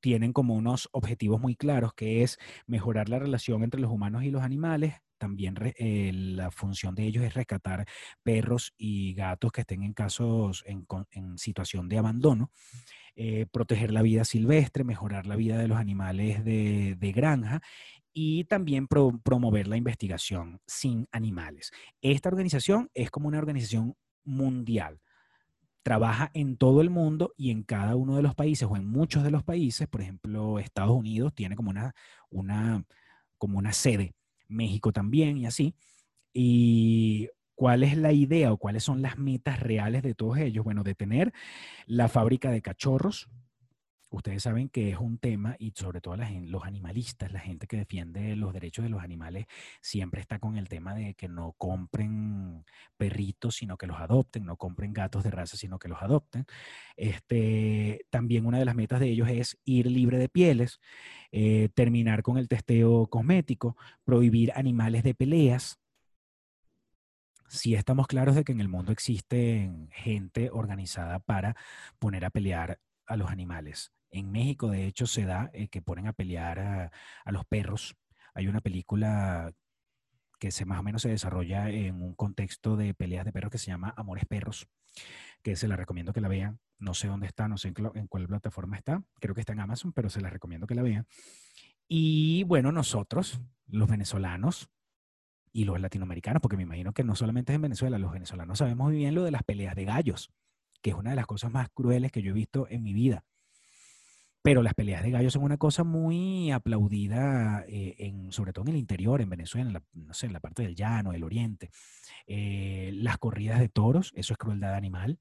tienen 0.00 0.32
como 0.32 0.54
unos 0.54 0.88
objetivos 0.92 1.40
muy 1.40 1.56
claros, 1.56 1.94
que 1.94 2.22
es 2.22 2.38
mejorar 2.66 3.08
la 3.08 3.18
relación 3.18 3.62
entre 3.62 3.80
los 3.80 3.90
humanos 3.90 4.24
y 4.24 4.30
los 4.30 4.42
animales, 4.42 4.94
también 5.20 5.54
eh, 5.76 6.12
la 6.14 6.50
función 6.50 6.94
de 6.94 7.04
ellos 7.04 7.22
es 7.22 7.34
rescatar 7.34 7.86
perros 8.22 8.72
y 8.78 9.12
gatos 9.12 9.52
que 9.52 9.60
estén 9.60 9.82
en 9.82 9.92
casos, 9.92 10.64
en, 10.66 10.86
situación 11.36 11.90
de 11.90 11.98
abandono, 11.98 12.50
eh, 13.14 13.44
proteger 13.52 13.92
la 13.92 14.00
vida 14.00 14.24
silvestre, 14.24 14.82
mejorar 14.82 15.26
la 15.26 15.36
vida 15.36 15.58
de 15.58 15.68
los 15.68 15.78
animales 15.78 16.42
de, 16.42 17.12
granja 17.14 17.60
y 18.14 18.44
también 18.44 18.88
promover 18.88 19.68
la 19.68 19.76
investigación 19.76 20.60
sin 20.66 21.06
animales. 21.12 21.70
Esta 22.00 22.30
organización 22.30 22.90
es 22.94 23.10
como 23.10 23.28
una 23.28 23.38
organización 23.38 23.96
mundial. 24.24 25.00
Trabaja 25.90 26.30
en 26.34 26.56
todo 26.56 26.82
el 26.82 26.88
mundo 26.88 27.34
y 27.36 27.50
en 27.50 27.64
cada 27.64 27.96
uno 27.96 28.14
de 28.14 28.22
los 28.22 28.36
países 28.36 28.68
o 28.70 28.76
en 28.76 28.86
muchos 28.86 29.24
de 29.24 29.32
los 29.32 29.42
países, 29.42 29.88
por 29.88 30.00
ejemplo, 30.00 30.60
Estados 30.60 30.96
Unidos 30.96 31.34
tiene 31.34 31.56
como 31.56 31.70
una, 31.70 31.96
una, 32.30 32.84
como 33.38 33.58
una 33.58 33.72
sede 33.72 34.14
México 34.46 34.92
también 34.92 35.36
y 35.36 35.46
así. 35.46 35.74
Y 36.32 37.28
cuál 37.56 37.82
es 37.82 37.96
la 37.96 38.12
idea 38.12 38.52
o 38.52 38.56
cuáles 38.56 38.84
son 38.84 39.02
las 39.02 39.18
metas 39.18 39.58
reales 39.58 40.04
de 40.04 40.14
todos 40.14 40.38
ellos. 40.38 40.64
Bueno, 40.64 40.84
de 40.84 40.94
tener 40.94 41.32
la 41.86 42.06
fábrica 42.06 42.52
de 42.52 42.62
cachorros, 42.62 43.28
ustedes 44.10 44.42
saben 44.42 44.68
que 44.68 44.90
es 44.90 44.98
un 44.98 45.18
tema 45.18 45.56
y 45.58 45.72
sobre 45.74 46.00
todo 46.00 46.16
los 46.16 46.64
animalistas, 46.64 47.32
la 47.32 47.40
gente 47.40 47.66
que 47.66 47.76
defiende 47.76 48.36
los 48.36 48.52
derechos 48.52 48.82
de 48.82 48.88
los 48.88 49.02
animales, 49.02 49.46
siempre 49.80 50.20
está 50.20 50.38
con 50.38 50.56
el 50.56 50.68
tema 50.68 50.94
de 50.94 51.14
que 51.14 51.28
no 51.28 51.54
compren 51.56 52.64
perritos, 52.96 53.56
sino 53.56 53.76
que 53.76 53.86
los 53.86 53.98
adopten, 53.98 54.44
no 54.44 54.56
compren 54.56 54.92
gatos 54.92 55.24
de 55.24 55.30
raza, 55.30 55.56
sino 55.56 55.78
que 55.78 55.88
los 55.88 56.02
adopten. 56.02 56.44
Este, 56.96 58.06
también 58.10 58.46
una 58.46 58.58
de 58.58 58.64
las 58.64 58.74
metas 58.74 59.00
de 59.00 59.08
ellos 59.10 59.28
es 59.28 59.58
ir 59.64 59.86
libre 59.86 60.18
de 60.18 60.28
pieles, 60.28 60.80
eh, 61.32 61.68
terminar 61.74 62.22
con 62.22 62.36
el 62.38 62.48
testeo 62.48 63.06
cosmético, 63.08 63.76
prohibir 64.04 64.52
animales 64.54 65.02
de 65.04 65.14
peleas, 65.14 65.78
si 67.48 67.74
estamos 67.74 68.06
claros 68.06 68.36
de 68.36 68.44
que 68.44 68.52
en 68.52 68.60
el 68.60 68.68
mundo 68.68 68.92
existe 68.92 69.70
gente 69.90 70.50
organizada 70.52 71.18
para 71.18 71.56
poner 71.98 72.24
a 72.24 72.30
pelear 72.30 72.78
a 73.06 73.16
los 73.16 73.28
animales. 73.28 73.92
En 74.10 74.30
México, 74.30 74.70
de 74.70 74.86
hecho, 74.86 75.06
se 75.06 75.24
da 75.24 75.50
eh, 75.52 75.68
que 75.68 75.82
ponen 75.82 76.06
a 76.06 76.12
pelear 76.12 76.58
a, 76.58 77.32
los 77.32 77.44
perros. 77.46 77.96
Hay 78.34 78.48
una 78.48 78.60
película 78.60 79.52
que 80.38 80.50
se, 80.50 80.64
más 80.64 80.80
o 80.80 80.82
menos 80.82 81.02
se 81.02 81.10
desarrolla 81.10 81.68
en 81.70 82.02
un 82.02 82.14
contexto 82.14 82.76
de 82.76 82.94
peleas 82.94 83.24
de 83.24 83.32
perros 83.32 83.50
que 83.50 83.58
se 83.58 83.66
llama 83.66 83.94
Amores 83.96 84.24
Perros, 84.26 84.68
que 85.42 85.56
se 85.56 85.68
la 85.68 85.76
recomiendo 85.76 86.12
que 86.12 86.20
la 86.20 86.28
vean. 86.28 86.58
No 86.78 86.94
sé 86.94 87.08
dónde 87.08 87.26
está, 87.26 87.46
no 87.46 87.58
sé 87.58 87.68
en, 87.94 88.06
cuál 88.08 88.26
plataforma 88.26 88.76
está. 88.76 89.02
Creo 89.20 89.34
que 89.34 89.40
está 89.40 89.52
en 89.52 89.60
Amazon, 89.60 89.92
pero 89.92 90.08
se 90.08 90.20
la 90.20 90.30
recomiendo 90.30 90.66
que 90.66 90.74
la 90.74 90.82
vean. 90.82 91.06
Y 91.86 92.44
bueno, 92.44 92.72
nosotros, 92.72 93.40
los 93.66 93.88
venezolanos, 93.88 94.70
y 95.52 95.64
los 95.64 95.80
latinoamericanos, 95.80 96.40
porque 96.40 96.56
me 96.56 96.62
imagino 96.62 96.92
que 96.92 97.04
no 97.04 97.16
solamente 97.16 97.52
es 97.52 97.56
en 97.56 97.62
Venezuela, 97.62 97.98
los 97.98 98.12
venezolanos 98.12 98.58
sabemos 98.58 98.88
muy 98.88 98.96
bien 98.96 99.14
lo 99.14 99.24
de 99.24 99.30
las 99.30 99.42
peleas 99.42 99.74
de 99.74 99.84
gallos, 99.84 100.30
que 100.82 100.90
es 100.90 100.96
una 100.96 101.10
de 101.10 101.16
las 101.16 101.26
cosas 101.26 101.50
más 101.50 101.68
crueles 101.70 102.12
que 102.12 102.22
yo 102.22 102.30
he 102.30 102.34
visto 102.34 102.66
en 102.70 102.82
mi 102.82 102.92
vida. 102.92 103.24
Pero 104.42 104.62
las 104.62 104.74
peleas 104.74 105.02
de 105.02 105.10
gallos 105.10 105.34
son 105.34 105.42
una 105.42 105.58
cosa 105.58 105.84
muy 105.84 106.50
aplaudida, 106.50 107.64
eh, 107.68 107.94
en, 107.98 108.32
sobre 108.32 108.52
todo 108.52 108.64
en 108.64 108.70
el 108.70 108.76
interior, 108.76 109.20
en 109.20 109.28
Venezuela, 109.28 109.68
en 109.68 109.74
la, 109.74 109.82
no 109.92 110.14
sé, 110.14 110.26
en 110.26 110.32
la 110.32 110.40
parte 110.40 110.62
del 110.62 110.74
llano, 110.74 111.12
del 111.12 111.24
oriente. 111.24 111.70
Eh, 112.26 112.90
las 112.94 113.18
corridas 113.18 113.60
de 113.60 113.68
toros, 113.68 114.12
eso 114.16 114.32
es 114.32 114.38
crueldad 114.38 114.74
animal. 114.74 115.18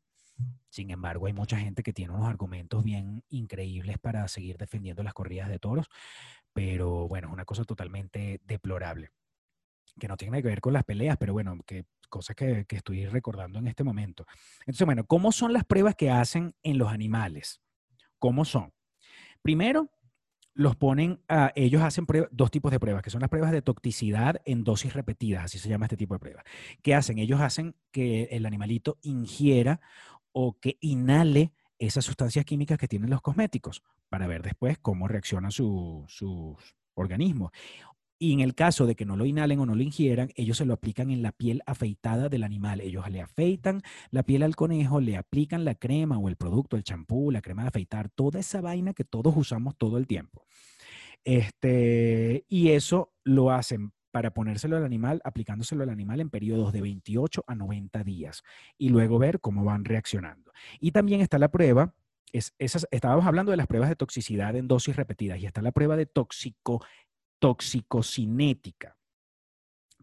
Sin 0.69 0.89
embargo, 0.91 1.27
hay 1.27 1.33
mucha 1.33 1.57
gente 1.57 1.83
que 1.83 1.91
tiene 1.91 2.13
unos 2.13 2.29
argumentos 2.29 2.81
bien 2.83 3.23
increíbles 3.29 3.97
para 3.99 4.25
seguir 4.29 4.57
defendiendo 4.57 5.03
las 5.03 5.13
corridas 5.13 5.49
de 5.49 5.59
toros, 5.59 5.87
pero 6.53 7.09
bueno, 7.09 7.27
es 7.27 7.33
una 7.33 7.43
cosa 7.45 7.65
totalmente 7.65 8.39
deplorable, 8.45 9.11
que 9.99 10.07
no 10.07 10.15
tiene 10.15 10.41
que 10.41 10.47
ver 10.47 10.61
con 10.61 10.71
las 10.73 10.85
peleas, 10.85 11.17
pero 11.17 11.33
bueno, 11.33 11.57
que 11.65 11.85
cosas 12.07 12.35
que 12.37 12.65
estoy 12.69 13.05
recordando 13.07 13.59
en 13.59 13.67
este 13.67 13.83
momento. 13.83 14.25
Entonces, 14.61 14.85
bueno, 14.85 15.05
¿cómo 15.05 15.31
son 15.31 15.51
las 15.51 15.65
pruebas 15.65 15.95
que 15.95 16.09
hacen 16.09 16.55
en 16.63 16.77
los 16.77 16.89
animales? 16.89 17.61
¿Cómo 18.17 18.45
son? 18.45 18.71
Primero, 19.41 19.89
los 20.53 20.75
ponen 20.75 21.21
a, 21.29 21.51
ellos 21.55 21.81
hacen 21.81 22.05
dos 22.31 22.51
tipos 22.51 22.71
de 22.71 22.79
pruebas, 22.79 23.01
que 23.01 23.09
son 23.09 23.21
las 23.21 23.29
pruebas 23.29 23.51
de 23.51 23.61
toxicidad 23.61 24.41
en 24.45 24.63
dosis 24.63 24.93
repetidas, 24.93 25.45
así 25.45 25.57
se 25.57 25.69
llama 25.69 25.85
este 25.85 25.97
tipo 25.97 26.15
de 26.15 26.19
pruebas. 26.19 26.43
¿Qué 26.81 26.95
hacen? 26.95 27.17
Ellos 27.17 27.39
hacen 27.39 27.75
que 27.91 28.23
el 28.31 28.45
animalito 28.45 28.97
ingiera 29.01 29.79
o 30.31 30.59
que 30.59 30.77
inhale 30.81 31.53
esas 31.77 32.03
sustancias 32.03 32.43
químicas 32.43 32.77
que 32.77 32.89
tienen 32.89 33.09
los 33.09 33.21
cosméticos 33.21 33.83
para 34.09 34.27
ver 34.27 34.43
después 34.43 34.77
cómo 34.79 35.07
reacciona 35.07 35.49
su, 35.49 36.03
su 36.07 36.57
organismo. 36.93 37.51
Y 38.21 38.33
en 38.33 38.41
el 38.41 38.53
caso 38.53 38.85
de 38.85 38.95
que 38.95 39.05
no 39.05 39.15
lo 39.15 39.25
inhalen 39.25 39.59
o 39.59 39.65
no 39.65 39.75
lo 39.75 39.81
ingieran, 39.81 40.29
ellos 40.35 40.57
se 40.57 40.65
lo 40.65 40.73
aplican 40.73 41.09
en 41.09 41.21
la 41.21 41.31
piel 41.31 41.61
afeitada 41.65 42.27
del 42.27 42.43
animal. 42.43 42.81
Ellos 42.81 43.09
le 43.09 43.21
afeitan 43.21 43.81
la 44.11 44.23
piel 44.23 44.43
al 44.43 44.57
conejo, 44.57 44.99
le 44.99 45.15
aplican 45.15 45.63
la 45.63 45.75
crema 45.75 46.17
o 46.17 46.27
el 46.27 46.35
producto, 46.35 46.75
el 46.75 46.83
champú, 46.83 47.31
la 47.31 47.41
crema 47.41 47.61
de 47.61 47.69
afeitar, 47.69 48.09
toda 48.09 48.41
esa 48.41 48.59
vaina 48.59 48.93
que 48.93 49.05
todos 49.05 49.33
usamos 49.37 49.77
todo 49.77 49.97
el 49.97 50.05
tiempo. 50.05 50.45
Este, 51.23 52.45
y 52.49 52.69
eso 52.71 53.13
lo 53.23 53.51
hacen 53.51 53.93
para 54.11 54.33
ponérselo 54.33 54.75
al 54.75 54.83
animal, 54.83 55.21
aplicándoselo 55.23 55.83
al 55.83 55.89
animal 55.89 56.19
en 56.19 56.29
periodos 56.29 56.73
de 56.73 56.81
28 56.81 57.43
a 57.47 57.55
90 57.55 58.03
días 58.03 58.43
y 58.77 58.89
luego 58.89 59.17
ver 59.19 59.39
cómo 59.39 59.63
van 59.63 59.85
reaccionando. 59.85 60.51
Y 60.81 60.91
también 60.91 61.21
está 61.21 61.37
la 61.37 61.51
prueba, 61.51 61.93
es, 62.33 62.53
esas, 62.57 62.87
estábamos 62.91 63.25
hablando 63.25 63.51
de 63.51 63.57
las 63.57 63.67
pruebas 63.67 63.89
de 63.89 63.95
toxicidad 63.95 64.55
en 64.55 64.67
dosis 64.67 64.95
repetidas 64.95 65.39
y 65.39 65.45
está 65.45 65.61
la 65.61 65.71
prueba 65.71 65.95
de 65.95 66.05
tóxico 66.05 66.83
toxicocinética, 67.39 68.97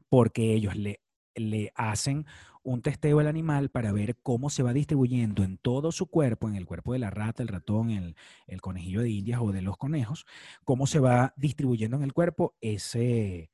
porque 0.08 0.54
ellos 0.54 0.76
le, 0.76 1.00
le 1.34 1.72
hacen 1.74 2.26
un 2.66 2.82
testeo 2.82 3.20
al 3.20 3.28
animal 3.28 3.70
para 3.70 3.92
ver 3.92 4.16
cómo 4.22 4.50
se 4.50 4.64
va 4.64 4.72
distribuyendo 4.72 5.44
en 5.44 5.56
todo 5.56 5.92
su 5.92 6.06
cuerpo, 6.06 6.48
en 6.48 6.56
el 6.56 6.66
cuerpo 6.66 6.92
de 6.92 6.98
la 6.98 7.10
rata, 7.10 7.44
el 7.44 7.48
ratón, 7.48 7.90
el, 7.90 8.16
conejillo 8.60 9.02
de 9.02 9.10
indias 9.10 9.40
o 9.40 9.52
de 9.52 9.62
los 9.62 9.76
conejos, 9.76 10.26
cómo 10.64 10.88
se 10.88 10.98
va 10.98 11.32
distribuyendo 11.36 11.96
en 11.96 12.02
el 12.02 12.12
cuerpo 12.12 12.56
ese, 12.60 13.52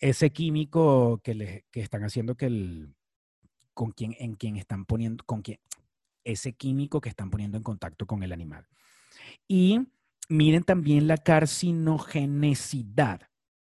ese 0.00 0.32
químico 0.32 1.20
que, 1.22 1.34
le, 1.34 1.64
que 1.70 1.82
están 1.82 2.02
haciendo 2.02 2.36
que 2.36 2.46
el, 2.46 2.96
con 3.74 3.92
quien, 3.92 4.16
en 4.18 4.34
quien 4.34 4.56
están 4.56 4.84
poniendo, 4.84 5.22
con 5.24 5.42
quien, 5.42 5.60
ese 6.24 6.54
químico 6.54 7.00
que 7.00 7.10
están 7.10 7.30
poniendo 7.30 7.56
en 7.56 7.62
contacto 7.62 8.06
con 8.06 8.24
el 8.24 8.32
animal. 8.32 8.66
Y 9.46 9.78
miren 10.28 10.62
también 10.62 11.06
la 11.06 11.16
carcinogenicidad. 11.16 13.22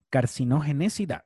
Carcinogenicidad. 0.09 1.25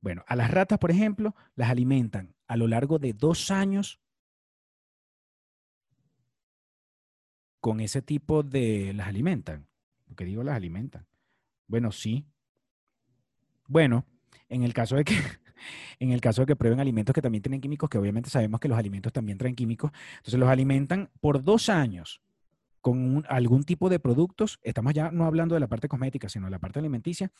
Bueno, 0.00 0.24
a 0.26 0.36
las 0.36 0.50
ratas, 0.50 0.78
por 0.78 0.90
ejemplo, 0.90 1.34
las 1.54 1.70
alimentan 1.70 2.34
a 2.46 2.56
lo 2.56 2.68
largo 2.68 2.98
de 2.98 3.12
dos 3.12 3.50
años 3.50 4.00
con 7.60 7.80
ese 7.80 8.02
tipo 8.02 8.42
de... 8.42 8.92
Las 8.94 9.08
alimentan. 9.08 9.68
¿Por 10.04 10.16
qué 10.16 10.24
digo 10.24 10.44
las 10.44 10.56
alimentan? 10.56 11.06
Bueno, 11.66 11.92
sí. 11.92 12.26
Bueno, 13.66 14.06
en 14.48 14.62
el 14.62 14.72
caso 14.72 14.96
de 14.96 15.04
que... 15.04 15.14
En 15.98 16.12
el 16.12 16.20
caso 16.20 16.42
de 16.42 16.46
que 16.46 16.54
prueben 16.54 16.78
alimentos 16.78 17.12
que 17.12 17.20
también 17.20 17.42
tienen 17.42 17.60
químicos, 17.60 17.90
que 17.90 17.98
obviamente 17.98 18.30
sabemos 18.30 18.60
que 18.60 18.68
los 18.68 18.78
alimentos 18.78 19.12
también 19.12 19.38
traen 19.38 19.56
químicos, 19.56 19.90
entonces 20.18 20.38
los 20.38 20.48
alimentan 20.48 21.10
por 21.18 21.42
dos 21.42 21.68
años 21.68 22.22
con 22.80 23.24
algún 23.28 23.64
tipo 23.64 23.88
de 23.88 23.98
productos, 23.98 24.58
estamos 24.62 24.94
ya 24.94 25.10
no 25.10 25.24
hablando 25.24 25.54
de 25.54 25.60
la 25.60 25.68
parte 25.68 25.88
cosmética, 25.88 26.28
sino 26.28 26.46
de 26.46 26.50
la 26.50 26.58
parte 26.58 26.78
alimenticia, 26.78 27.30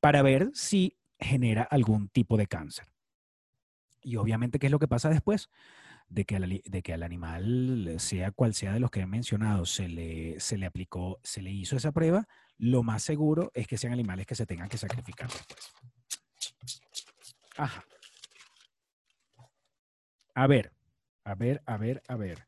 para 0.00 0.22
ver 0.22 0.50
si 0.54 0.96
genera 1.18 1.62
algún 1.62 2.08
tipo 2.08 2.36
de 2.36 2.46
cáncer. 2.46 2.86
Y 4.02 4.16
obviamente, 4.16 4.58
¿qué 4.58 4.66
es 4.66 4.72
lo 4.72 4.78
que 4.78 4.88
pasa 4.88 5.08
después? 5.08 5.48
De 6.08 6.24
que, 6.24 6.36
al, 6.36 6.62
de 6.64 6.82
que 6.82 6.92
al 6.92 7.02
animal, 7.02 7.96
sea 7.98 8.30
cual 8.30 8.54
sea 8.54 8.74
de 8.74 8.80
los 8.80 8.90
que 8.90 9.00
he 9.00 9.06
mencionado, 9.06 9.64
se 9.64 9.88
le, 9.88 10.38
se 10.40 10.58
le 10.58 10.66
aplicó, 10.66 11.18
se 11.22 11.40
le 11.40 11.50
hizo 11.50 11.76
esa 11.76 11.92
prueba, 11.92 12.28
lo 12.58 12.82
más 12.82 13.02
seguro 13.02 13.50
es 13.54 13.66
que 13.66 13.78
sean 13.78 13.94
animales 13.94 14.26
que 14.26 14.34
se 14.34 14.46
tengan 14.46 14.68
que 14.68 14.78
sacrificar 14.78 15.30
después. 15.30 15.72
Ajá. 17.56 17.84
A 20.34 20.46
ver, 20.46 20.72
a 21.24 21.34
ver, 21.34 21.62
a 21.64 21.76
ver, 21.76 22.02
a 22.08 22.16
ver. 22.16 22.46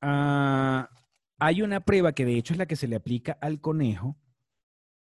Ah, 0.00 0.90
hay 1.38 1.62
una 1.62 1.80
prueba 1.80 2.12
que 2.12 2.24
de 2.24 2.36
hecho 2.36 2.54
es 2.54 2.58
la 2.58 2.66
que 2.66 2.76
se 2.76 2.88
le 2.88 2.96
aplica 2.96 3.32
al 3.40 3.60
conejo, 3.60 4.16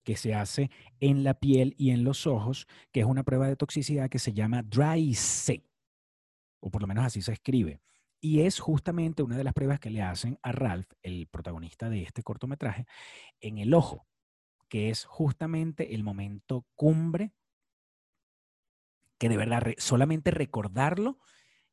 que 0.04 0.16
se 0.16 0.34
hace 0.34 0.70
en 1.00 1.24
la 1.24 1.34
piel 1.34 1.74
y 1.78 1.90
en 1.90 2.04
los 2.04 2.26
ojos, 2.26 2.66
que 2.90 3.00
es 3.00 3.06
una 3.06 3.22
prueba 3.22 3.48
de 3.48 3.56
toxicidad 3.56 4.08
que 4.08 4.18
se 4.18 4.32
llama 4.32 4.62
DRY-C, 4.62 5.64
o 6.60 6.70
por 6.70 6.80
lo 6.80 6.88
menos 6.88 7.04
así 7.04 7.22
se 7.22 7.32
escribe. 7.32 7.80
Y 8.20 8.40
es 8.40 8.60
justamente 8.60 9.22
una 9.22 9.36
de 9.36 9.44
las 9.44 9.52
pruebas 9.52 9.80
que 9.80 9.90
le 9.90 10.02
hacen 10.02 10.38
a 10.42 10.52
Ralph, 10.52 10.90
el 11.02 11.26
protagonista 11.28 11.88
de 11.88 12.02
este 12.02 12.22
cortometraje, 12.22 12.86
en 13.40 13.58
el 13.58 13.74
ojo, 13.74 14.06
que 14.68 14.90
es 14.90 15.04
justamente 15.04 15.94
el 15.94 16.02
momento 16.02 16.66
cumbre, 16.74 17.32
que 19.18 19.28
de 19.28 19.36
verdad 19.36 19.62
solamente 19.78 20.30
recordarlo 20.30 21.18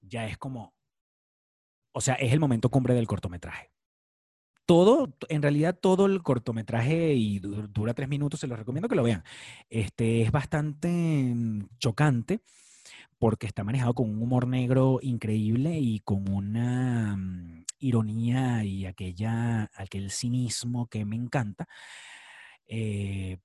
ya 0.01 0.28
es 0.28 0.38
como, 0.38 0.76
o 1.93 2.01
sea, 2.01 2.16
es 2.16 2.32
el 2.34 2.39
momento 2.39 2.70
cumbre 2.70 2.93
del 2.93 3.07
cortometraje 3.07 3.72
todo, 4.70 5.11
en 5.30 5.41
realidad 5.41 5.76
todo 5.76 6.05
el 6.05 6.22
cortometraje 6.22 7.15
y 7.15 7.39
dura 7.39 7.95
tres 7.95 8.07
minutos, 8.07 8.39
se 8.39 8.45
los 8.45 8.59
recomiendo 8.59 8.88
que 8.88 8.95
lo 8.95 9.01
vean. 9.01 9.24
Este 9.67 10.22
es 10.22 10.32
bastante 10.32 10.89
mm, 10.89 11.70
chocante 11.80 12.41
porque 13.17 13.47
está 13.47 13.63
manejado 13.63 13.95
con 13.95 14.11
un 14.11 14.22
humor 14.22 14.45
negro 14.45 14.99
increíble 15.01 15.80
y 15.80 16.01
con 16.01 16.30
una 16.30 17.17
mm, 17.17 17.65
ironía 17.80 18.63
y 18.63 18.86
aquella, 18.86 19.72
aquel 19.74 20.11
cinismo 20.11 20.86
que 20.86 21.03
me 21.03 21.15
encanta. 21.15 21.67
Eh, 22.67 23.39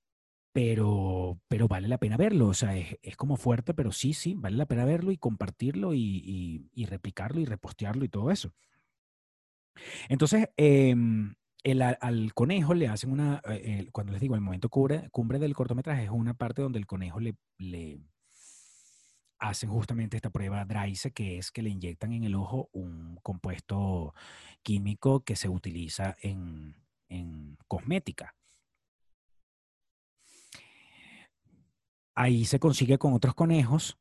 pero, 0.51 1.39
pero 1.47 1.67
vale 1.67 1.87
la 1.87 1.97
pena 1.97 2.17
verlo, 2.17 2.49
o 2.49 2.53
sea, 2.53 2.77
es, 2.77 3.17
como 3.17 3.35
fuerte, 3.35 3.73
pero 3.73 3.91
sí, 3.91 4.13
sí, 4.13 4.35
vale 4.37 4.57
la 4.57 4.67
pena 4.67 4.85
verlo 4.85 5.11
y 5.11 5.17
compartirlo 5.17 5.95
y, 5.95 6.69
y 6.71 6.85
replicarlo 6.85 7.41
y 7.41 7.45
repostearlo 7.45 8.05
y 8.05 8.09
todo 8.09 8.29
eso. 8.29 8.53
Entonces, 10.09 10.49
em, 10.57 11.35
al 11.99 12.33
conejo 12.33 12.73
le 12.73 12.87
hacen 12.87 13.11
una, 13.11 13.41
eh, 13.49 13.87
cuando 13.91 14.13
les 14.13 14.21
digo, 14.21 14.35
el 14.35 14.41
momento 14.41 14.69
cumbre, 14.69 15.09
cumbre 15.11 15.39
del 15.39 15.55
cortometraje 15.55 16.03
es 16.03 16.09
una 16.09 16.33
parte 16.33 16.61
donde 16.61 16.79
el 16.79 16.85
conejo 16.85 17.19
le, 17.19 17.35
le 17.57 17.99
hacen 19.39 19.69
justamente 19.69 20.17
esta 20.17 20.29
prueba 20.29 20.65
DRYSE, 20.65 21.11
que 21.11 21.37
es 21.37 21.51
que 21.51 21.61
le 21.61 21.69
inyectan 21.69 22.13
en 22.13 22.23
el 22.23 22.35
ojo 22.35 22.69
un 22.71 23.17
compuesto 23.23 24.13
químico 24.63 25.23
que 25.23 25.35
se 25.35 25.49
utiliza 25.49 26.15
en 26.21 26.75
cosmética. 27.67 28.35
Ahí 32.15 32.45
se 32.45 32.59
consigue 32.59 32.97
con 32.97 33.13
otros 33.13 33.35
conejos 33.35 33.97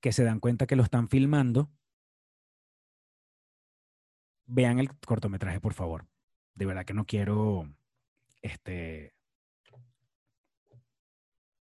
que 0.00 0.12
se 0.12 0.24
dan 0.24 0.40
cuenta 0.40 0.66
que 0.66 0.76
lo 0.76 0.82
están 0.82 1.08
filmando 1.08 1.70
vean 4.48 4.80
el 4.80 4.90
cortometraje, 4.98 5.60
por 5.60 5.74
favor. 5.74 6.06
De 6.54 6.66
verdad 6.66 6.84
que 6.84 6.94
no 6.94 7.04
quiero 7.04 7.72
este, 8.42 9.14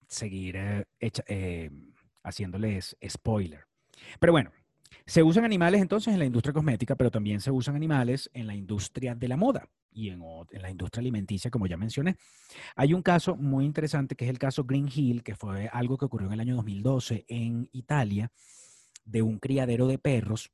seguir 0.07 0.55
eh, 0.55 0.86
eh, 0.99 1.70
haciéndoles 2.24 2.95
spoiler. 3.05 3.65
Pero 4.20 4.32
bueno, 4.32 4.51
se 5.05 5.24
usan 5.24 5.43
animales 5.43 5.82
entonces 5.82 6.13
en 6.13 6.20
la 6.20 6.26
industria 6.26 6.53
cosmética, 6.53 6.95
pero 6.95 7.11
también 7.11 7.41
se 7.41 7.51
usan 7.51 7.76
animales 7.76 8.30
en 8.34 8.47
la 8.47 8.55
industria 8.55 9.15
de 9.15 9.28
la 9.28 9.36
moda 9.36 9.67
y 9.91 10.09
en, 10.09 10.22
en, 10.51 10.61
la 10.61 10.70
industria 10.70 11.01
alimenticia, 11.01 11.51
como 11.51 11.67
ya 11.67 11.76
mencioné. 11.76 12.15
Hay 12.76 12.93
un 12.93 13.01
caso 13.01 13.36
muy 13.36 13.65
interesante 13.65 14.15
que 14.15 14.26
es 14.26 14.30
el 14.30 14.39
caso 14.39 14.63
Green 14.63 14.89
Hill, 14.93 15.24
que 15.24 15.36
fue 15.36 15.67
algo 15.74 15.97
que 15.97 16.05
ocurrió 16.05 16.28
en 16.28 16.34
el 16.34 16.39
año 16.39 16.55
2012 16.55 17.26
en 17.28 17.67
Italia, 17.74 18.32
de 19.03 19.24
un 19.24 19.39
criadero 19.39 19.88
de 19.88 19.97
perros 19.97 20.51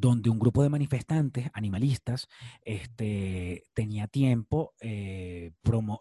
donde 0.00 0.30
un 0.30 0.38
grupo 0.38 0.62
de 0.62 0.68
manifestantes 0.68 1.50
animalistas 1.52 2.28
este, 2.62 3.64
tenía 3.74 4.06
tiempo 4.06 4.74
eh, 4.80 5.52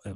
eh, 0.05 0.15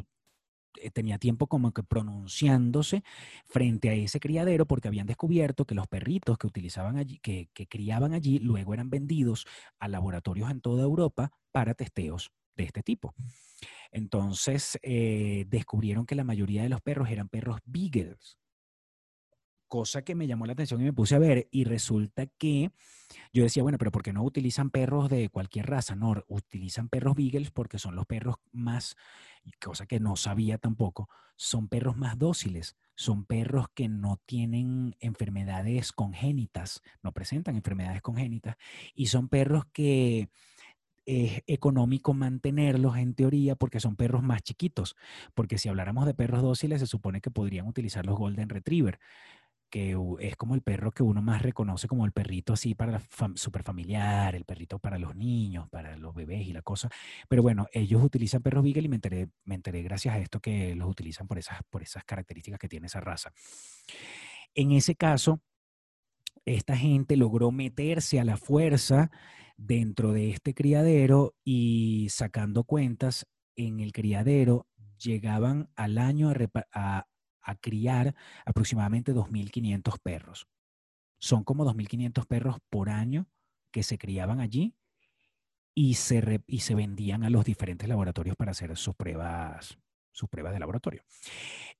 eh, 0.81 0.91
tenía 0.91 1.17
tiempo 1.17 1.47
como 1.47 1.73
que 1.73 1.83
pronunciándose 1.83 3.03
frente 3.45 3.89
a 3.89 3.93
ese 3.93 4.19
criadero 4.19 4.65
porque 4.65 4.87
habían 4.87 5.07
descubierto 5.07 5.65
que 5.65 5.75
los 5.75 5.87
perritos 5.87 6.37
que 6.37 6.47
utilizaban 6.47 6.97
allí, 6.97 7.19
que, 7.19 7.49
criaban 7.67 8.13
allí, 8.13 8.39
luego 8.39 8.73
eran 8.73 8.89
vendidos 8.89 9.45
a 9.79 9.89
laboratorios 9.89 10.49
en 10.49 10.61
toda 10.61 10.83
Europa 10.83 11.31
para 11.51 11.73
testeos 11.73 12.31
de 12.55 12.63
este 12.63 12.83
tipo. 12.83 13.13
Entonces 13.91 14.79
descubrieron 14.81 16.05
que 16.05 16.15
la 16.15 16.23
mayoría 16.23 16.63
de 16.63 16.69
los 16.69 16.81
perros 16.81 17.09
eran 17.09 17.27
perros 17.27 17.59
beagles, 17.65 18.37
cosa 19.71 20.01
que 20.01 20.15
me 20.15 20.27
llamó 20.27 20.45
la 20.45 20.51
atención 20.51 20.81
y 20.81 20.83
me 20.83 20.91
puse 20.91 21.15
a 21.15 21.19
ver 21.19 21.47
y 21.49 21.63
resulta 21.63 22.25
que 22.25 22.73
yo 23.31 23.43
decía, 23.43 23.63
bueno, 23.63 23.77
pero 23.77 23.89
¿por 23.89 24.03
qué 24.03 24.11
no 24.11 24.21
utilizan 24.21 24.69
perros 24.69 25.09
de 25.09 25.29
cualquier 25.29 25.67
raza? 25.67 25.95
No, 25.95 26.13
utilizan 26.27 26.89
perros 26.89 27.15
beagles 27.15 27.51
porque 27.51 27.79
son 27.79 27.95
los 27.95 28.05
perros 28.05 28.35
más, 28.51 28.97
cosa 29.63 29.85
que 29.85 30.01
no 30.01 30.17
sabía 30.17 30.57
tampoco, 30.57 31.07
son 31.37 31.69
perros 31.69 31.95
más 31.95 32.19
dóciles, 32.19 32.75
son 32.95 33.23
perros 33.23 33.67
que 33.73 33.87
no 33.87 34.19
tienen 34.25 34.97
enfermedades 34.99 35.93
congénitas, 35.93 36.81
no 37.01 37.13
presentan 37.13 37.55
enfermedades 37.55 38.01
congénitas 38.01 38.57
y 38.93 39.05
son 39.05 39.29
perros 39.29 39.63
que 39.71 40.27
es 41.05 41.43
económico 41.47 42.13
mantenerlos 42.13 42.97
en 42.97 43.15
teoría 43.15 43.55
porque 43.55 43.79
son 43.79 43.95
perros 43.95 44.21
más 44.21 44.43
chiquitos, 44.43 44.95
porque 45.33 45.57
si 45.57 45.69
habláramos 45.69 46.05
de 46.05 46.13
perros 46.13 46.41
dóciles 46.41 46.81
se 46.81 46.87
supone 46.87 47.21
que 47.21 47.31
podrían 47.31 47.67
utilizar 47.67 48.05
los 48.05 48.17
Golden 48.17 48.49
Retriever, 48.49 48.99
que 49.71 49.97
es 50.19 50.35
como 50.35 50.53
el 50.53 50.61
perro 50.61 50.91
que 50.91 51.01
uno 51.01 51.21
más 51.21 51.41
reconoce 51.41 51.87
como 51.87 52.05
el 52.05 52.11
perrito 52.11 52.53
así 52.53 52.75
para 52.75 52.91
la 52.91 53.01
super 53.35 53.63
familiar, 53.63 54.35
el 54.35 54.45
perrito 54.45 54.77
para 54.77 54.99
los 54.99 55.15
niños, 55.15 55.69
para 55.69 55.97
los 55.97 56.13
bebés 56.13 56.45
y 56.45 56.53
la 56.53 56.61
cosa. 56.61 56.89
Pero 57.29 57.41
bueno, 57.41 57.67
ellos 57.71 58.03
utilizan 58.03 58.43
perros 58.43 58.63
Beagle 58.63 58.83
y 58.83 58.89
me 58.89 58.97
enteré, 58.97 59.29
me 59.45 59.55
enteré 59.55 59.81
gracias 59.81 60.13
a 60.13 60.19
esto 60.19 60.41
que 60.41 60.75
los 60.75 60.89
utilizan 60.89 61.27
por 61.27 61.39
esas, 61.39 61.61
por 61.69 61.81
esas 61.81 62.03
características 62.03 62.59
que 62.59 62.67
tiene 62.67 62.87
esa 62.87 62.99
raza. 62.99 63.31
En 64.53 64.71
ese 64.73 64.95
caso, 64.95 65.41
esta 66.45 66.75
gente 66.75 67.15
logró 67.15 67.51
meterse 67.51 68.19
a 68.19 68.25
la 68.25 68.35
fuerza 68.35 69.09
dentro 69.57 70.11
de 70.11 70.31
este 70.31 70.53
criadero 70.53 71.33
y 71.43 72.07
sacando 72.09 72.65
cuentas 72.65 73.25
en 73.55 73.79
el 73.79 73.93
criadero 73.93 74.67
llegaban 74.97 75.69
al 75.75 75.97
año 75.97 76.31
a, 76.73 77.07
criar 77.59 78.15
aproximadamente 78.45 79.13
2.500 79.13 79.99
perros. 80.01 80.47
Son 81.19 81.43
como 81.43 81.65
2.500 81.65 82.25
perros 82.25 82.57
por 82.69 82.89
año 82.89 83.27
que 83.71 83.83
se 83.83 83.97
criaban 83.97 84.39
allí 84.39 84.75
y 85.73 85.95
se, 85.95 86.41
y 86.47 86.59
se 86.59 86.75
vendían 86.75 87.23
a 87.23 87.29
los 87.29 87.45
diferentes 87.45 87.87
laboratorios 87.87 88.35
para 88.35 88.51
hacer 88.51 88.75
sus 88.77 88.95
pruebas, 88.95 89.77
sus 90.11 90.29
pruebas 90.29 90.53
de 90.53 90.59
laboratorio. 90.59 91.03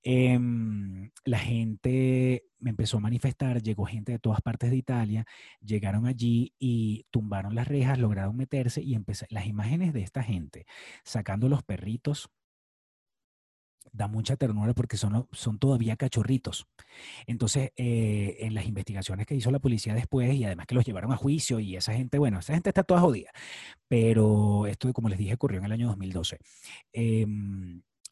Em, 0.03 1.11
la 1.25 1.39
gente 1.39 2.45
me 2.59 2.71
empezó 2.71 2.97
a 2.97 3.01
manifestar, 3.01 3.61
llegó 3.61 3.85
gente 3.85 4.13
de 4.13 4.19
todas 4.19 4.41
partes 4.41 4.71
de 4.71 4.77
Italia, 4.77 5.25
llegaron 5.59 6.07
allí 6.07 6.53
y 6.57 7.05
tumbaron 7.11 7.55
las 7.55 7.67
rejas, 7.67 7.99
lograron 7.99 8.35
meterse 8.35 8.81
y 8.81 8.95
empecé, 8.95 9.27
las 9.29 9.45
imágenes 9.45 9.93
de 9.93 10.01
esta 10.01 10.23
gente 10.23 10.65
sacando 11.03 11.49
los 11.49 11.63
perritos 11.63 12.29
da 13.91 14.07
mucha 14.07 14.35
ternura 14.35 14.73
porque 14.73 14.97
son, 14.97 15.27
son 15.31 15.59
todavía 15.59 15.95
cachorritos. 15.95 16.67
Entonces, 17.27 17.71
eh, 17.75 18.37
en 18.39 18.53
las 18.53 18.65
investigaciones 18.65 19.25
que 19.25 19.35
hizo 19.35 19.51
la 19.51 19.59
policía 19.59 19.93
después, 19.93 20.33
y 20.33 20.43
además 20.45 20.67
que 20.67 20.75
los 20.75 20.85
llevaron 20.85 21.11
a 21.11 21.17
juicio, 21.17 21.59
y 21.59 21.75
esa 21.75 21.93
gente, 21.93 22.17
bueno, 22.17 22.39
esa 22.39 22.53
gente 22.53 22.69
está 22.69 22.83
toda 22.83 23.01
jodida, 23.01 23.31
pero 23.87 24.67
esto, 24.67 24.91
como 24.93 25.09
les 25.09 25.19
dije, 25.19 25.33
ocurrió 25.33 25.59
en 25.59 25.65
el 25.65 25.71
año 25.73 25.87
2012 25.87 26.39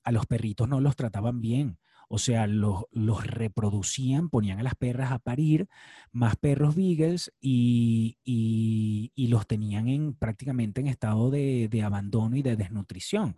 a 0.04 0.12
los 0.12 0.26
perritos 0.26 0.68
no 0.68 0.82
los 0.82 0.96
trataban 0.96 1.42
bien. 1.42 1.78
O 2.10 2.18
sea, 2.18 2.48
los, 2.48 2.86
los 2.92 3.26
reproducían, 3.26 4.30
ponían 4.30 4.60
a 4.60 4.64
las 4.64 4.76
perras 4.76 5.12
a 5.12 5.20
parir, 5.20 5.68
más 6.12 6.36
perros 6.36 6.76
beagles 6.76 7.32
y, 7.40 8.18
y, 8.26 9.28
los 9.28 9.46
tenían 9.46 9.88
en, 9.88 10.16
prácticamente 10.16 10.82
en 10.82 10.88
estado 10.88 11.30
de, 11.30 11.68
de, 11.70 11.84
abandono 11.84 12.36
y 12.36 12.42
de 12.42 12.56
desnutrición. 12.56 13.36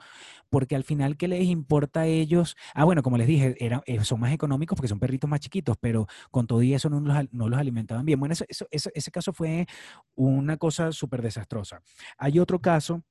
Porque 0.50 0.76
al 0.76 0.86
final, 0.86 1.18
¿qué 1.18 1.28
les 1.28 1.44
importa 1.46 2.02
a 2.02 2.08
ellos? 2.08 2.56
Ah, 2.74 2.86
bueno, 2.86 3.04
como 3.04 3.18
les 3.18 3.28
dije, 3.28 3.56
eran, 3.60 3.82
eh, 3.86 4.04
son 4.06 4.22
más 4.22 4.32
económicos 4.34 4.78
porque 4.78 4.88
son 4.88 5.00
perritos 5.00 5.30
más 5.30 5.42
chiquitos, 5.42 5.78
pero 5.80 6.08
con 6.32 6.48
todo 6.48 6.62
y 6.64 6.74
eso 6.74 6.90
no 6.90 7.02
los, 7.02 7.34
no 7.34 7.50
los 7.50 7.60
alimentaban 7.60 8.06
bien. 8.06 8.20
Bueno, 8.20 8.34
eso, 8.34 8.46
eso, 8.50 8.90
ese 8.94 9.12
caso 9.12 9.34
fue 9.34 9.68
una 10.16 10.56
cosa 10.58 10.94
súper 10.94 11.22
desastrosa. 11.22 11.82
Hay 12.18 12.40
otro 12.40 12.60
caso 12.62 13.04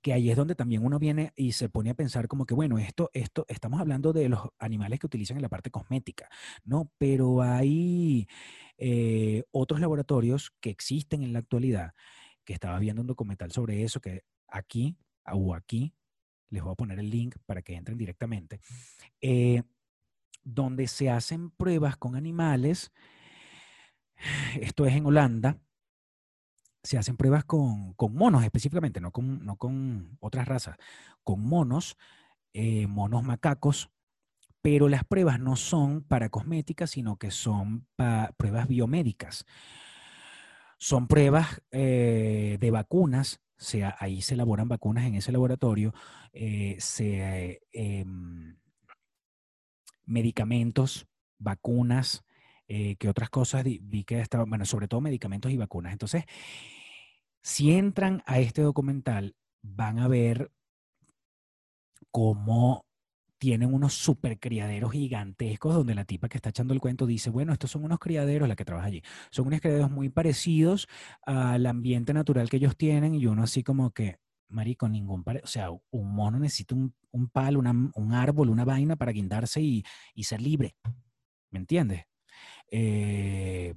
que 0.00 0.12
ahí 0.12 0.30
es 0.30 0.36
donde 0.36 0.54
también 0.54 0.84
uno 0.84 0.98
viene 0.98 1.32
y 1.36 1.52
se 1.52 1.68
pone 1.68 1.90
a 1.90 1.94
pensar 1.94 2.28
como 2.28 2.46
que, 2.46 2.54
bueno, 2.54 2.78
esto, 2.78 3.10
esto, 3.12 3.44
estamos 3.48 3.80
hablando 3.80 4.12
de 4.12 4.28
los 4.28 4.40
animales 4.58 5.00
que 5.00 5.06
utilizan 5.06 5.36
en 5.38 5.42
la 5.42 5.48
parte 5.48 5.70
cosmética, 5.70 6.28
¿no? 6.64 6.90
Pero 6.98 7.42
hay 7.42 8.28
eh, 8.76 9.44
otros 9.50 9.80
laboratorios 9.80 10.52
que 10.60 10.70
existen 10.70 11.22
en 11.22 11.32
la 11.32 11.40
actualidad, 11.40 11.94
que 12.44 12.52
estaba 12.52 12.78
viendo 12.78 13.02
un 13.02 13.08
documental 13.08 13.50
sobre 13.50 13.82
eso, 13.82 14.00
que 14.00 14.24
aquí 14.46 14.96
o 15.32 15.54
aquí, 15.54 15.94
les 16.50 16.62
voy 16.62 16.72
a 16.72 16.76
poner 16.76 16.98
el 16.98 17.10
link 17.10 17.36
para 17.44 17.62
que 17.62 17.74
entren 17.74 17.98
directamente, 17.98 18.60
eh, 19.20 19.62
donde 20.44 20.86
se 20.86 21.10
hacen 21.10 21.50
pruebas 21.50 21.96
con 21.96 22.16
animales, 22.16 22.92
esto 24.60 24.86
es 24.86 24.94
en 24.94 25.06
Holanda, 25.06 25.60
se 26.82 26.98
hacen 26.98 27.16
pruebas 27.16 27.44
con, 27.44 27.94
monos 28.10 28.44
específicamente, 28.44 29.00
no 29.00 29.10
con, 29.10 29.44
no 29.44 29.56
con 29.56 30.16
otras 30.20 30.46
razas, 30.46 30.76
con 31.24 31.40
monos, 31.40 31.96
eh, 32.52 32.86
monos 32.86 33.24
macacos, 33.24 33.90
pero 34.62 34.88
las 34.88 35.04
pruebas 35.04 35.40
no 35.40 35.56
son 35.56 36.02
para 36.02 36.28
cosméticas, 36.28 36.90
sino 36.90 37.16
que 37.16 37.30
son 37.30 37.86
para 37.96 38.32
pruebas 38.32 38.68
biomédicas. 38.68 39.44
Son 40.78 41.08
pruebas 41.08 41.62
eh, 41.70 42.56
de 42.60 42.70
vacunas, 42.70 43.40
sea, 43.58 43.96
ahí 43.98 44.22
se 44.22 44.34
elaboran 44.34 44.68
vacunas 44.68 45.04
en 45.06 45.16
ese 45.16 45.32
laboratorio, 45.32 45.92
eh, 46.32 46.78
em, 47.72 48.56
medicamentos, 50.04 51.06
vacunas, 51.38 52.24
que 52.68 53.08
otras 53.08 53.30
cosas 53.30 53.64
vi 53.64 54.04
que 54.04 54.20
estaban, 54.20 54.48
bueno, 54.48 54.64
sobre 54.66 54.88
todo 54.88 55.00
medicamentos 55.00 55.50
y 55.50 55.56
vacunas. 55.56 55.92
Entonces, 55.92 56.24
si 57.42 57.72
entran 57.72 58.22
a 58.26 58.38
este 58.40 58.62
documental, 58.62 59.34
van 59.62 59.98
a 59.98 60.08
ver 60.08 60.52
cómo 62.10 62.84
tienen 63.38 63.72
unos 63.72 63.94
super 63.94 64.38
criaderos 64.38 64.92
gigantescos 64.92 65.74
donde 65.74 65.94
la 65.94 66.04
tipa 66.04 66.28
que 66.28 66.38
está 66.38 66.50
echando 66.50 66.74
el 66.74 66.80
cuento 66.80 67.06
dice, 67.06 67.30
bueno, 67.30 67.52
estos 67.52 67.70
son 67.70 67.84
unos 67.84 67.98
criaderos, 67.98 68.48
la 68.48 68.56
que 68.56 68.64
trabaja 68.64 68.88
allí, 68.88 69.02
son 69.30 69.46
unos 69.46 69.60
criaderos 69.60 69.90
muy 69.90 70.08
parecidos 70.08 70.88
al 71.22 71.64
ambiente 71.66 72.12
natural 72.12 72.48
que 72.50 72.56
ellos 72.56 72.76
tienen 72.76 73.14
y 73.14 73.26
uno 73.26 73.44
así 73.44 73.62
como 73.62 73.92
que, 73.92 74.18
marico, 74.48 74.88
ningún, 74.88 75.24
o 75.42 75.46
sea, 75.46 75.70
un 75.70 76.14
mono 76.14 76.38
necesita 76.38 76.74
un, 76.74 77.28
palo, 77.30 77.60
un 77.60 78.12
árbol, 78.12 78.50
una 78.50 78.64
vaina 78.64 78.96
para 78.96 79.12
guindarse 79.12 79.60
y, 79.60 79.84
ser 80.24 80.42
libre, 80.42 80.74
¿me 81.50 81.60
entiendes? 81.60 82.04
Eh, 82.70 83.74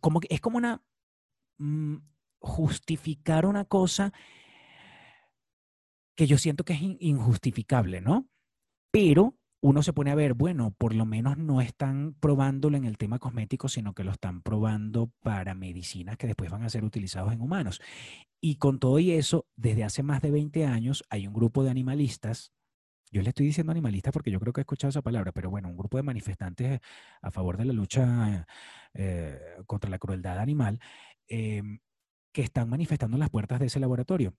como 0.00 0.20
que 0.20 0.28
es 0.30 0.40
como 0.40 0.56
una, 0.58 0.82
mm, 1.58 1.96
justificar 2.40 3.46
una 3.46 3.64
cosa 3.64 4.12
que 6.16 6.26
yo 6.26 6.38
siento 6.38 6.64
que 6.64 6.74
es 6.74 6.82
injustificable, 6.82 8.00
¿no? 8.00 8.28
Pero 8.90 9.36
uno 9.62 9.82
se 9.82 9.92
pone 9.92 10.10
a 10.10 10.16
ver, 10.16 10.34
bueno, 10.34 10.74
por 10.76 10.92
lo 10.92 11.06
menos 11.06 11.38
no 11.38 11.60
están 11.60 12.14
probándolo 12.18 12.76
en 12.76 12.84
el 12.84 12.98
tema 12.98 13.20
cosmético, 13.20 13.68
sino 13.68 13.94
que 13.94 14.02
lo 14.02 14.10
están 14.10 14.42
probando 14.42 15.12
para 15.22 15.54
medicinas 15.54 16.16
que 16.16 16.26
después 16.26 16.50
van 16.50 16.64
a 16.64 16.68
ser 16.68 16.84
utilizados 16.84 17.32
en 17.32 17.40
humanos. 17.40 17.80
Y 18.40 18.56
con 18.56 18.80
todo 18.80 18.98
y 18.98 19.12
eso, 19.12 19.46
desde 19.56 19.84
hace 19.84 20.02
más 20.02 20.20
de 20.20 20.32
20 20.32 20.66
años 20.66 21.04
hay 21.10 21.28
un 21.28 21.32
grupo 21.32 21.62
de 21.62 21.70
animalistas, 21.70 22.52
yo 23.12 23.22
le 23.22 23.28
estoy 23.28 23.46
diciendo 23.46 23.72
animalistas 23.72 24.12
porque 24.12 24.30
yo 24.30 24.40
creo 24.40 24.52
que 24.52 24.60
he 24.60 24.62
escuchado 24.62 24.88
esa 24.88 25.02
palabra, 25.02 25.32
pero 25.32 25.50
bueno, 25.50 25.68
un 25.68 25.76
grupo 25.76 25.98
de 25.98 26.02
manifestantes 26.02 26.80
a 27.20 27.30
favor 27.30 27.58
de 27.58 27.66
la 27.66 27.72
lucha 27.74 28.46
eh, 28.94 29.38
contra 29.66 29.90
la 29.90 29.98
crueldad 29.98 30.38
animal, 30.38 30.80
em, 31.28 31.80
que 32.32 32.42
están 32.42 32.70
manifestando 32.70 33.16
en 33.16 33.20
las 33.20 33.30
puertas 33.30 33.60
de 33.60 33.66
ese 33.66 33.80
laboratorio. 33.80 34.34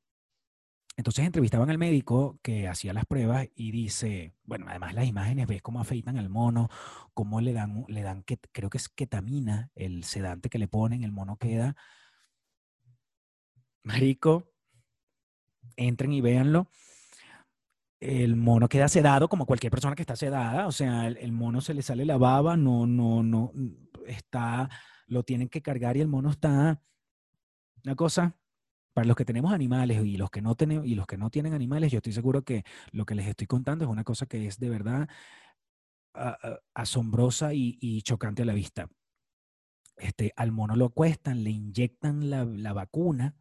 Entonces 0.98 1.26
entrevistaban 1.26 1.70
al 1.70 1.78
médico 1.78 2.40
que 2.44 2.68
hacía 2.68 2.94
las 2.94 3.06
pruebas 3.06 3.48
y 3.56 3.72
dice, 3.72 4.36
bueno, 4.44 4.68
además 4.70 4.94
las 4.94 5.08
imágenes, 5.08 5.48
ves 5.48 5.62
cómo 5.62 5.80
afeitan 5.80 6.18
al 6.18 6.30
mono, 6.30 6.70
cómo 7.14 7.42
le 7.42 7.54
dan, 7.54 7.86
le 7.88 8.02
dan 8.02 8.24
que, 8.24 8.38
creo 8.52 8.70
que 8.70 8.78
es 8.78 8.90
ketamina, 8.90 9.72
el 9.76 10.04
sedante 10.04 10.50
que 10.50 10.60
le 10.60 10.68
ponen, 10.68 11.04
el 11.04 11.12
mono 11.12 11.38
queda. 11.38 11.76
Marico, 13.84 14.52
entren 15.76 16.14
y 16.14 16.22
véanlo. 16.22 16.70
El 18.04 18.36
mono 18.36 18.68
queda 18.68 18.90
sedado 18.90 19.30
como 19.30 19.46
cualquier 19.46 19.72
persona 19.72 19.96
que 19.96 20.02
está 20.02 20.16
sedada, 20.16 20.68
o 20.68 20.72
sea, 20.72 21.08
el, 21.08 21.32
mono 21.32 21.62
se 21.62 21.74
le 21.74 21.82
sale 21.82 22.04
la 22.06 22.18
baba, 22.18 22.58
no, 22.58 22.86
no, 22.86 23.24
no, 23.24 23.54
está, 24.06 24.70
lo 25.08 25.24
tienen 25.24 25.48
que 25.48 25.62
cargar 25.62 25.96
y 25.96 26.02
el 26.02 26.10
mono 26.10 26.30
está 26.30 26.82
una 27.86 27.96
cosa 27.96 28.36
para 28.94 29.08
los 29.08 29.16
que 29.16 29.26
tenemos 29.26 29.54
animales 29.54 30.06
y 30.06 30.18
los 30.18 30.30
que 30.30 30.42
no 30.42 30.56
tenemos 30.56 30.86
y 30.86 30.96
los 30.96 31.08
que 31.08 31.18
no 31.18 31.30
tienen 31.30 31.54
animales, 31.54 31.92
yo 31.92 31.98
estoy 31.98 32.14
seguro 32.14 32.44
que 32.44 32.64
lo 32.92 33.06
que 33.06 33.16
les 33.16 33.28
estoy 33.28 33.48
contando 33.48 33.86
es 33.86 33.92
una 33.92 34.04
cosa 34.04 34.26
que 34.26 34.48
es 34.48 34.60
de 34.60 34.70
verdad 34.70 35.08
asombrosa 36.74 37.54
y, 37.54 38.02
chocante 38.04 38.44
a 38.44 38.46
la 38.46 38.54
vista. 38.54 38.88
Este, 39.98 40.34
al 40.36 40.52
mono 40.52 40.76
lo 40.76 40.86
acuestan, 40.86 41.44
le 41.44 41.52
inyectan 41.52 42.30
la, 42.30 42.74
vacuna, 42.74 43.36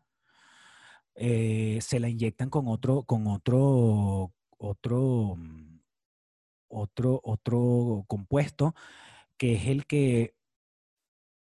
eh, 1.14 1.78
se 1.82 2.00
la 2.00 2.08
inyectan 2.08 2.50
con 2.50 2.68
otro, 2.68 3.04
con 3.04 3.26
otro, 3.26 4.32
otro, 4.62 5.34
mm, 5.36 5.80
otro, 6.68 7.20
otro 7.24 8.04
compuesto 8.08 8.74
que 9.36 9.54
es 9.54 9.66
el 9.66 9.86
que 9.86 10.36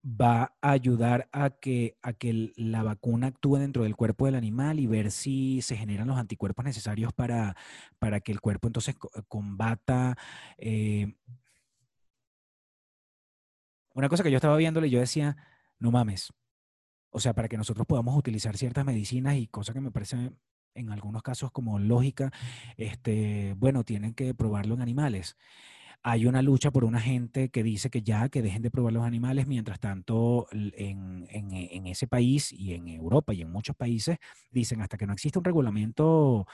va 0.05 0.55
a 0.61 0.71
ayudar 0.71 1.29
a 1.31 1.49
que, 1.49 1.97
a 2.01 2.13
que 2.13 2.53
la 2.55 2.83
vacuna 2.83 3.27
actúe 3.27 3.57
dentro 3.57 3.83
del 3.83 3.95
cuerpo 3.95 4.25
del 4.25 4.35
animal 4.35 4.79
y 4.79 4.87
ver 4.87 5.11
si 5.11 5.61
se 5.61 5.75
generan 5.75 6.07
los 6.07 6.17
anticuerpos 6.17 6.65
necesarios 6.65 7.11
para, 7.13 7.55
para 7.97 8.19
que 8.21 8.31
el 8.31 8.41
cuerpo 8.41 8.67
entonces 8.67 8.95
combata. 9.27 10.15
Eh, 10.57 11.15
una 13.93 14.09
cosa 14.09 14.23
que 14.23 14.31
yo 14.31 14.37
estaba 14.37 14.57
viéndole, 14.57 14.89
yo 14.89 14.99
decía, 14.99 15.37
no 15.79 15.91
mames. 15.91 16.33
O 17.09 17.19
sea, 17.19 17.33
para 17.33 17.47
que 17.47 17.57
nosotros 17.57 17.87
podamos 17.87 18.17
utilizar 18.17 18.57
ciertas 18.57 18.85
medicinas 18.85 19.35
y 19.37 19.47
cosas 19.47 19.73
que 19.73 19.81
me 19.81 19.91
parecen 19.91 20.37
en 20.75 20.91
algunos 20.91 21.23
casos 21.23 21.51
como 21.51 21.79
lógica, 21.79 22.31
este, 22.77 23.55
bueno, 23.57 23.83
tienen 23.83 24.13
que 24.13 24.33
probarlo 24.33 24.75
en 24.75 24.81
animales 24.81 25.35
hay 26.07 26.27
una 26.27 26.43
lucha 26.43 26.69
por 26.69 26.85
una 26.85 27.01
gente 27.01 27.49
que 27.49 27.63
dice 27.63 27.89
que 27.89 28.03
ya, 28.03 28.29
que 28.29 28.43
dejen 28.43 28.61
de 28.61 28.69
probar 28.69 28.93
los 28.93 29.03
animales, 29.03 29.47
mientras 29.47 29.79
tanto 29.79 30.45
en, 30.51 31.25
en, 31.31 31.87
ese 31.87 32.05
país 32.05 32.53
y 32.53 32.75
en 32.75 32.87
Europa 32.87 33.33
y 33.33 33.41
en 33.41 33.51
muchos 33.51 33.75
países 33.75 34.19
dicen 34.51 34.81
hasta 34.81 34.97
que 34.97 35.07
no 35.07 35.13
exista 35.13 35.39
un 35.39 35.45
reglamento 35.45 36.45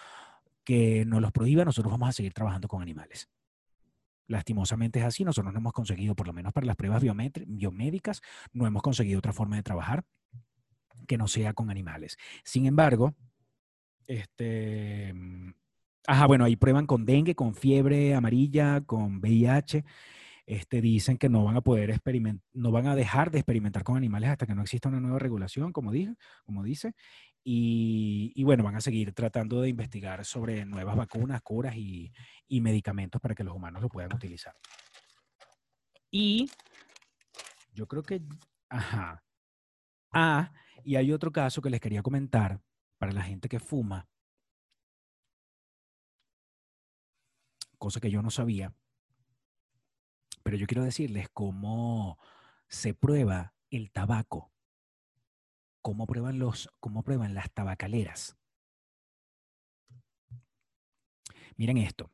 que 0.64 1.04
nos 1.04 1.22
los 1.22 1.34
prohíba, 1.34 1.66
nosotros 1.66 1.92
vamos 1.92 2.08
a 2.08 2.12
seguir 2.14 2.34
trabajando 2.34 2.70
con 2.70 2.82
animales. 2.82 3.28
Lastimosamente 4.28 5.00
es 5.00 5.06
así, 5.06 5.26
nosotros 5.26 5.52
no 5.52 5.60
hemos 5.60 5.74
conseguido, 5.74 6.16
por 6.16 6.28
lo 6.28 6.34
menos 6.34 6.54
para 6.54 6.66
las 6.66 6.78
pruebas 6.78 7.04
biomédicas, 7.04 8.22
no 8.54 8.66
hemos 8.66 8.82
conseguido 8.82 9.20
otra 9.20 9.34
forma 9.34 9.58
de 9.58 9.64
trabajar 9.64 10.06
que 11.10 11.18
no 11.18 11.28
sea 11.28 11.52
con 11.52 11.70
animales. 11.70 12.18
Sin 12.46 12.68
embargo, 12.68 13.16
este, 14.12 15.14
Ajá, 16.08 16.26
bueno, 16.26 16.46
ahí 16.46 16.56
prueban 16.56 16.88
con 16.88 17.06
dengue, 17.06 17.36
con 17.36 17.54
fiebre 17.54 18.16
amarilla, 18.16 18.82
con 18.82 19.20
VIH. 19.20 19.86
Este, 20.48 20.82
dicen 20.82 21.18
que 21.18 21.30
no 21.30 21.44
van 21.46 21.56
a 21.58 21.62
poder 21.62 21.92
experimentar, 21.92 22.44
no 22.54 22.72
van 22.72 22.88
a 22.88 22.96
dejar 22.96 23.32
de 23.32 23.40
experimentar 23.40 23.84
con 23.84 23.98
animales 23.98 24.32
hasta 24.32 24.48
que 24.48 24.56
no 24.56 24.64
exista 24.64 24.90
una 24.90 25.00
nueva 25.00 25.20
regulación, 25.20 25.72
como, 25.72 25.92
dije, 25.92 26.16
como 26.44 26.64
dice. 26.64 26.94
Y, 27.44 28.44
bueno, 28.44 28.64
van 28.64 28.76
a 28.76 28.82
seguir 28.82 29.14
tratando 29.14 29.62
de 29.62 29.70
investigar 29.70 30.26
sobre 30.26 30.66
nuevas 30.66 30.96
vacunas, 30.96 31.42
curas 31.42 31.76
y, 31.76 32.12
y 32.48 32.62
medicamentos 32.62 33.22
para 33.22 33.36
que 33.36 33.44
los 33.44 33.56
humanos 33.56 33.82
lo 33.82 33.90
puedan 33.90 34.14
utilizar. 34.14 34.54
Y 36.12 36.50
yo 37.74 37.88
creo 37.88 38.04
que, 38.04 38.22
ajá. 38.70 39.24
Ah, 40.12 40.52
y 40.84 40.96
hay 40.96 41.12
otro 41.14 41.32
caso 41.32 41.62
que 41.62 41.70
les 41.70 41.80
quería 41.80 42.02
comentar 42.02 42.60
para 43.02 43.14
la 43.14 43.24
gente 43.24 43.50
que 43.50 43.60
fuma 43.60 44.08
cosa 47.80 48.00
que 48.00 48.12
yo 48.12 48.22
no 48.22 48.30
sabía. 48.30 48.76
Pero 50.44 50.56
yo 50.56 50.68
quiero 50.68 50.84
decirles 50.84 51.28
cómo 51.34 52.20
se 52.68 52.94
prueba 52.94 53.56
el 53.72 53.90
tabaco, 53.90 54.52
cómo 55.82 56.06
prueban, 56.06 56.38
los, 56.38 56.70
cómo 56.80 57.02
prueban 57.02 57.34
las 57.34 57.52
tabacaleras. 57.52 58.38
Miren 61.58 61.80
esto, 61.80 62.12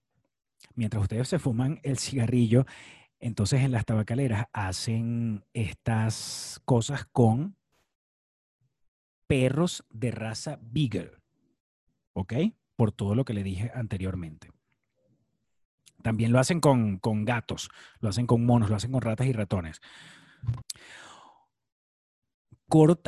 mientras 0.74 1.02
ustedes 1.02 1.28
se 1.28 1.38
fuman 1.38 1.82
el 1.84 1.98
cigarrillo, 1.98 2.66
entonces 3.20 3.62
en 3.62 3.74
las 3.74 3.84
tabacaleras 3.84 4.46
hacen 4.54 5.44
estas 5.52 6.62
cosas 6.64 7.06
con 7.12 7.57
perros 9.28 9.86
de 9.90 10.12
raza 10.12 10.60
Beagle, 10.62 11.12
¿ok? 12.14 12.34
Por 12.76 12.92
todo 12.92 13.16
lo 13.16 13.26
que 13.26 13.34
le 13.34 13.44
dije 13.44 13.72
anteriormente. 13.74 14.52
También 16.02 16.32
lo 16.32 16.40
hacen 16.40 16.62
con, 16.62 17.00
gatos, 17.26 17.70
lo 18.00 18.10
hacen 18.10 18.28
con 18.28 18.46
monos, 18.46 18.70
lo 18.70 18.76
hacen 18.76 18.92
con 18.92 19.02
ratas 19.02 19.28
y 19.28 19.34
ratones. 19.34 19.82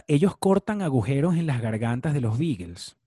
ellos 0.08 0.38
cortan 0.38 0.82
agujeros 0.82 1.36
en 1.36 1.48
las 1.48 1.62
gargantas 1.62 2.14
de 2.14 2.22
los 2.22 2.38
beagles, 2.38 2.98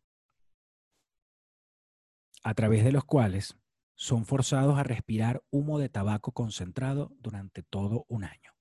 a 2.42 2.54
través 2.54 2.84
de 2.84 2.92
los 2.92 3.04
cuales 3.04 3.56
son 3.94 4.24
forzados 4.24 4.78
a 4.78 4.82
respirar 4.82 5.42
humo 5.50 5.78
de 5.78 5.88
tabaco 5.88 6.32
concentrado 6.32 7.12
durante 7.20 7.62
todo 7.62 8.04
un 8.08 8.24
año. 8.24 8.51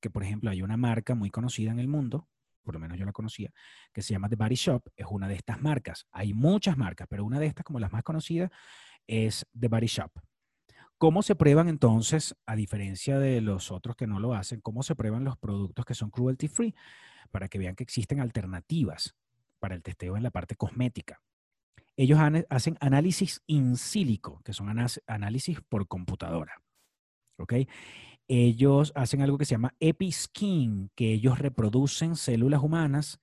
que 0.00 0.10
por 0.10 0.22
ejemplo 0.22 0.50
hay 0.50 0.62
una 0.62 0.76
marca 0.76 1.14
muy 1.14 1.30
conocida 1.30 1.72
en 1.72 1.78
el 1.78 1.88
mundo, 1.88 2.28
por 2.62 2.74
lo 2.74 2.80
menos 2.80 2.98
yo 2.98 3.04
la 3.04 3.12
conocía, 3.12 3.52
que 3.92 4.02
se 4.02 4.12
llama 4.12 4.28
The 4.28 4.36
Body 4.36 4.54
Shop, 4.54 4.82
es 4.96 5.06
una 5.10 5.28
de 5.28 5.34
estas 5.34 5.60
marcas. 5.60 6.06
Hay 6.10 6.34
muchas 6.34 6.76
marcas, 6.76 7.06
pero 7.08 7.24
una 7.24 7.38
de 7.38 7.46
estas, 7.46 7.64
como 7.64 7.78
las 7.78 7.92
más 7.92 8.02
conocidas, 8.02 8.50
es 9.06 9.46
The 9.58 9.68
Body 9.68 9.86
Shop. 9.86 10.10
¿Cómo 10.98 11.22
se 11.22 11.34
prueban 11.34 11.68
entonces, 11.68 12.36
a 12.46 12.56
diferencia 12.56 13.18
de 13.18 13.40
los 13.40 13.70
otros 13.70 13.96
que 13.96 14.06
no 14.06 14.18
lo 14.18 14.34
hacen, 14.34 14.60
cómo 14.60 14.82
se 14.82 14.94
prueban 14.94 15.24
los 15.24 15.36
productos 15.36 15.84
que 15.84 15.94
son 15.94 16.10
cruelty 16.10 16.48
free? 16.48 16.74
Para 17.30 17.48
que 17.48 17.58
vean 17.58 17.74
que 17.74 17.84
existen 17.84 18.20
alternativas 18.20 19.14
para 19.58 19.74
el 19.74 19.82
testeo 19.82 20.16
en 20.16 20.22
la 20.22 20.30
parte 20.30 20.56
cosmética 20.56 21.20
ellos 21.96 22.18
hacen 22.50 22.76
análisis 22.80 23.42
in 23.46 23.76
silico, 23.76 24.42
que 24.44 24.52
son 24.52 24.68
análisis 25.06 25.60
por 25.68 25.88
computadora. 25.88 26.62
¿Ok? 27.38 27.54
Ellos 28.28 28.92
hacen 28.94 29.22
algo 29.22 29.38
que 29.38 29.44
se 29.44 29.54
llama 29.54 29.74
EpiSkin, 29.80 30.90
que 30.94 31.12
ellos 31.12 31.38
reproducen 31.38 32.16
células 32.16 32.62
humanas 32.62 33.20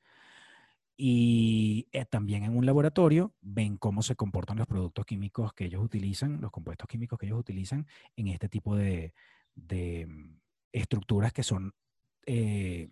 y 0.95 1.87
eh, 1.91 2.05
también 2.05 2.43
en 2.43 2.55
un 2.55 2.65
laboratorio 2.65 3.33
ven 3.41 3.77
cómo 3.77 4.03
se 4.03 4.15
comportan 4.15 4.57
los 4.57 4.67
productos 4.67 5.05
químicos 5.05 5.53
que 5.53 5.65
ellos 5.65 5.83
utilizan, 5.83 6.39
los 6.39 6.51
compuestos 6.51 6.87
químicos 6.87 7.17
que 7.17 7.25
ellos 7.25 7.39
utilizan 7.39 7.87
en 8.15 8.27
este 8.27 8.47
tipo 8.47 8.75
de, 8.75 9.13
mm, 9.55 10.35
estructuras 10.71 11.33
que 11.33 11.43
son 11.43 11.73
eh, 12.25 12.89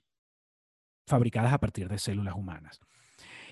fabricadas 1.06 1.54
a 1.54 1.60
partir 1.60 1.88
de 1.90 2.00
células 2.00 2.36
humanas. 2.36 2.80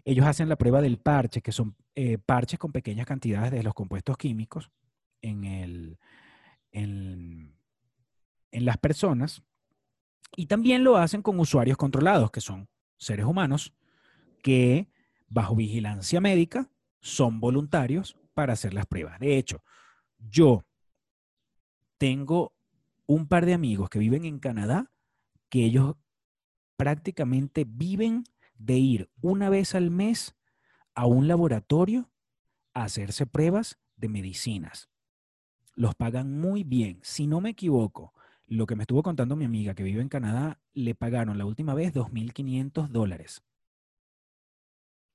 Ellos 0.04 0.26
hacen 0.26 0.50
la 0.50 0.56
prueba 0.56 0.82
del 0.82 0.98
parche, 0.98 1.42
que 1.42 1.52
son 1.52 1.76
eh, 1.96 2.18
parches 2.18 2.58
con 2.58 2.72
pequeñas 2.72 3.06
cantidades 3.06 3.52
de 3.52 3.64
los 3.64 3.74
compuestos 3.74 4.18
químicos 4.18 4.72
en, 5.22 5.44
el, 5.44 6.00
en, 6.72 7.56
en 8.52 8.66
las 8.66 8.78
personas. 8.78 9.44
Y 10.36 10.46
también 10.46 10.84
lo 10.84 10.98
hacen 10.98 11.22
con 11.22 11.40
usuarios 11.40 11.78
controlados, 11.78 12.32
que 12.32 12.42
son 12.42 12.70
seres 12.98 13.26
humanos 13.26 13.74
que 14.42 14.90
bajo 15.28 15.56
vigilancia 15.56 16.22
médica 16.22 16.70
son 17.02 17.40
voluntarios 17.40 18.18
para 18.34 18.54
hacer 18.54 18.74
las 18.74 18.86
pruebas. 18.86 19.20
De 19.20 19.38
hecho, 19.38 19.64
yo 20.18 20.66
tengo 21.98 22.54
un 23.06 23.28
par 23.28 23.46
de 23.46 23.54
amigos 23.54 23.90
que 23.90 24.00
viven 24.00 24.26
en 24.26 24.40
Canadá 24.40 24.92
que 25.50 25.66
ellos 25.66 25.96
prácticamente 26.78 27.66
viven 27.68 28.24
de 28.58 28.78
ir 28.78 29.10
una 29.22 29.50
vez 29.50 29.76
al 29.76 29.92
mes 29.92 30.36
a 30.94 31.06
un 31.06 31.28
laboratorio 31.28 32.10
a 32.74 32.84
hacerse 32.84 33.26
pruebas 33.26 33.80
de 33.96 34.10
medicinas. 34.10 34.90
Los 35.76 35.96
pagan 35.96 36.40
muy 36.40 36.64
bien. 36.64 37.00
Si 37.04 37.28
no 37.28 37.42
me 37.42 37.52
equivoco, 37.52 38.14
lo 38.48 38.66
que 38.66 38.76
me 38.76 38.84
estuvo 38.84 39.04
contando 39.04 39.36
mi 39.36 39.46
amiga 39.46 39.76
que 39.76 39.84
vive 39.84 40.02
en 40.02 40.10
Canadá, 40.10 40.60
le 40.74 40.96
pagaron 40.96 41.38
la 41.38 41.46
última 41.46 41.74
vez 41.74 41.94
2.500 41.94 42.90
dólares. 42.90 43.44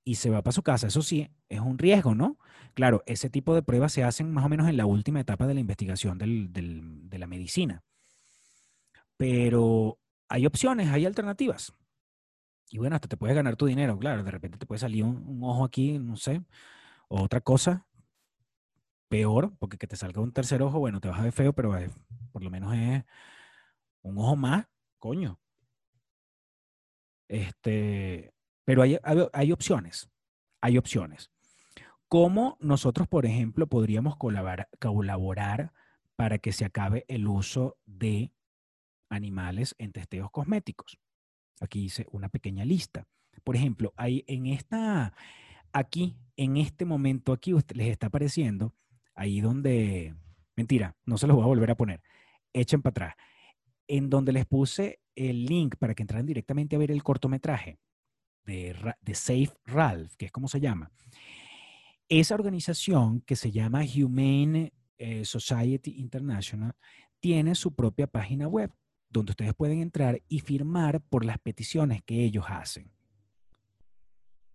Y 0.05 0.15
se 0.15 0.29
va 0.29 0.41
para 0.43 0.53
su 0.53 0.63
casa. 0.63 0.87
Eso 0.87 1.01
sí, 1.01 1.29
es 1.49 1.59
un 1.59 1.77
riesgo, 1.77 2.15
¿no? 2.15 2.37
Claro, 2.75 3.03
ese 3.07 3.29
tipo 3.29 3.55
de 3.55 3.63
pruebas 3.63 3.91
se 3.91 4.03
hacen 4.03 4.31
más 4.31 4.45
o 4.45 4.49
menos 4.49 4.69
en 4.69 4.77
la 4.77 4.85
última 4.85 5.19
etapa 5.19 5.47
de 5.47 5.55
la 5.55 5.59
investigación 5.59 6.17
de 6.17 7.17
la 7.17 7.27
medicina. 7.27 7.83
Pero 9.17 9.99
hay 10.29 10.45
opciones, 10.45 10.89
hay 10.89 11.05
alternativas. 11.05 11.73
Y 12.69 12.77
bueno, 12.77 12.95
hasta 12.95 13.07
te 13.07 13.17
puedes 13.17 13.35
ganar 13.35 13.55
tu 13.55 13.65
dinero, 13.65 13.97
claro. 13.97 14.23
De 14.23 14.31
repente 14.31 14.57
te 14.57 14.65
puede 14.65 14.79
salir 14.79 15.03
un, 15.03 15.39
ojo 15.43 15.63
aquí, 15.63 15.97
no 15.99 16.17
sé, 16.17 16.43
o 17.09 17.21
otra 17.23 17.41
cosa 17.41 17.87
peor, 19.07 19.55
porque 19.59 19.77
que 19.77 19.87
te 19.87 19.95
salga 19.95 20.21
un 20.21 20.33
tercer 20.33 20.61
ojo, 20.61 20.79
bueno, 20.79 20.99
te 21.01 21.07
vas 21.07 21.19
a 21.19 21.23
ver 21.23 21.31
feo, 21.31 21.53
pero 21.53 21.73
por 22.31 22.43
lo 22.43 22.49
menos 22.49 22.73
es 22.75 23.03
un 24.03 24.17
ojo 24.17 24.35
más, 24.35 24.67
coño. 24.99 25.39
Este, 27.27 28.34
pero 28.65 28.81
hay, 28.81 28.97
hay, 29.31 29.51
opciones, 29.51 30.09
hay 30.59 30.77
opciones. 30.77 31.31
¿Cómo 32.07 32.57
nosotros, 32.59 33.07
por 33.07 33.25
ejemplo, 33.25 33.67
podríamos 33.67 34.17
colaborar, 34.17 34.67
colaborar 34.79 35.71
para 36.15 36.39
que 36.39 36.51
se 36.51 36.65
acabe 36.65 37.05
el 37.07 37.27
uso 37.27 37.77
de 37.85 38.33
animales 39.09 39.75
en 39.77 39.91
testeos 39.91 40.31
cosméticos? 40.31 40.97
Aquí 41.61 41.85
hice 41.85 42.07
una 42.11 42.29
pequeña 42.29 42.65
lista. 42.65 43.07
Por 43.43 43.55
ejemplo, 43.55 43.93
hay 43.97 44.23
en 44.27 44.47
esta, 44.47 45.13
aquí, 45.71 46.17
en 46.35 46.57
este 46.57 46.85
momento, 46.85 47.33
aquí 47.33 47.53
les 47.73 47.87
está 47.87 48.07
apareciendo, 48.07 48.73
ahí 49.13 49.41
donde, 49.41 50.15
mentira, 50.55 50.95
no 51.05 51.17
se 51.17 51.27
los 51.27 51.35
voy 51.35 51.43
a 51.43 51.47
volver 51.47 51.69
a 51.69 51.77
poner, 51.77 52.01
echen 52.51 52.81
para 52.81 52.91
atrás, 52.91 53.15
en 53.87 54.09
donde 54.09 54.31
les 54.31 54.45
puse 54.47 55.01
el 55.15 55.45
link 55.45 55.75
para 55.77 55.93
que 55.93 56.01
entraran 56.01 56.25
directamente 56.25 56.75
a 56.75 56.79
ver 56.79 56.91
el 56.91 57.03
cortometraje 57.03 57.77
de, 58.45 58.75
de 59.01 59.15
Safe 59.15 59.51
Ralph, 59.65 60.15
que 60.15 60.25
es 60.25 60.31
como 60.31 60.47
se 60.47 60.59
llama. 60.59 60.91
Esa 62.07 62.35
organización 62.35 63.21
que 63.21 63.35
se 63.35 63.51
llama 63.51 63.81
Humane 63.83 64.73
eh, 64.97 65.25
Society 65.25 65.95
International 65.97 66.73
tiene 67.19 67.55
su 67.55 67.73
propia 67.73 68.07
página 68.07 68.47
web 68.47 68.71
donde 69.09 69.31
ustedes 69.31 69.53
pueden 69.53 69.81
entrar 69.81 70.21
y 70.27 70.39
firmar 70.39 71.01
por 71.01 71.25
las 71.25 71.39
peticiones 71.39 72.03
que 72.03 72.23
ellos 72.23 72.45
hacen. 72.47 72.91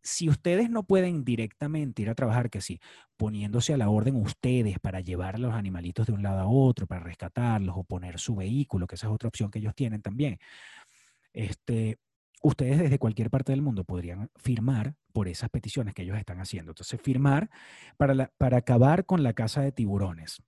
Si 0.02 0.28
ustedes 0.28 0.70
no 0.70 0.84
pueden 0.84 1.24
directamente 1.24 2.02
ir 2.02 2.10
a 2.10 2.14
trabajar, 2.14 2.48
que 2.48 2.60
sí, 2.60 2.80
poniéndose 3.16 3.74
a 3.74 3.76
la 3.76 3.90
orden 3.90 4.16
ustedes 4.16 4.78
para 4.78 5.00
llevar 5.00 5.34
a 5.34 5.38
los 5.38 5.52
animalitos 5.52 6.06
de 6.06 6.12
un 6.12 6.22
lado 6.22 6.40
a 6.40 6.48
otro, 6.48 6.86
para 6.86 7.02
rescatarlos 7.02 7.74
o 7.76 7.84
poner 7.84 8.18
su 8.18 8.36
vehículo, 8.36 8.86
que 8.86 8.94
esa 8.94 9.08
es 9.08 9.12
otra 9.12 9.28
opción 9.28 9.50
que 9.50 9.58
ellos 9.58 9.74
tienen 9.74 10.00
también, 10.00 10.38
este, 11.32 11.98
ustedes 12.40 12.78
desde 12.78 12.98
cualquier 12.98 13.30
parte 13.30 13.52
del 13.52 13.62
mundo 13.62 13.84
podrían 13.84 14.30
firmar 14.36 14.94
por 15.12 15.28
esas 15.28 15.50
peticiones 15.50 15.94
que 15.94 16.02
ellos 16.02 16.18
están 16.18 16.40
haciendo. 16.40 16.72
Entonces, 16.72 17.00
firmar 17.00 17.50
para, 17.96 18.32
para 18.38 18.58
acabar 18.58 19.04
con 19.04 19.22
la 19.22 19.32
caza 19.32 19.60
de 19.60 19.72
tiburones. 19.72 20.42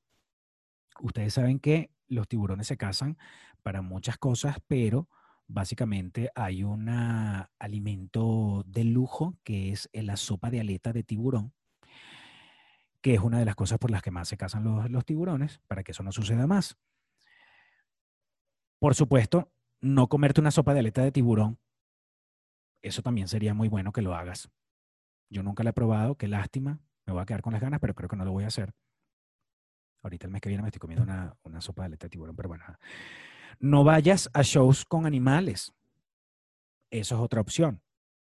Ustedes 1.01 1.35
saben 1.35 1.59
que 1.59 1.91
los 2.09 2.29
tiburones 2.29 2.67
se 2.67 2.77
cazan 2.77 3.19
para 3.63 3.83
muchas 3.83 4.19
cosas, 4.19 4.57
pero 4.67 5.09
básicamente 5.47 6.31
hay 6.35 6.65
un 6.65 6.89
alimento 7.59 8.65
de 8.67 8.85
lujo 8.85 9.37
que 9.45 9.73
es 9.73 9.89
la 9.93 10.17
sopa 10.17 10.51
de 10.51 10.61
aleta 10.61 10.93
de 10.93 11.03
tiburón, 11.03 11.53
que 13.01 13.15
es 13.15 13.21
una 13.21 13.39
de 13.39 13.45
las 13.45 13.57
cosas 13.57 13.79
por 13.79 13.91
las 13.91 14.03
que 14.03 14.11
más 14.11 14.29
se 14.29 14.37
cazan 14.37 14.65
los, 14.65 14.91
los 14.91 15.05
tiburones, 15.05 15.61
para 15.67 15.83
que 15.83 15.93
eso 15.93 16.03
no 16.03 16.13
suceda 16.13 16.47
más. 16.47 16.77
Por 18.79 18.95
supuesto, 18.95 19.53
no 19.81 20.09
comerte 20.09 20.41
una 20.41 20.51
sopa 20.51 20.75
de 20.75 20.81
aleta 20.81 21.03
de 21.03 21.13
tiburón, 21.13 21.59
eso 22.83 23.03
también 23.03 23.29
sería 23.29 23.55
muy 23.55 23.69
bueno 23.69 23.93
que 23.93 24.03
lo 24.03 24.15
hagas. 24.15 24.51
Yo 25.31 25.43
nunca 25.43 25.63
la 25.63 25.71
he 25.71 25.73
probado, 25.73 26.17
qué 26.17 26.29
lástima, 26.29 26.81
me 27.07 27.13
voy 27.13 27.23
a 27.23 27.27
quedar 27.27 27.43
con 27.43 27.53
las 27.53 27.63
ganas, 27.63 27.81
pero 27.81 27.95
creo 27.95 28.09
que 28.09 28.17
no 28.17 28.25
lo 28.25 28.33
voy 28.33 28.45
a 28.45 28.49
hacer. 28.49 28.75
Ahorita 30.03 30.27
el 30.27 30.33
mes 30.33 30.43
que 30.43 30.49
viene 30.49 30.63
me 30.63 30.69
estoy 30.69 30.81
comiendo 30.81 31.05
una, 31.05 31.37
una 31.45 31.61
sopa 31.61 31.83
de 31.83 31.87
aleta 31.87 32.07
de 32.07 32.11
tiburón, 32.11 32.37
pero 32.37 32.49
bueno. 32.49 32.65
No 33.61 33.85
vayas 33.85 34.29
a 34.35 34.43
shows 34.43 34.85
con 34.85 35.07
animales. 35.07 35.73
Eso 36.91 37.15
es 37.15 37.21
otra 37.21 37.41
opción. 37.41 37.81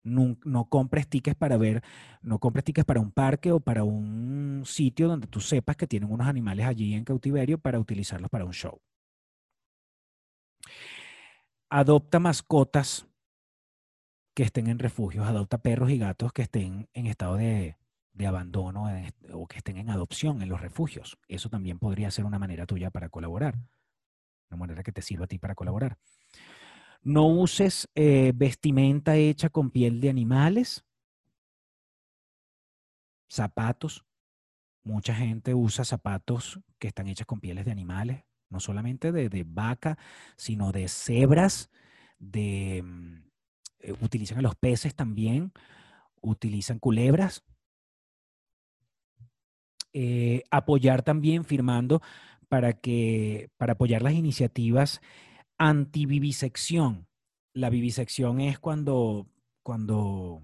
No, 0.03 0.37
no, 0.43 0.65
compres 0.65 1.07
tickets 1.07 1.37
para 1.37 1.55
ver, 1.55 1.81
no 2.21 2.37
compres 2.39 2.65
tickets 2.65 2.85
para 2.85 2.99
un 2.99 3.11
parque 3.11 3.53
o 3.53 3.61
para 3.61 3.85
un 3.85 4.63
sitio 4.65 5.07
donde 5.07 5.27
tú 5.27 5.39
sepas 5.39 5.77
que 5.77 5.87
tienen 5.87 6.11
unos 6.11 6.27
animales 6.27 6.65
allí 6.65 6.93
en 6.93 7.05
cautiverio 7.05 7.57
para 7.57 7.79
utilizarlos 7.79 8.29
para 8.29 8.43
un 8.43 8.51
show. 8.51 8.81
Adopta 11.69 12.19
mascotas 12.19 13.07
que 14.33 14.43
estén 14.43 14.67
en 14.67 14.79
refugios, 14.79 15.27
adopta 15.27 15.59
perros 15.59 15.91
y 15.91 15.97
gatos 15.97 16.33
que 16.33 16.43
estén 16.43 16.89
en 16.93 17.05
estado 17.05 17.35
de, 17.35 17.77
abandono 18.25 18.85
o 19.31 19.47
que 19.47 19.57
estén 19.57 19.77
en 19.77 19.89
adopción 19.89 20.41
en 20.41 20.49
los 20.49 20.61
refugios. 20.61 21.17
Eso 21.27 21.49
también 21.49 21.79
podría 21.79 22.09
ser 22.11 22.25
una 22.25 22.39
manera 22.39 22.65
tuya 22.65 22.89
para 22.89 23.09
colaborar, 23.09 23.57
una 24.49 24.57
manera 24.57 24.83
que 24.83 24.91
te 24.91 25.01
sirva 25.01 25.25
a 25.25 25.27
ti 25.27 25.37
para 25.37 25.55
colaborar. 25.55 25.97
No 27.01 27.27
uses 27.27 27.89
eh, 27.95 28.31
vestimenta 28.33 29.17
hecha 29.17 29.49
con 29.49 29.71
piel 29.71 29.99
de 29.99 30.09
animales, 30.09 30.85
zapatos. 33.27 34.05
Mucha 34.83 35.13
gente 35.13 35.53
usa 35.53 35.85
zapatos 35.85 36.59
que 36.79 36.87
están 36.87 37.07
hechos 37.07 37.27
con 37.27 37.39
pieles 37.39 37.65
de 37.65 37.71
animales, 37.71 38.23
no 38.49 38.59
solamente 38.59 39.11
de, 39.11 39.29
de 39.29 39.43
vaca, 39.45 39.97
sino 40.37 40.71
de 40.71 40.87
cebras, 40.87 41.69
de, 42.19 42.81
mm, 42.83 43.32
eh, 43.83 43.93
utilizan 44.01 44.39
a 44.39 44.41
los 44.41 44.55
peces 44.55 44.95
también, 44.95 45.51
utilizan 46.21 46.79
culebras, 46.79 47.43
eh, 49.93 50.43
apoyar 50.49 51.03
también 51.03 51.45
firmando 51.45 52.01
para 52.49 52.73
que 52.73 53.49
para 53.57 53.73
apoyar 53.73 54.01
las 54.01 54.13
iniciativas 54.13 55.01
anti-vivisección. 55.57 57.07
La 57.53 57.69
vivisección 57.69 58.41
es 58.41 58.57
cuando, 58.57 59.27
cuando 59.61 60.41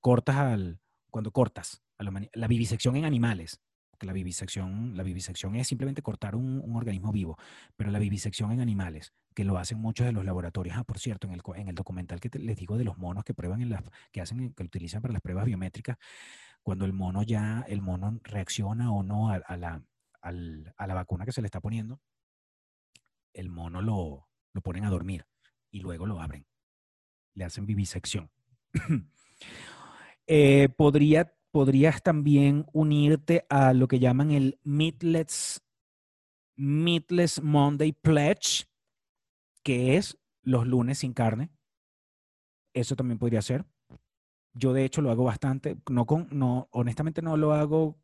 cortas 0.00 0.36
al, 0.36 0.80
cuando 1.10 1.30
cortas 1.32 1.82
la, 1.98 2.46
vivisección 2.46 2.96
en 2.96 3.04
animales. 3.04 3.60
La 4.06 4.12
vivisección, 4.12 4.96
la 4.96 5.02
es 5.02 5.68
simplemente 5.68 6.02
cortar 6.02 6.36
un, 6.36 6.62
organismo 6.76 7.12
vivo, 7.12 7.36
pero 7.76 7.90
la 7.90 7.98
vivisección 7.98 8.52
en 8.52 8.60
animales, 8.60 9.12
que 9.34 9.44
lo 9.44 9.58
hacen 9.58 9.78
muchos 9.78 10.06
de 10.06 10.12
los 10.12 10.24
laboratorios. 10.24 10.76
Ah, 10.76 10.84
por 10.84 10.98
cierto, 10.98 11.26
en 11.26 11.34
el, 11.34 11.42
en 11.56 11.68
el 11.68 11.74
documental 11.74 12.20
que 12.20 12.30
les 12.38 12.56
digo 12.56 12.76
de 12.76 12.84
los 12.84 12.98
monos 12.98 13.24
que 13.24 13.34
prueban 13.34 13.60
en 13.62 13.70
las, 13.70 13.82
que 14.12 14.20
hacen, 14.20 14.52
que 14.52 14.62
utilizan 14.62 15.02
para 15.02 15.12
las 15.12 15.22
pruebas 15.22 15.44
biométricas, 15.44 15.96
cuando 16.62 16.84
el 16.84 16.92
mono 16.92 17.22
ya, 17.22 17.64
el 17.68 17.80
mono 17.80 18.20
reacciona 18.22 18.92
o 18.92 19.02
no 19.02 19.30
a, 19.30 19.56
la, 19.56 19.82
a 20.20 20.86
la 20.86 20.94
vacuna 20.94 21.24
que 21.24 21.32
se 21.32 21.40
le 21.40 21.46
está 21.46 21.60
poniendo, 21.60 22.00
el 23.32 23.48
mono 23.48 23.80
lo, 23.80 24.28
lo 24.52 24.62
ponen 24.62 24.84
a 24.84 24.90
dormir 24.90 25.26
y 25.70 25.80
luego 25.80 26.06
lo 26.06 26.20
abren. 26.20 26.46
Le 27.34 27.44
hacen 27.44 27.66
vivisección. 27.66 28.30
Eh, 30.30 30.68
podría, 30.68 31.32
podrías 31.50 32.02
también 32.02 32.66
unirte 32.72 33.46
a 33.48 33.72
lo 33.72 33.88
que 33.88 33.98
llaman 33.98 34.30
el 34.30 34.58
Meatless, 34.62 35.62
Meatless 36.56 37.42
Monday 37.42 37.92
Pledge, 37.92 38.66
que 39.62 39.96
es 39.96 40.18
los 40.42 40.66
lunes 40.66 40.98
sin 40.98 41.12
carne. 41.12 41.50
Eso 42.74 42.96
también 42.96 43.18
podría 43.18 43.42
ser. 43.42 43.64
Yo 44.54 44.72
de 44.72 44.84
hecho 44.84 45.02
lo 45.02 45.10
hago 45.10 45.24
bastante, 45.24 45.76
no 45.90 46.06
con, 46.06 46.28
no, 46.30 46.68
honestamente 46.72 47.22
no 47.22 47.36
lo 47.36 47.52
hago 47.52 47.96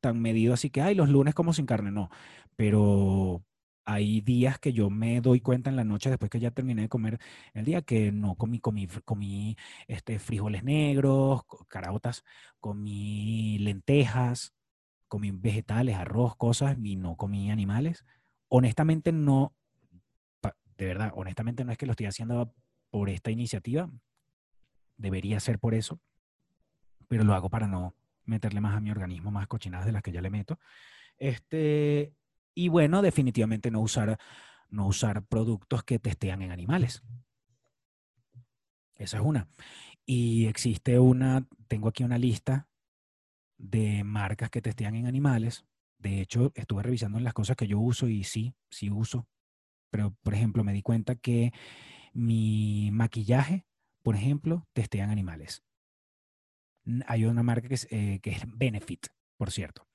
tan 0.00 0.20
medido 0.20 0.52
así 0.52 0.68
que, 0.68 0.82
ay, 0.82 0.94
los 0.94 1.08
lunes 1.08 1.34
como 1.34 1.52
sin 1.52 1.64
carne, 1.64 1.90
no, 1.90 2.10
pero 2.56 3.44
hay 3.84 4.20
días 4.20 4.58
que 4.58 4.72
yo 4.72 4.90
me 4.90 5.20
doy 5.20 5.40
cuenta 5.40 5.70
en 5.70 5.76
la 5.76 5.84
noche 5.84 6.10
después 6.10 6.30
que 6.30 6.40
ya 6.40 6.50
terminé 6.50 6.82
de 6.82 6.88
comer 6.88 7.18
el 7.54 7.64
día 7.64 7.82
que 7.82 8.12
no 8.12 8.36
comí, 8.36 8.60
comí, 8.60 8.86
comí 9.04 9.56
este, 9.88 10.18
frijoles 10.18 10.62
negros, 10.64 11.42
caraotas, 11.68 12.24
comí 12.60 13.58
lentejas, 13.58 14.54
comí 15.08 15.30
vegetales, 15.32 15.96
arroz, 15.96 16.36
cosas 16.36 16.76
y 16.82 16.96
no 16.96 17.16
comí 17.16 17.50
animales. 17.50 18.04
Honestamente 18.48 19.12
no, 19.12 19.54
de 20.76 20.86
verdad, 20.86 21.12
honestamente 21.14 21.64
no 21.64 21.72
es 21.72 21.78
que 21.78 21.86
lo 21.86 21.92
estoy 21.92 22.06
haciendo 22.06 22.54
por 22.90 23.08
esta 23.08 23.30
iniciativa, 23.30 23.90
debería 24.96 25.40
ser 25.40 25.58
por 25.58 25.74
eso, 25.74 26.00
pero 27.08 27.24
lo 27.24 27.34
hago 27.34 27.50
para 27.50 27.66
no, 27.66 27.94
meterle 28.24 28.60
más 28.60 28.76
a 28.76 28.80
mi 28.80 28.90
organismo, 28.90 29.30
más 29.30 29.46
cochinadas 29.48 29.86
de 29.86 29.92
las 29.92 30.02
que 30.02 30.12
ya 30.12 30.20
le 30.20 30.30
meto. 30.30 30.58
Este, 31.18 32.14
y 32.54 32.68
bueno, 32.68 33.02
definitivamente 33.02 33.70
no 33.70 33.80
usar, 33.80 34.18
no 34.68 34.86
usar 34.86 35.24
productos 35.24 35.84
que 35.84 35.98
testean 35.98 36.42
en 36.42 36.50
animales. 36.50 37.02
Esa 38.94 39.18
es 39.18 39.22
una. 39.24 39.48
Y 40.04 40.46
existe 40.46 40.98
una, 40.98 41.46
tengo 41.68 41.88
aquí 41.88 42.04
una 42.04 42.18
lista 42.18 42.68
de 43.58 44.04
marcas 44.04 44.50
que 44.50 44.62
testean 44.62 44.94
en 44.94 45.06
animales. 45.06 45.64
De 45.98 46.20
hecho, 46.20 46.52
estuve 46.54 46.82
revisando 46.82 47.18
las 47.20 47.32
cosas 47.32 47.56
que 47.56 47.68
yo 47.68 47.78
uso 47.78 48.08
y 48.08 48.24
sí, 48.24 48.54
sí 48.70 48.90
uso. 48.90 49.28
Pero, 49.90 50.16
por 50.22 50.34
ejemplo, 50.34 50.64
me 50.64 50.72
di 50.72 50.82
cuenta 50.82 51.14
que 51.14 51.52
mi 52.12 52.90
maquillaje, 52.92 53.66
por 54.02 54.16
ejemplo, 54.16 54.66
testea 54.72 55.04
en 55.04 55.10
animales. 55.10 55.62
Hay 57.06 57.24
una 57.24 57.42
marca 57.42 57.68
que 57.68 57.74
es, 57.74 57.86
eh, 57.90 58.18
que 58.22 58.30
es 58.30 58.42
Benefit, 58.46 59.06
por 59.36 59.50
cierto. 59.50 59.86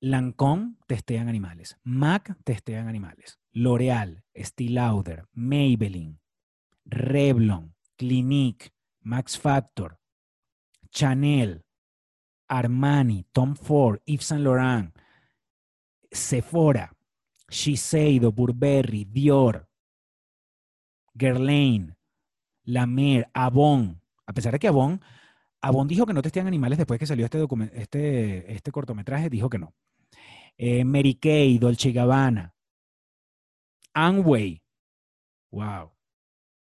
Lancome 0.00 0.76
testea 0.86 1.20
en 1.20 1.28
animales. 1.28 1.78
MAC 1.84 2.36
testea 2.42 2.80
en 2.80 2.88
animales. 2.88 3.38
L'Oreal, 3.52 4.24
Steel 4.34 4.74
Lauder, 4.74 5.26
Maybelline, 5.32 6.20
Revlon, 6.84 7.74
Clinique, 7.96 8.70
Max 9.00 9.38
Factor, 9.38 9.98
Chanel, 10.90 11.64
Armani, 12.48 13.26
Tom 13.32 13.54
Ford, 13.54 14.00
Yves 14.06 14.24
Saint 14.24 14.42
Laurent, 14.42 14.94
Sephora, 16.10 16.96
Shiseido, 17.48 18.32
Burberry, 18.32 19.04
Dior, 19.04 19.68
Guerlain, 21.14 21.96
La 22.64 22.86
Mer, 22.86 23.28
Avon. 23.34 24.00
A 24.26 24.32
pesar 24.32 24.52
de 24.52 24.58
que 24.58 24.68
Avon, 24.68 25.00
Avon 25.60 25.86
dijo 25.86 26.06
que 26.06 26.14
no 26.14 26.22
testían 26.22 26.46
animales 26.46 26.78
después 26.78 26.98
que 26.98 27.06
salió 27.06 27.26
este, 27.26 27.46
este, 27.74 28.52
este 28.52 28.72
cortometraje, 28.72 29.28
dijo 29.28 29.50
que 29.50 29.58
no. 29.58 29.74
Eh, 30.62 30.84
Mary 30.84 31.14
Kay, 31.14 31.58
Dolce 31.58 31.90
Gabbana, 31.90 32.54
Amway. 33.94 34.60
Wow. 35.50 35.92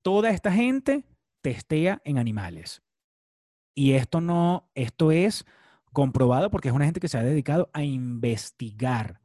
Toda 0.03 0.29
esta 0.29 0.53
gente 0.53 1.07
testea 1.41 2.03
en 2.05 2.19
animales. 2.19 2.83
Y 3.75 3.93
esto 3.93 4.21
no, 4.21 4.69
esto 4.75 5.13
es 5.13 5.47
comprobado 5.95 6.51
porque 6.51 6.69
es 6.69 6.75
una 6.75 6.85
gente 6.85 7.01
que 7.01 7.09
se 7.09 7.17
ha 7.17 7.23
dedicado 7.23 7.71
a 7.73 7.85
investigar 7.85 9.23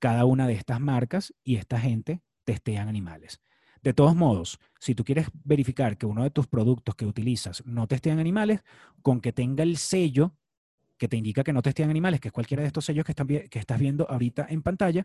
cada 0.00 0.24
una 0.24 0.48
de 0.48 0.54
estas 0.54 0.80
marcas 0.80 1.32
y 1.44 1.54
esta 1.54 1.78
gente 1.78 2.22
testea 2.42 2.82
en 2.82 2.88
animales. 2.88 3.40
De 3.82 3.94
todos 3.94 4.16
modos, 4.16 4.58
si 4.80 4.96
tú 4.96 5.04
quieres 5.04 5.28
verificar 5.44 5.96
que 5.96 6.06
uno 6.06 6.24
de 6.24 6.30
tus 6.30 6.48
productos 6.48 6.96
que 6.96 7.06
utilizas 7.06 7.64
no 7.66 7.86
testea 7.86 8.14
en 8.14 8.18
animales, 8.18 8.64
con 9.00 9.20
que 9.20 9.32
tenga 9.32 9.62
el 9.62 9.76
sello 9.76 10.34
que 11.02 11.08
te 11.08 11.16
indica 11.16 11.42
que 11.42 11.52
no 11.52 11.62
testea 11.62 11.82
en 11.82 11.90
animales, 11.90 12.20
que 12.20 12.28
es 12.28 12.32
cualquiera 12.32 12.60
de 12.60 12.68
estos 12.68 12.84
sellos 12.84 13.04
que, 13.04 13.10
están, 13.10 13.26
que 13.26 13.58
estás 13.58 13.76
viendo 13.80 14.08
ahorita 14.08 14.46
en 14.48 14.62
pantalla, 14.62 15.04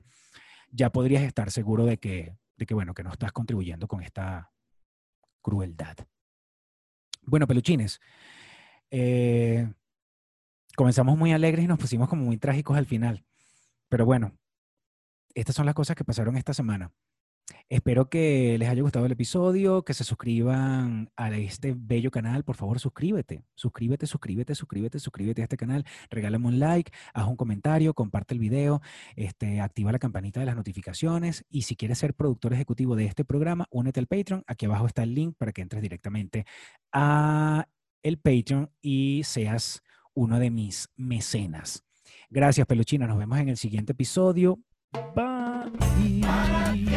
ya 0.69 0.91
podrías 0.91 1.23
estar 1.23 1.49
seguro 1.49 1.85
de 1.85 1.97
que, 1.97 2.37
de 2.55 2.65
que, 2.67 2.75
bueno, 2.75 2.93
que 2.93 3.01
no 3.01 3.11
estás 3.11 3.31
contribuyendo 3.31 3.87
con 3.87 4.03
esta 4.03 4.51
crueldad. 5.41 5.97
Bueno, 7.23 7.47
peluchines, 7.47 7.99
eh, 8.91 9.73
comenzamos 10.75 11.17
muy 11.17 11.33
alegres 11.33 11.65
y 11.65 11.67
nos 11.67 11.79
pusimos 11.79 12.07
como 12.07 12.25
muy 12.25 12.37
trágicos 12.37 12.77
al 12.77 12.85
final. 12.85 13.25
Pero 13.89 14.05
bueno, 14.05 14.37
estas 15.33 15.55
son 15.55 15.65
las 15.65 15.73
cosas 15.73 15.95
que 15.95 16.05
pasaron 16.05 16.37
esta 16.37 16.53
semana. 16.53 16.91
Espero 17.69 18.09
que 18.09 18.57
les 18.57 18.69
haya 18.69 18.81
gustado 18.81 19.05
el 19.05 19.11
episodio, 19.11 19.83
que 19.83 19.93
se 19.93 20.03
suscriban 20.03 21.09
a 21.17 21.29
este 21.35 21.73
bello 21.77 22.11
canal. 22.11 22.43
Por 22.43 22.55
favor, 22.55 22.79
suscríbete, 22.79 23.43
suscríbete, 23.55 24.07
suscríbete, 24.07 24.55
suscríbete, 24.55 24.99
suscríbete 24.99 25.41
a 25.41 25.43
este 25.43 25.57
canal. 25.57 25.85
Regálame 26.09 26.47
un 26.47 26.59
like, 26.59 26.91
haz 27.13 27.27
un 27.27 27.35
comentario, 27.35 27.93
comparte 27.93 28.33
el 28.33 28.39
video, 28.39 28.81
este, 29.15 29.59
activa 29.59 29.91
la 29.91 29.99
campanita 29.99 30.39
de 30.39 30.45
las 30.45 30.55
notificaciones. 30.55 31.45
Y 31.49 31.63
si 31.63 31.75
quieres 31.75 31.97
ser 31.97 32.13
productor 32.13 32.53
ejecutivo 32.53 32.95
de 32.95 33.05
este 33.05 33.25
programa, 33.25 33.67
únete 33.69 33.99
al 33.99 34.07
Patreon. 34.07 34.43
Aquí 34.47 34.65
abajo 34.65 34.87
está 34.87 35.03
el 35.03 35.13
link 35.13 35.35
para 35.37 35.51
que 35.51 35.61
entres 35.61 35.81
directamente 35.81 36.45
a 36.93 37.67
el 38.01 38.17
Patreon 38.17 38.71
y 38.81 39.23
seas 39.25 39.83
uno 40.13 40.39
de 40.39 40.51
mis 40.51 40.89
mecenas. 40.95 41.83
Gracias, 42.29 42.65
Peluchina. 42.65 43.07
Nos 43.07 43.17
vemos 43.17 43.39
en 43.39 43.49
el 43.49 43.57
siguiente 43.57 43.91
episodio. 43.91 44.59
Bye 45.15 46.96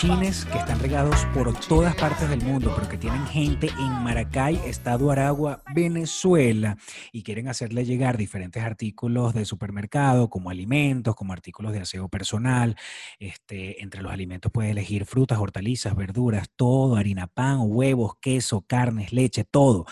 peluchines 0.00 0.44
que 0.44 0.58
están 0.58 0.78
regados 0.80 1.24
por 1.32 1.58
todas 1.60 1.94
partes 1.94 2.28
del 2.28 2.42
mundo, 2.42 2.70
pero 2.74 2.86
que 2.86 2.98
tienen 2.98 3.26
gente 3.26 3.68
en 3.78 3.92
Maracay, 4.02 4.56
Estado 4.66 5.10
Aragua, 5.10 5.62
Venezuela, 5.74 6.76
y 7.12 7.22
quieren 7.22 7.48
hacerle 7.48 7.84
llegar 7.86 8.18
diferentes 8.18 8.62
artículos 8.62 9.32
de 9.32 9.46
supermercado, 9.46 10.28
como 10.28 10.50
alimentos, 10.50 11.14
como 11.14 11.32
artículos 11.32 11.72
de 11.72 11.80
aseo 11.80 12.08
personal. 12.08 12.76
Este, 13.18 13.82
entre 13.82 14.02
los 14.02 14.12
alimentos 14.12 14.52
puedes 14.52 14.70
elegir 14.70 15.06
frutas, 15.06 15.38
hortalizas, 15.38 15.96
verduras, 15.96 16.50
todo, 16.54 16.96
harina, 16.96 17.26
pan, 17.26 17.60
huevos, 17.62 18.16
queso, 18.20 18.62
carnes, 18.66 19.14
leche, 19.14 19.44
todo. 19.44 19.86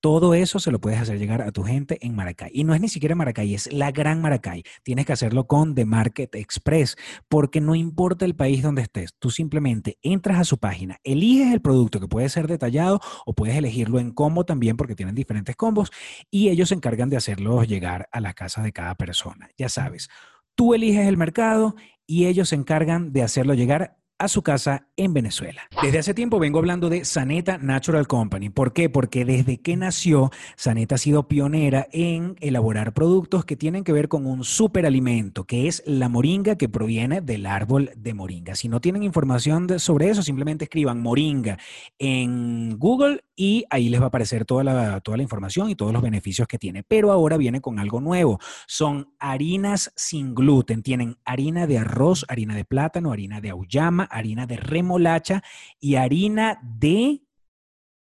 Todo 0.00 0.34
eso 0.34 0.60
se 0.60 0.70
lo 0.70 0.80
puedes 0.80 1.00
hacer 1.00 1.18
llegar 1.18 1.42
a 1.42 1.50
tu 1.50 1.64
gente 1.64 1.98
en 2.06 2.14
Maracay. 2.14 2.50
Y 2.54 2.62
no 2.62 2.72
es 2.72 2.80
ni 2.80 2.88
siquiera 2.88 3.16
Maracay, 3.16 3.54
es 3.54 3.72
la 3.72 3.90
gran 3.90 4.20
Maracay. 4.20 4.62
Tienes 4.84 5.06
que 5.06 5.12
hacerlo 5.12 5.48
con 5.48 5.74
The 5.74 5.84
Market 5.84 6.36
Express, 6.36 6.96
porque 7.28 7.60
no 7.60 7.74
importa 7.74 8.24
el 8.24 8.36
país 8.36 8.62
donde 8.62 8.82
estés, 8.82 9.14
tú 9.18 9.30
simplemente 9.30 9.98
entras 10.02 10.38
a 10.38 10.44
su 10.44 10.58
página, 10.58 10.98
eliges 11.02 11.52
el 11.52 11.60
producto 11.60 11.98
que 11.98 12.06
puede 12.06 12.28
ser 12.28 12.46
detallado 12.46 13.00
o 13.26 13.34
puedes 13.34 13.56
elegirlo 13.56 13.98
en 13.98 14.12
combo 14.12 14.44
también 14.44 14.76
porque 14.76 14.94
tienen 14.94 15.16
diferentes 15.16 15.56
combos 15.56 15.90
y 16.30 16.48
ellos 16.48 16.68
se 16.68 16.76
encargan 16.76 17.10
de 17.10 17.16
hacerlo 17.16 17.64
llegar 17.64 18.08
a 18.12 18.20
la 18.20 18.34
casa 18.34 18.62
de 18.62 18.72
cada 18.72 18.94
persona. 18.94 19.48
Ya 19.58 19.68
sabes, 19.68 20.08
tú 20.54 20.74
eliges 20.74 21.08
el 21.08 21.16
mercado 21.16 21.74
y 22.06 22.26
ellos 22.26 22.50
se 22.50 22.54
encargan 22.54 23.12
de 23.12 23.22
hacerlo 23.22 23.54
llegar 23.54 23.98
a 24.18 24.28
su 24.28 24.42
casa 24.42 24.88
en 24.96 25.14
Venezuela. 25.14 25.62
Desde 25.82 25.98
hace 25.98 26.14
tiempo 26.14 26.38
vengo 26.38 26.58
hablando 26.58 26.88
de 26.88 27.04
Saneta 27.04 27.58
Natural 27.58 28.06
Company. 28.06 28.50
¿Por 28.50 28.72
qué? 28.72 28.90
Porque 28.90 29.24
desde 29.24 29.58
que 29.58 29.76
nació, 29.76 30.30
Saneta 30.56 30.96
ha 30.96 30.98
sido 30.98 31.28
pionera 31.28 31.86
en 31.92 32.36
elaborar 32.40 32.92
productos 32.92 33.44
que 33.44 33.56
tienen 33.56 33.84
que 33.84 33.92
ver 33.92 34.08
con 34.08 34.26
un 34.26 34.44
superalimento, 34.44 35.44
que 35.44 35.68
es 35.68 35.82
la 35.86 36.08
moringa 36.08 36.56
que 36.56 36.68
proviene 36.68 37.20
del 37.20 37.46
árbol 37.46 37.90
de 37.96 38.14
moringa. 38.14 38.56
Si 38.56 38.68
no 38.68 38.80
tienen 38.80 39.02
información 39.02 39.78
sobre 39.78 40.10
eso, 40.10 40.22
simplemente 40.22 40.64
escriban 40.64 41.00
moringa 41.00 41.58
en 41.98 42.78
Google 42.78 43.24
y 43.36 43.64
ahí 43.70 43.88
les 43.88 44.00
va 44.00 44.06
a 44.06 44.08
aparecer 44.08 44.44
toda 44.44 44.64
la, 44.64 45.00
toda 45.00 45.16
la 45.16 45.22
información 45.22 45.70
y 45.70 45.76
todos 45.76 45.92
los 45.92 46.02
beneficios 46.02 46.48
que 46.48 46.58
tiene. 46.58 46.82
Pero 46.82 47.12
ahora 47.12 47.36
viene 47.36 47.60
con 47.60 47.78
algo 47.78 48.00
nuevo. 48.00 48.40
Son 48.66 49.12
harinas 49.20 49.92
sin 49.94 50.34
gluten. 50.34 50.82
Tienen 50.82 51.18
harina 51.24 51.68
de 51.68 51.78
arroz, 51.78 52.24
harina 52.28 52.56
de 52.56 52.64
plátano, 52.64 53.12
harina 53.12 53.40
de 53.40 53.50
auyama, 53.50 54.07
harina 54.10 54.46
de 54.46 54.56
remolacha 54.56 55.42
y 55.80 55.96
harina 55.96 56.58
de 56.62 57.22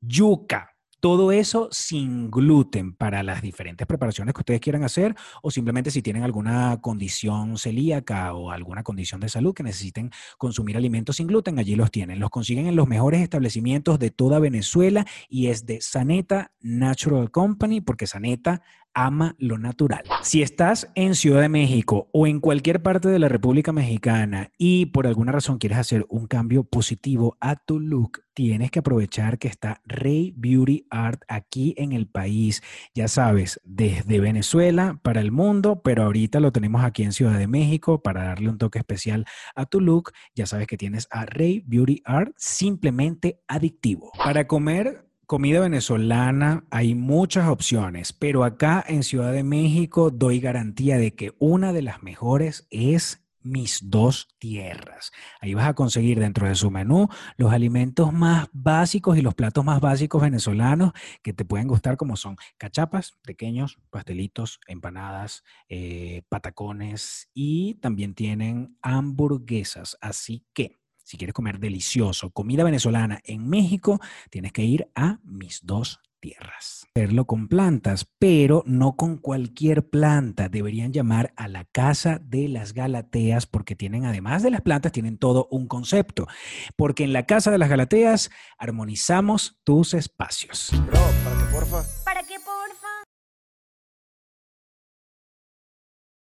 yuca. 0.01 0.73
Todo 0.99 1.31
eso 1.31 1.69
sin 1.71 2.31
gluten 2.31 2.95
para 2.95 3.23
las 3.23 3.43
diferentes 3.43 3.87
preparaciones 3.87 4.35
que 4.35 4.41
ustedes 4.41 4.61
quieran 4.61 4.83
hacer 4.83 5.15
o 5.43 5.51
simplemente 5.51 5.91
si 5.91 6.01
tienen 6.01 6.23
alguna 6.23 6.81
condición 6.81 7.59
celíaca 7.59 8.33
o 8.33 8.51
alguna 8.51 8.83
condición 8.83 9.21
de 9.21 9.29
salud 9.29 9.55
que 9.55 9.63
necesiten 9.63 10.11
consumir 10.39 10.77
alimentos 10.77 11.17
sin 11.17 11.27
gluten, 11.27 11.59
allí 11.59 11.77
los 11.77 11.91
tienen. 11.91 12.19
Los 12.19 12.31
consiguen 12.31 12.67
en 12.67 12.77
los 12.77 12.89
mejores 12.89 13.21
establecimientos 13.21 13.99
de 13.99 14.11
toda 14.11 14.39
Venezuela 14.39 15.07
y 15.29 15.49
es 15.49 15.67
de 15.67 15.83
Saneta 15.83 16.53
Natural 16.61 17.31
Company 17.31 17.83
porque 17.83 18.07
Saneta 18.07 18.63
ama 18.97 19.37
lo 19.39 19.59
natural. 19.59 20.03
Si 20.23 20.43
estás 20.43 20.91
en 20.95 21.15
Ciudad 21.15 21.43
de 21.43 21.51
México 21.51 22.09
o 22.13 22.27
en 22.27 22.41
cualquier 22.41 22.83
parte 22.83 23.09
de 23.09 23.19
la 23.19 23.29
República 23.29 23.71
Mexicana 23.71 24.51
y 24.57 24.87
por 24.87 25.07
alguna 25.07 25.33
razón 25.33 25.59
quieres 25.59 25.79
hacer 25.79 26.07
un 26.09 26.27
cambio 26.27 26.65
positivo 26.65 27.37
a 27.39 27.57
tu 27.57 27.79
look, 27.79 28.23
tienes 28.33 28.71
que 28.71 28.79
aprovechar 28.79 29.39
que 29.39 29.49
está 29.49 29.83
Rey 29.85 30.33
Beauty 30.37 30.87
Art 30.91 31.23
aquí 31.29 31.75
en 31.77 31.93
el 31.93 32.07
país. 32.07 32.63
Ya 32.95 33.07
sabes, 33.07 33.61
desde 33.65 34.19
Venezuela 34.19 34.99
para 35.03 35.21
el 35.21 35.31
mundo, 35.31 35.83
pero 35.85 36.05
ahorita 36.05 36.41
lo 36.41 36.51
tenemos 36.51 36.83
aquí 36.83 37.03
en 37.03 37.13
Ciudad 37.13 37.39
de 37.39 37.49
México 37.49 38.03
para 38.03 38.25
darle 38.25 38.49
un 38.49 38.59
toque 38.59 38.79
especial 38.79 39.27
a 39.55 39.67
tu 39.67 39.81
look. 39.81 40.13
Ya 40.35 40.47
sabes 40.47 40.67
que 40.67 40.79
tienes 40.79 41.07
a 41.11 41.27
Rey 41.27 41.63
Beauty 41.67 42.01
Art 42.07 42.33
simplemente 42.37 43.43
adictivo. 43.47 44.11
Para 44.17 44.47
comer 44.47 45.06
Comida 45.27 45.59
venezolana, 45.59 46.63
hay 46.71 46.95
muchas 46.95 47.49
opciones, 47.49 48.13
pero 48.13 48.45
acá 48.45 48.85
en 48.87 49.03
Ciudad 49.03 49.33
de 49.33 49.43
México 49.43 50.13
doy 50.13 50.39
garantía 50.39 50.99
de 50.99 51.17
que 51.17 51.35
una 51.41 51.73
de 51.73 51.83
las 51.83 52.01
mejores 52.01 52.69
es 52.71 53.27
mis 53.43 53.91
dos 53.91 54.29
tierras. 54.39 55.11
Ahí 55.41 55.55
vas 55.55 55.67
a 55.67 55.75
conseguir 55.75 56.21
dentro 56.21 56.47
de 56.47 56.55
su 56.55 56.71
menú 56.71 57.09
los 57.37 57.53
alimentos 57.53 58.13
más 58.13 58.47
básicos 58.53 59.19
y 59.19 59.23
los 59.23 59.35
platos 59.35 59.65
más 59.65 59.81
básicos 59.81 60.23
venezolanos 60.23 60.93
que 61.25 61.33
te 61.33 61.45
pueden 61.45 61.67
gustar, 61.67 61.97
como 61.97 62.15
son 62.15 62.37
cachapas, 62.57 63.17
pequeños, 63.25 63.81
pastelitos, 63.91 64.61
empanadas, 64.69 65.43
eh, 65.69 66.23
patacones 66.29 67.31
y 67.35 67.75
también 67.75 68.15
tienen 68.15 68.79
hamburguesas. 68.81 69.99
Así 70.01 70.45
que 70.55 70.79
si 71.07 71.17
quieres 71.17 71.35
comer 71.35 71.61
delicioso, 71.61 72.31
comida 72.31 72.65
venezolana 72.65 73.21
en 73.25 73.49
México, 73.49 74.01
tienes 74.29 74.53
que 74.53 74.65
ir 74.65 74.91
a 74.97 75.21
mis 75.23 75.65
dos 75.65 76.01
tierras. 76.19 76.89
Hacerlo 76.97 77.27
con 77.27 77.47
plantas, 77.47 78.09
pero 78.19 78.65
no 78.67 78.97
con 78.97 79.17
cualquier 79.19 79.89
planta. 79.89 80.49
Deberían 80.49 80.93
llamar 80.93 81.33
a 81.37 81.47
la 81.47 81.65
casa 81.65 82.19
de 82.21 82.49
las 82.49 82.73
Galateas 82.73 83.47
porque 83.47 83.77
tienen, 83.77 84.05
además 84.05 84.43
de 84.43 84.51
las 84.51 84.63
plantas, 84.63 84.91
tienen 84.91 85.17
todo 85.17 85.47
un 85.53 85.69
concepto. 85.69 86.27
Porque 86.75 87.05
en 87.05 87.13
la 87.13 87.25
casa 87.25 87.53
de 87.53 87.59
las 87.59 87.69
Galateas 87.69 88.31
armonizamos 88.59 89.61
tus 89.63 89.95
espacios. 89.95 90.73
Bro, 90.87 91.01
para 91.23 91.39
que 91.39 91.45
porfa 91.53 91.85